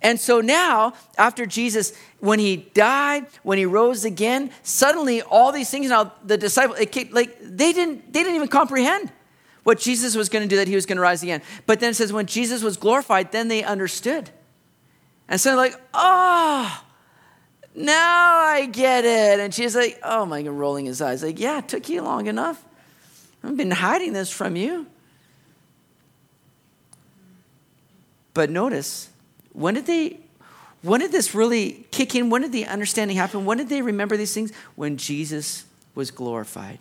And 0.04 0.20
so 0.20 0.40
now, 0.40 0.94
after 1.18 1.48
Jesus, 1.48 1.98
when 2.20 2.38
he 2.38 2.58
died, 2.58 3.26
when 3.42 3.58
he 3.58 3.66
rose 3.66 4.06
again, 4.06 4.52
suddenly 4.62 5.24
all 5.24 5.52
these 5.52 5.72
things 5.72 5.90
now 5.90 6.14
the 6.24 6.38
disciples, 6.38 6.80
it, 6.80 7.12
like 7.12 7.40
they 7.42 7.74
didn't, 7.74 8.14
they 8.14 8.22
didn't 8.22 8.36
even 8.36 8.50
comprehend 8.50 9.12
what 9.64 9.80
Jesus 9.80 10.16
was 10.16 10.30
going 10.30 10.44
to 10.44 10.48
do, 10.48 10.58
that 10.58 10.68
he 10.68 10.76
was 10.76 10.86
going 10.86 10.98
to 10.98 11.02
rise 11.02 11.24
again. 11.24 11.42
But 11.66 11.80
then 11.80 11.90
it 11.90 11.96
says 11.96 12.14
when 12.14 12.28
Jesus 12.28 12.62
was 12.62 12.78
glorified, 12.78 13.32
then 13.32 13.48
they 13.48 13.64
understood. 13.64 14.30
And 15.28 15.42
so 15.42 15.56
like, 15.56 15.74
oh, 15.96 16.84
now 17.76 18.38
I 18.38 18.66
get 18.66 19.06
it. 19.06 19.40
And 19.40 19.54
she's 19.54 19.76
like, 19.76 20.00
oh 20.04 20.26
my 20.26 20.42
God, 20.42 20.52
rolling 20.52 20.86
his 20.86 21.02
eyes. 21.02 21.24
Like, 21.24 21.40
yeah, 21.40 21.60
it 21.60 21.68
took 21.68 21.90
you 21.90 22.02
long 22.02 22.28
enough. 22.28 22.64
I've 23.44 23.58
been 23.58 23.72
hiding 23.72 24.14
this 24.14 24.30
from 24.32 24.56
you. 24.56 24.88
But 28.34 28.50
notice, 28.50 29.10
when 29.54 29.76
did 29.76 29.86
they, 29.86 30.20
when 30.82 31.00
did 31.00 31.12
this 31.12 31.34
really 31.34 31.86
kick 31.92 32.16
in? 32.16 32.30
When 32.30 32.42
did 32.42 32.52
the 32.52 32.66
understanding 32.66 33.18
happen? 33.18 33.46
When 33.46 33.58
did 33.58 33.70
they 33.70 33.82
remember 33.82 34.18
these 34.18 34.34
things? 34.34 34.52
When 34.76 34.98
Jesus 34.98 35.66
was 35.94 36.12
glorified. 36.12 36.80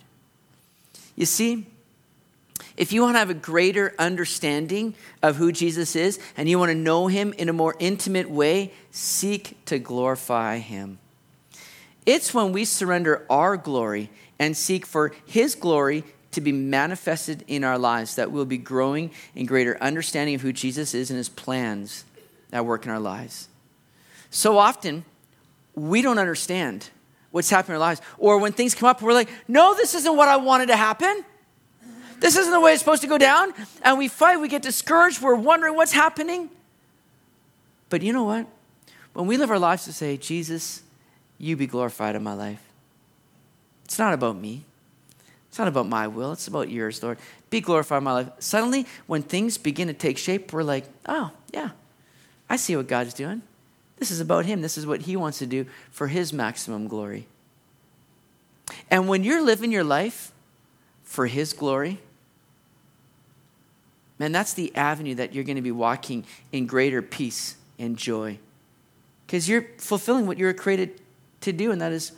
You 1.15 1.25
see, 1.25 1.65
if 2.77 2.91
you 2.91 3.01
want 3.01 3.15
to 3.15 3.19
have 3.19 3.29
a 3.29 3.35
greater 3.35 3.93
understanding 3.97 4.95
of 5.23 5.37
who 5.37 5.51
Jesus 5.51 5.95
is 5.95 6.19
and 6.35 6.49
you 6.49 6.59
want 6.59 6.71
to 6.71 6.75
know 6.75 7.07
him 7.07 7.33
in 7.37 7.47
a 7.47 7.53
more 7.53 7.75
intimate 7.79 8.29
way, 8.29 8.73
seek 8.91 9.63
to 9.65 9.79
glorify 9.79 10.57
him. 10.57 10.99
It's 12.05 12.33
when 12.33 12.51
we 12.51 12.65
surrender 12.65 13.25
our 13.29 13.57
glory 13.57 14.09
and 14.37 14.55
seek 14.55 14.85
for 14.85 15.13
his 15.25 15.55
glory 15.55 16.03
to 16.31 16.41
be 16.41 16.51
manifested 16.51 17.45
in 17.47 17.63
our 17.63 17.79
lives 17.79 18.15
that 18.15 18.29
we'll 18.29 18.45
be 18.45 18.57
growing 18.57 19.09
in 19.35 19.45
greater 19.45 19.81
understanding 19.81 20.35
of 20.35 20.41
who 20.41 20.51
Jesus 20.51 20.93
is 20.93 21.09
and 21.09 21.17
his 21.17 21.29
plans 21.29 22.03
that 22.49 22.65
work 22.65 22.85
in 22.85 22.91
our 22.91 22.99
lives. 22.99 23.47
So 24.29 24.57
often, 24.57 25.05
we 25.75 26.01
don't 26.01 26.19
understand 26.19 26.89
what's 27.31 27.49
happening 27.49 27.75
in 27.75 27.81
our 27.81 27.87
lives. 27.87 28.01
Or 28.17 28.37
when 28.37 28.51
things 28.51 28.75
come 28.75 28.89
up, 28.89 29.01
we're 29.01 29.13
like, 29.13 29.29
no, 29.47 29.73
this 29.75 29.95
isn't 29.95 30.15
what 30.15 30.27
I 30.27 30.35
wanted 30.37 30.67
to 30.67 30.75
happen. 30.75 31.23
This 32.25 32.37
isn't 32.37 32.51
the 32.51 32.59
way 32.59 32.71
it's 32.71 32.81
supposed 32.81 33.03
to 33.03 33.07
go 33.07 33.19
down. 33.19 33.53
And 33.83 33.99
we 33.99 34.07
fight, 34.07 34.41
we 34.41 34.47
get 34.47 34.63
discouraged, 34.63 35.21
we're 35.21 35.35
wondering 35.35 35.75
what's 35.75 35.91
happening. 35.91 36.49
But 37.91 38.01
you 38.01 38.11
know 38.13 38.23
what? 38.23 38.47
When 39.13 39.27
we 39.27 39.37
live 39.37 39.51
our 39.51 39.59
lives 39.59 39.85
to 39.85 39.93
say, 39.93 40.17
Jesus, 40.17 40.81
you 41.37 41.55
be 41.55 41.67
glorified 41.67 42.15
in 42.15 42.23
my 42.23 42.33
life, 42.33 42.63
it's 43.83 43.99
not 43.99 44.15
about 44.15 44.37
me. 44.37 44.63
It's 45.49 45.59
not 45.59 45.67
about 45.67 45.87
my 45.87 46.07
will, 46.07 46.31
it's 46.31 46.47
about 46.47 46.71
yours, 46.71 47.03
Lord. 47.03 47.19
Be 47.51 47.61
glorified 47.61 47.99
in 47.99 48.05
my 48.05 48.13
life. 48.13 48.29
Suddenly, 48.39 48.87
when 49.05 49.21
things 49.21 49.59
begin 49.59 49.87
to 49.87 49.93
take 49.93 50.17
shape, 50.17 50.51
we're 50.51 50.63
like, 50.63 50.85
oh, 51.07 51.29
yeah, 51.53 51.69
I 52.49 52.55
see 52.55 52.75
what 52.75 52.87
God's 52.87 53.13
doing. 53.13 53.43
This 53.97 54.09
is 54.09 54.19
about 54.19 54.47
Him. 54.47 54.63
This 54.63 54.79
is 54.79 54.87
what 54.87 55.03
He 55.03 55.15
wants 55.15 55.37
to 55.37 55.45
do 55.45 55.67
for 55.91 56.07
His 56.07 56.33
maximum 56.33 56.87
glory. 56.87 57.27
And 58.89 59.07
when 59.07 59.23
you're 59.23 59.43
living 59.43 59.71
your 59.71 59.83
life 59.83 60.31
for 61.03 61.27
His 61.27 61.53
glory, 61.53 61.99
man, 64.19 64.31
that's 64.31 64.53
the 64.53 64.75
avenue 64.75 65.15
that 65.15 65.33
you're 65.33 65.43
going 65.43 65.55
to 65.55 65.61
be 65.61 65.71
walking 65.71 66.25
in 66.51 66.65
greater 66.65 67.01
peace 67.01 67.55
and 67.77 67.97
joy. 67.97 68.39
Because 69.25 69.49
you're 69.49 69.65
fulfilling 69.77 70.27
what 70.27 70.37
you 70.37 70.45
were 70.45 70.53
created 70.53 71.01
to 71.41 71.51
do, 71.51 71.71
and 71.71 71.81
that 71.81 71.91
is 71.91 72.11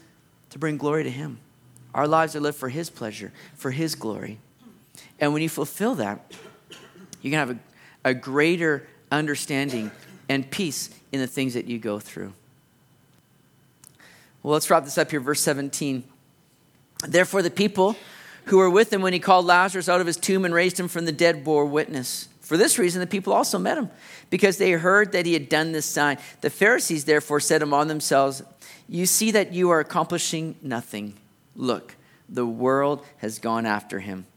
to 0.49 0.59
bring 0.59 0.77
glory 0.77 1.03
to 1.03 1.11
Him. 1.11 1.39
Our 1.93 2.07
lives 2.07 2.35
are 2.35 2.39
lived 2.39 2.57
for 2.57 2.69
His 2.69 2.89
pleasure, 2.89 3.31
for 3.55 3.71
His 3.71 3.95
glory. 3.95 4.39
And 5.19 5.33
when 5.33 5.41
you 5.41 5.49
fulfill 5.49 5.95
that, 5.95 6.31
you're 7.21 7.31
going 7.31 7.47
to 7.47 7.53
have 7.53 7.59
a, 8.03 8.09
a 8.11 8.13
greater 8.13 8.87
understanding 9.11 9.91
and 10.29 10.49
peace 10.49 10.89
in 11.11 11.19
the 11.19 11.27
things 11.27 11.53
that 11.53 11.65
you 11.65 11.79
go 11.79 11.99
through. 11.99 12.33
Well, 14.43 14.53
let's 14.53 14.69
wrap 14.69 14.83
this 14.83 14.97
up 14.97 15.11
here, 15.11 15.19
verse 15.19 15.41
17. 15.41 16.03
Therefore, 17.07 17.41
the 17.41 17.51
people 17.51 17.95
who 18.47 18.57
were 18.57 18.69
with 18.69 18.91
him 18.91 19.01
when 19.01 19.13
he 19.13 19.19
called 19.19 19.45
Lazarus 19.45 19.89
out 19.89 20.01
of 20.01 20.07
his 20.07 20.17
tomb 20.17 20.45
and 20.45 20.53
raised 20.53 20.79
him 20.79 20.87
from 20.87 21.05
the 21.05 21.11
dead 21.11 21.43
bore 21.43 21.65
witness. 21.65 22.29
For 22.41 22.55
this 22.55 22.79
reason, 22.79 23.01
the 23.01 23.07
people 23.07 23.33
also 23.33 23.59
met 23.59 23.77
him, 23.77 23.89
because 24.29 24.57
they 24.57 24.71
heard 24.71 25.11
that 25.11 25.25
he 25.25 25.33
had 25.33 25.49
done 25.49 25.73
this 25.73 25.85
sign. 25.85 26.17
The 26.39 26.49
Pharisees 26.49 27.03
therefore 27.03 27.41
said 27.41 27.61
among 27.61 27.87
themselves, 27.87 28.41
You 28.87 29.05
see 29.05 29.31
that 29.31 29.53
you 29.53 29.69
are 29.69 29.81
accomplishing 29.81 30.55
nothing. 30.61 31.15
Look, 31.55 31.95
the 32.29 32.45
world 32.45 33.05
has 33.17 33.39
gone 33.39 33.65
after 33.65 33.99
him. 33.99 34.27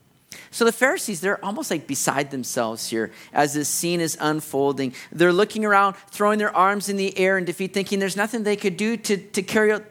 So 0.50 0.64
the 0.64 0.72
Pharisees, 0.72 1.20
they're 1.20 1.44
almost 1.44 1.70
like 1.70 1.86
beside 1.86 2.32
themselves 2.32 2.88
here 2.88 3.12
as 3.32 3.54
this 3.54 3.68
scene 3.68 4.00
is 4.00 4.16
unfolding. 4.20 4.94
They're 5.12 5.32
looking 5.32 5.64
around, 5.64 5.94
throwing 6.10 6.38
their 6.38 6.54
arms 6.54 6.88
in 6.88 6.96
the 6.96 7.16
air 7.16 7.38
in 7.38 7.44
defeat, 7.44 7.72
thinking 7.72 8.00
there's 8.00 8.16
nothing 8.16 8.42
they 8.42 8.56
could 8.56 8.76
do 8.76 8.96
to, 8.96 9.16
to 9.16 9.42
carry 9.42 9.70
out 9.70 9.84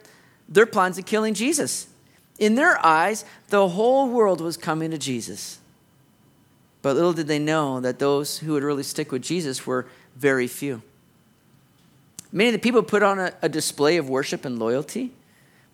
their 0.49 0.65
plans 0.65 0.97
of 0.97 1.05
killing 1.05 1.33
Jesus. 1.33 1.87
In 2.39 2.55
their 2.55 2.83
eyes, 2.83 3.25
the 3.49 3.69
whole 3.69 4.09
world 4.09 4.41
was 4.41 4.57
coming 4.57 4.91
to 4.91 4.97
Jesus. 4.97 5.59
But 6.81 6.95
little 6.95 7.13
did 7.13 7.27
they 7.27 7.39
know 7.39 7.79
that 7.81 7.99
those 7.99 8.39
who 8.39 8.53
would 8.53 8.63
really 8.63 8.83
stick 8.83 9.11
with 9.11 9.21
Jesus 9.21 9.67
were 9.67 9.85
very 10.15 10.47
few. 10.47 10.81
Many 12.31 12.49
of 12.49 12.53
the 12.53 12.59
people 12.59 12.81
put 12.81 13.03
on 13.03 13.19
a, 13.19 13.33
a 13.41 13.49
display 13.49 13.97
of 13.97 14.09
worship 14.09 14.45
and 14.45 14.57
loyalty, 14.57 15.11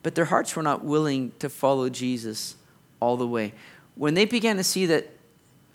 but 0.03 0.15
their 0.15 0.25
hearts 0.25 0.55
were 0.55 0.63
not 0.63 0.83
willing 0.83 1.31
to 1.39 1.49
follow 1.49 1.89
Jesus 1.89 2.55
all 2.99 3.17
the 3.17 3.27
way 3.27 3.53
when 3.95 4.13
they 4.13 4.25
began 4.25 4.57
to 4.57 4.63
see 4.63 4.85
that 4.85 5.09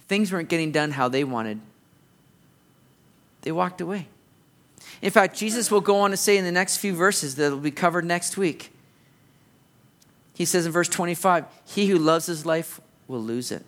things 0.07 0.33
weren't 0.33 0.49
getting 0.49 0.71
done 0.71 0.93
how 0.93 1.09
they 1.09 1.25
wanted, 1.25 1.61
they 3.43 3.53
walked 3.53 3.81
away. 3.81 4.07
In 5.03 5.11
fact, 5.11 5.37
Jesus 5.37 5.71
will 5.71 5.81
go 5.81 6.01
on 6.01 6.11
to 6.11 6.17
say 6.17 6.37
in 6.37 6.45
the 6.45 6.53
next 6.53 6.77
few 6.77 6.95
verses 6.95 7.37
that 7.37 7.51
will 7.51 7.59
be 7.59 7.71
covered 7.71 8.05
next 8.05 8.37
week. 8.37 8.71
He 10.41 10.47
says 10.47 10.65
in 10.65 10.73
verse 10.73 10.89
25, 10.89 11.45
He 11.67 11.89
who 11.89 11.99
loves 11.99 12.25
his 12.25 12.47
life 12.47 12.81
will 13.07 13.21
lose 13.21 13.53
it, 13.53 13.63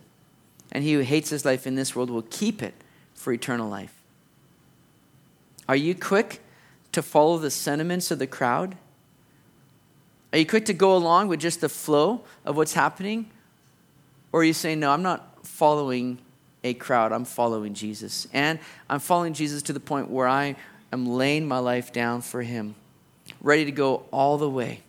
and 0.70 0.82
he 0.82 0.94
who 0.94 1.00
hates 1.00 1.28
his 1.28 1.44
life 1.44 1.66
in 1.66 1.74
this 1.74 1.94
world 1.94 2.08
will 2.08 2.24
keep 2.30 2.62
it 2.62 2.72
for 3.12 3.30
eternal 3.30 3.68
life. 3.68 3.94
Are 5.68 5.76
you 5.76 5.94
quick 5.94 6.40
to 6.92 7.02
follow 7.02 7.36
the 7.36 7.50
sentiments 7.50 8.10
of 8.10 8.18
the 8.18 8.26
crowd? 8.26 8.78
Are 10.32 10.38
you 10.38 10.46
quick 10.46 10.64
to 10.64 10.72
go 10.72 10.96
along 10.96 11.28
with 11.28 11.40
just 11.40 11.60
the 11.60 11.68
flow 11.68 12.22
of 12.42 12.56
what's 12.56 12.72
happening? 12.72 13.28
Or 14.32 14.40
are 14.40 14.44
you 14.44 14.54
saying, 14.54 14.80
no, 14.80 14.92
I'm 14.92 15.02
not 15.02 15.46
following 15.46 16.20
a 16.64 16.72
crowd, 16.72 17.12
I'm 17.12 17.26
following 17.26 17.74
Jesus. 17.74 18.26
And 18.32 18.58
I'm 18.88 19.00
following 19.00 19.34
Jesus 19.34 19.62
to 19.64 19.74
the 19.74 19.78
point 19.78 20.08
where 20.08 20.26
I 20.26 20.56
am 20.90 21.04
laying 21.04 21.46
my 21.46 21.58
life 21.58 21.92
down 21.92 22.22
for 22.22 22.40
Him, 22.40 22.76
ready 23.42 23.66
to 23.66 23.72
go 23.72 24.06
all 24.10 24.38
the 24.38 24.48
way. 24.48 24.80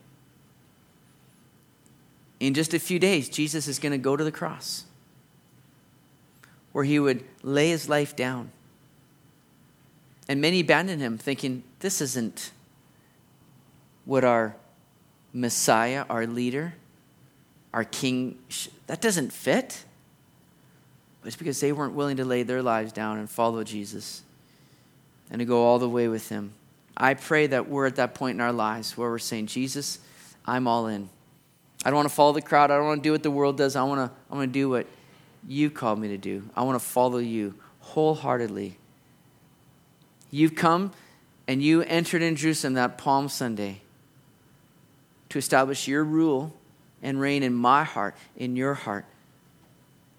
In 2.43 2.53
just 2.53 2.73
a 2.73 2.79
few 2.79 2.99
days, 2.99 3.29
Jesus 3.29 3.69
is 3.69 3.79
going 3.79 3.93
to 3.93 3.97
go 3.97 4.17
to 4.17 4.23
the 4.23 4.31
cross 4.31 4.83
where 6.73 6.83
He 6.83 6.99
would 6.99 7.23
lay 7.41 7.69
His 7.69 7.87
life 7.87 8.17
down. 8.17 8.51
And 10.27 10.41
many 10.41 10.59
abandon 10.59 10.99
Him, 10.99 11.17
thinking, 11.17 11.63
this 11.79 12.01
isn't 12.01 12.51
what 14.03 14.25
our 14.25 14.57
Messiah, 15.31 16.03
our 16.09 16.27
leader, 16.27 16.73
our 17.73 17.85
king, 17.85 18.37
that 18.87 18.99
doesn't 18.99 19.31
fit. 19.31 19.85
It's 21.23 21.37
because 21.37 21.61
they 21.61 21.71
weren't 21.71 21.93
willing 21.93 22.17
to 22.17 22.25
lay 22.25 22.43
their 22.43 22.61
lives 22.61 22.91
down 22.91 23.19
and 23.19 23.29
follow 23.29 23.63
Jesus 23.63 24.21
and 25.31 25.39
to 25.39 25.45
go 25.45 25.63
all 25.63 25.79
the 25.79 25.87
way 25.87 26.09
with 26.09 26.27
him. 26.27 26.51
I 26.97 27.13
pray 27.13 27.47
that 27.47 27.69
we're 27.69 27.85
at 27.85 27.95
that 27.95 28.15
point 28.15 28.35
in 28.35 28.41
our 28.41 28.51
lives 28.51 28.97
where 28.97 29.09
we're 29.09 29.17
saying, 29.17 29.47
Jesus, 29.47 29.99
I'm 30.45 30.67
all 30.67 30.87
in. 30.87 31.07
I 31.84 31.89
don't 31.89 31.97
want 31.97 32.09
to 32.09 32.15
follow 32.15 32.34
the 32.34 32.41
crowd. 32.41 32.71
I 32.71 32.77
don't 32.77 32.86
want 32.86 33.03
to 33.03 33.07
do 33.07 33.11
what 33.11 33.23
the 33.23 33.31
world 33.31 33.57
does. 33.57 33.75
I 33.75 33.84
want 33.84 33.99
to, 33.99 34.17
I 34.31 34.36
want 34.36 34.49
to 34.49 34.53
do 34.53 34.69
what 34.69 34.88
you 35.47 35.69
called 35.69 35.99
me 35.99 36.09
to 36.09 36.17
do. 36.17 36.49
I 36.55 36.63
want 36.63 36.79
to 36.79 36.86
follow 36.86 37.17
you 37.17 37.55
wholeheartedly. 37.79 38.77
You've 40.31 40.55
come 40.55 40.91
and 41.47 41.61
you 41.61 41.81
entered 41.81 42.21
in 42.21 42.36
Jerusalem 42.36 42.73
that 42.75 42.97
Palm 42.97 43.27
Sunday 43.27 43.81
to 45.29 45.38
establish 45.38 45.88
your 45.88 46.03
rule 46.03 46.53
and 47.01 47.19
reign 47.19 47.43
in 47.43 47.53
my 47.53 47.84
heart, 47.84 48.15
in 48.38 48.55
your 48.55 48.73
heart? 48.73 49.05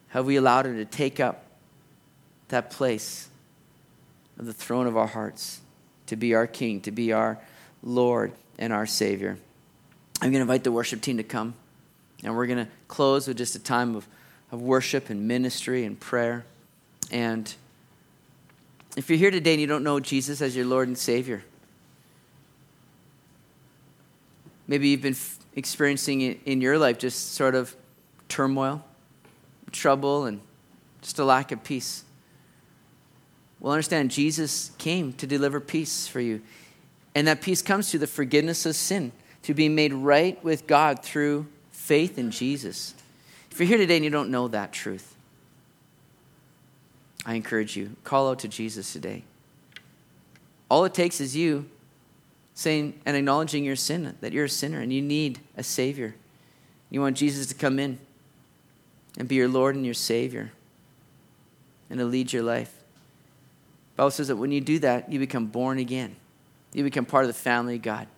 Have 0.08 0.26
we 0.26 0.36
allowed 0.36 0.66
Him 0.66 0.76
to 0.76 0.84
take 0.84 1.18
up 1.18 1.44
that 2.48 2.70
place 2.70 3.28
of 4.38 4.46
the 4.46 4.52
throne 4.52 4.86
of 4.86 4.96
our 4.96 5.06
hearts, 5.06 5.60
to 6.06 6.16
be 6.16 6.34
our 6.34 6.46
King, 6.46 6.80
to 6.82 6.90
be 6.90 7.12
our 7.12 7.38
Lord 7.82 8.32
and 8.58 8.72
our 8.72 8.86
Savior? 8.86 9.38
I'm 10.24 10.30
going 10.30 10.38
to 10.38 10.44
invite 10.50 10.64
the 10.64 10.72
worship 10.72 11.02
team 11.02 11.18
to 11.18 11.22
come, 11.22 11.52
and 12.22 12.34
we're 12.34 12.46
going 12.46 12.64
to 12.64 12.68
close 12.88 13.28
with 13.28 13.36
just 13.36 13.56
a 13.56 13.58
time 13.58 13.94
of, 13.94 14.08
of 14.50 14.62
worship 14.62 15.10
and 15.10 15.28
ministry 15.28 15.84
and 15.84 16.00
prayer. 16.00 16.46
And 17.10 17.54
if 18.96 19.10
you're 19.10 19.18
here 19.18 19.30
today 19.30 19.52
and 19.52 19.60
you 19.60 19.66
don't 19.66 19.84
know 19.84 20.00
Jesus 20.00 20.40
as 20.40 20.56
your 20.56 20.64
Lord 20.64 20.88
and 20.88 20.96
Savior, 20.96 21.44
maybe 24.66 24.88
you've 24.88 25.02
been 25.02 25.16
experiencing 25.56 26.22
in 26.22 26.62
your 26.62 26.78
life 26.78 26.96
just 26.96 27.32
sort 27.34 27.54
of 27.54 27.76
turmoil, 28.30 28.82
trouble, 29.72 30.24
and 30.24 30.40
just 31.02 31.18
a 31.18 31.24
lack 31.26 31.52
of 31.52 31.62
peace. 31.64 32.02
Well, 33.60 33.74
understand 33.74 34.10
Jesus 34.10 34.70
came 34.78 35.12
to 35.12 35.26
deliver 35.26 35.60
peace 35.60 36.06
for 36.06 36.20
you. 36.20 36.40
And 37.14 37.26
that 37.28 37.42
peace 37.42 37.60
comes 37.60 37.90
through 37.90 38.00
the 38.00 38.06
forgiveness 38.06 38.64
of 38.64 38.74
sin, 38.74 39.12
to 39.44 39.54
be 39.54 39.68
made 39.68 39.92
right 39.92 40.42
with 40.42 40.66
God 40.66 41.02
through 41.02 41.46
faith 41.70 42.18
in 42.18 42.30
Jesus. 42.30 42.94
If 43.50 43.60
you're 43.60 43.68
here 43.68 43.78
today 43.78 43.96
and 43.96 44.04
you 44.04 44.10
don't 44.10 44.30
know 44.30 44.48
that 44.48 44.72
truth, 44.72 45.14
I 47.24 47.34
encourage 47.34 47.76
you, 47.76 47.96
call 48.04 48.30
out 48.30 48.40
to 48.40 48.48
Jesus 48.48 48.92
today. 48.92 49.22
All 50.68 50.84
it 50.84 50.94
takes 50.94 51.20
is 51.20 51.36
you 51.36 51.66
saying 52.54 52.98
and 53.04 53.16
acknowledging 53.16 53.64
your 53.64 53.76
sin, 53.76 54.14
that 54.20 54.32
you're 54.32 54.46
a 54.46 54.48
sinner 54.48 54.80
and 54.80 54.92
you 54.92 55.02
need 55.02 55.40
a 55.56 55.62
Savior. 55.62 56.14
You 56.90 57.00
want 57.00 57.16
Jesus 57.16 57.46
to 57.48 57.54
come 57.54 57.78
in 57.78 57.98
and 59.18 59.28
be 59.28 59.34
your 59.34 59.48
Lord 59.48 59.74
and 59.74 59.84
your 59.84 59.94
Savior 59.94 60.52
and 61.90 61.98
to 61.98 62.04
lead 62.04 62.32
your 62.32 62.42
life. 62.42 62.72
Bible 63.96 64.10
says 64.10 64.28
that 64.28 64.36
when 64.36 64.52
you 64.52 64.60
do 64.60 64.78
that, 64.80 65.12
you 65.12 65.18
become 65.18 65.46
born 65.46 65.78
again. 65.78 66.16
You 66.72 66.82
become 66.82 67.04
part 67.04 67.24
of 67.24 67.28
the 67.28 67.34
family 67.34 67.76
of 67.76 67.82
God. 67.82 68.08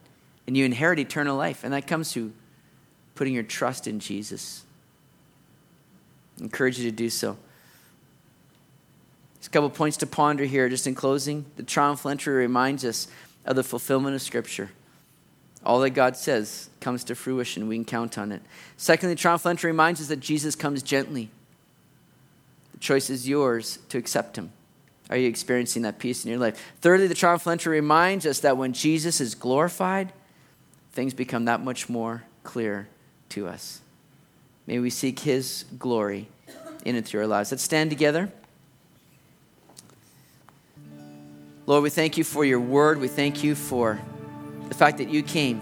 And 0.47 0.57
you 0.57 0.65
inherit 0.65 0.99
eternal 0.99 1.37
life. 1.37 1.65
And 1.65 1.73
that 1.73 1.87
comes 1.87 2.13
through 2.13 2.33
putting 3.15 3.35
your 3.35 3.43
trust 3.43 3.87
in 3.87 3.99
Jesus. 3.99 4.65
I 6.41 6.45
encourage 6.45 6.79
you 6.79 6.89
to 6.91 6.97
do 6.97 7.11
so. 7.11 7.37
There's 9.35 9.47
a 9.49 9.51
couple 9.51 9.71
points 9.71 9.97
to 9.99 10.07
ponder 10.07 10.45
here, 10.45 10.69
just 10.69 10.87
in 10.87 10.95
closing. 10.95 11.47
The 11.57 11.63
triumphal 11.63 12.11
entry 12.11 12.35
reminds 12.35 12.85
us 12.85 13.09
of 13.45 13.57
the 13.57 13.65
fulfillment 13.65 14.15
of 14.15 14.23
Scripture. 14.23 14.71
All 15.65 15.81
that 15.81 15.91
God 15.91 16.17
says 16.17 16.71
comes 16.81 17.03
to 17.05 17.15
fruition. 17.15 17.67
We 17.67 17.77
can 17.77 17.85
count 17.85 18.19
on 18.19 18.31
it. 18.33 18.43
Secondly, 18.77 19.15
the 19.15 19.21
triumphal 19.21 19.51
entry 19.51 19.71
reminds 19.71 20.01
us 20.01 20.09
that 20.09 20.21
Jesus 20.21 20.55
comes 20.55 20.83
gently. 20.83 21.31
The 22.73 22.79
choice 22.79 23.11
is 23.11 23.29
yours 23.29 23.79
to 23.89 23.99
accept 23.99 24.37
him. 24.37 24.53
Are 25.09 25.17
you 25.17 25.29
experiencing 25.29 25.83
that 25.83 25.99
peace 25.99 26.25
in 26.25 26.31
your 26.31 26.41
life? 26.41 26.63
Thirdly, 26.81 27.07
the 27.07 27.15
triumphal 27.15 27.53
entry 27.53 27.77
reminds 27.77 28.27
us 28.27 28.41
that 28.41 28.57
when 28.57 28.73
Jesus 28.73 29.21
is 29.21 29.35
glorified, 29.35 30.13
things 30.97 31.13
become 31.13 31.45
that 31.45 31.63
much 31.63 31.91
more 31.91 32.25
clear 32.43 32.89
to 33.29 33.47
us. 33.47 33.83
May 34.67 34.79
we 34.79 34.89
seek 34.89 35.21
his 35.21 35.67
glory 35.79 36.27
in 36.87 36.97
and 36.97 37.07
through 37.07 37.21
our 37.21 37.27
lives. 37.27 37.53
Let's 37.53 37.63
stand 37.63 37.91
together. 37.91 38.33
Lord, 41.67 41.83
we 41.83 41.91
thank 41.91 42.17
you 42.17 42.25
for 42.25 42.45
your 42.45 42.61
word. 42.61 42.99
We 42.99 43.09
thank 43.09 43.45
you 43.45 43.55
for 43.55 44.01
the 44.69 44.75
fact 44.75 44.99
that 44.99 45.11
you 45.11 45.23
came 45.23 45.61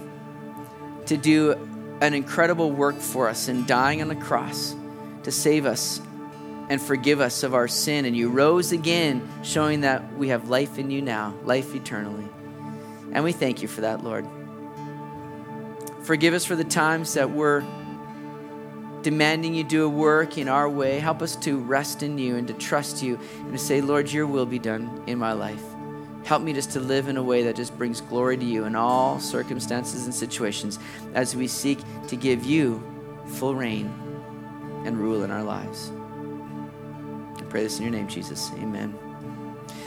to 1.07 1.17
do 1.17 1.53
an 2.01 2.15
incredible 2.15 2.71
work 2.71 3.01
for 3.01 3.29
us 3.29 3.49
in 3.49 3.67
dying 3.67 4.03
on 4.03 4.09
the 4.09 4.15
cross 4.15 4.77
to 5.25 5.33
save 5.33 5.67
us 5.67 6.01
and 6.69 6.81
forgive 6.81 7.21
us 7.21 7.43
of 7.43 7.55
our 7.55 7.67
sin. 7.67 8.05
And 8.05 8.17
you 8.17 8.29
rose 8.31 8.71
again, 8.71 9.27
showing 9.43 9.81
that 9.81 10.17
we 10.17 10.29
have 10.29 10.49
life 10.49 10.79
in 10.79 10.93
you 10.93 11.03
now, 11.03 11.35
life 11.43 11.75
eternally. 11.75 12.29
And 13.13 13.25
we 13.25 13.33
thank 13.33 13.63
you 13.63 13.69
for 13.69 13.81
that, 13.81 14.05
Lord. 14.05 14.27
Forgive 16.05 16.35
us 16.35 16.45
for 16.45 16.55
the 16.55 16.65
times 16.65 17.15
that 17.15 17.31
we're 17.31 17.65
demanding 19.03 19.55
you 19.55 19.65
do 19.65 19.85
a 19.85 19.89
work 19.89 20.37
in 20.37 20.49
our 20.49 20.69
way. 20.69 20.99
Help 20.99 21.23
us 21.23 21.35
to 21.37 21.59
rest 21.59 22.03
in 22.03 22.19
you 22.19 22.37
and 22.37 22.47
to 22.49 22.55
trust 22.55 23.03
you 23.03 23.19
and 23.39 23.53
to 23.53 23.59
say, 23.59 23.81
Lord, 23.81 24.13
your 24.13 24.27
will 24.27 24.47
be 24.47 24.59
done 24.59 25.03
in 25.07 25.19
my 25.19 25.33
life. 25.33 25.63
Help 26.25 26.43
me 26.43 26.53
just 26.53 26.73
to 26.73 26.81
live 26.81 27.09
in 27.09 27.17
a 27.17 27.23
way 27.23 27.43
that 27.45 27.57
just 27.57 27.77
brings 27.77 28.01
glory 28.01 28.37
to 28.37 28.45
you 28.45 28.65
in 28.65 28.75
all 28.75 29.21
circumstances 29.21 30.05
and 30.05 30.15
situations 30.15 30.79
as 31.15 31.37
we 31.37 31.47
seek 31.47 31.79
to 32.09 32.17
give 32.17 32.45
you 32.45 32.83
full 33.27 33.55
reign 33.55 33.87
and 34.85 34.99
rule 34.99 35.23
in 35.23 35.31
our 35.31 35.43
lives. 35.43 35.91
I 37.37 37.43
pray 37.49 37.63
this 37.63 37.79
in 37.79 37.83
your 37.83 37.93
name, 37.93 38.09
Jesus. 38.09 38.51
Amen. 38.57 39.04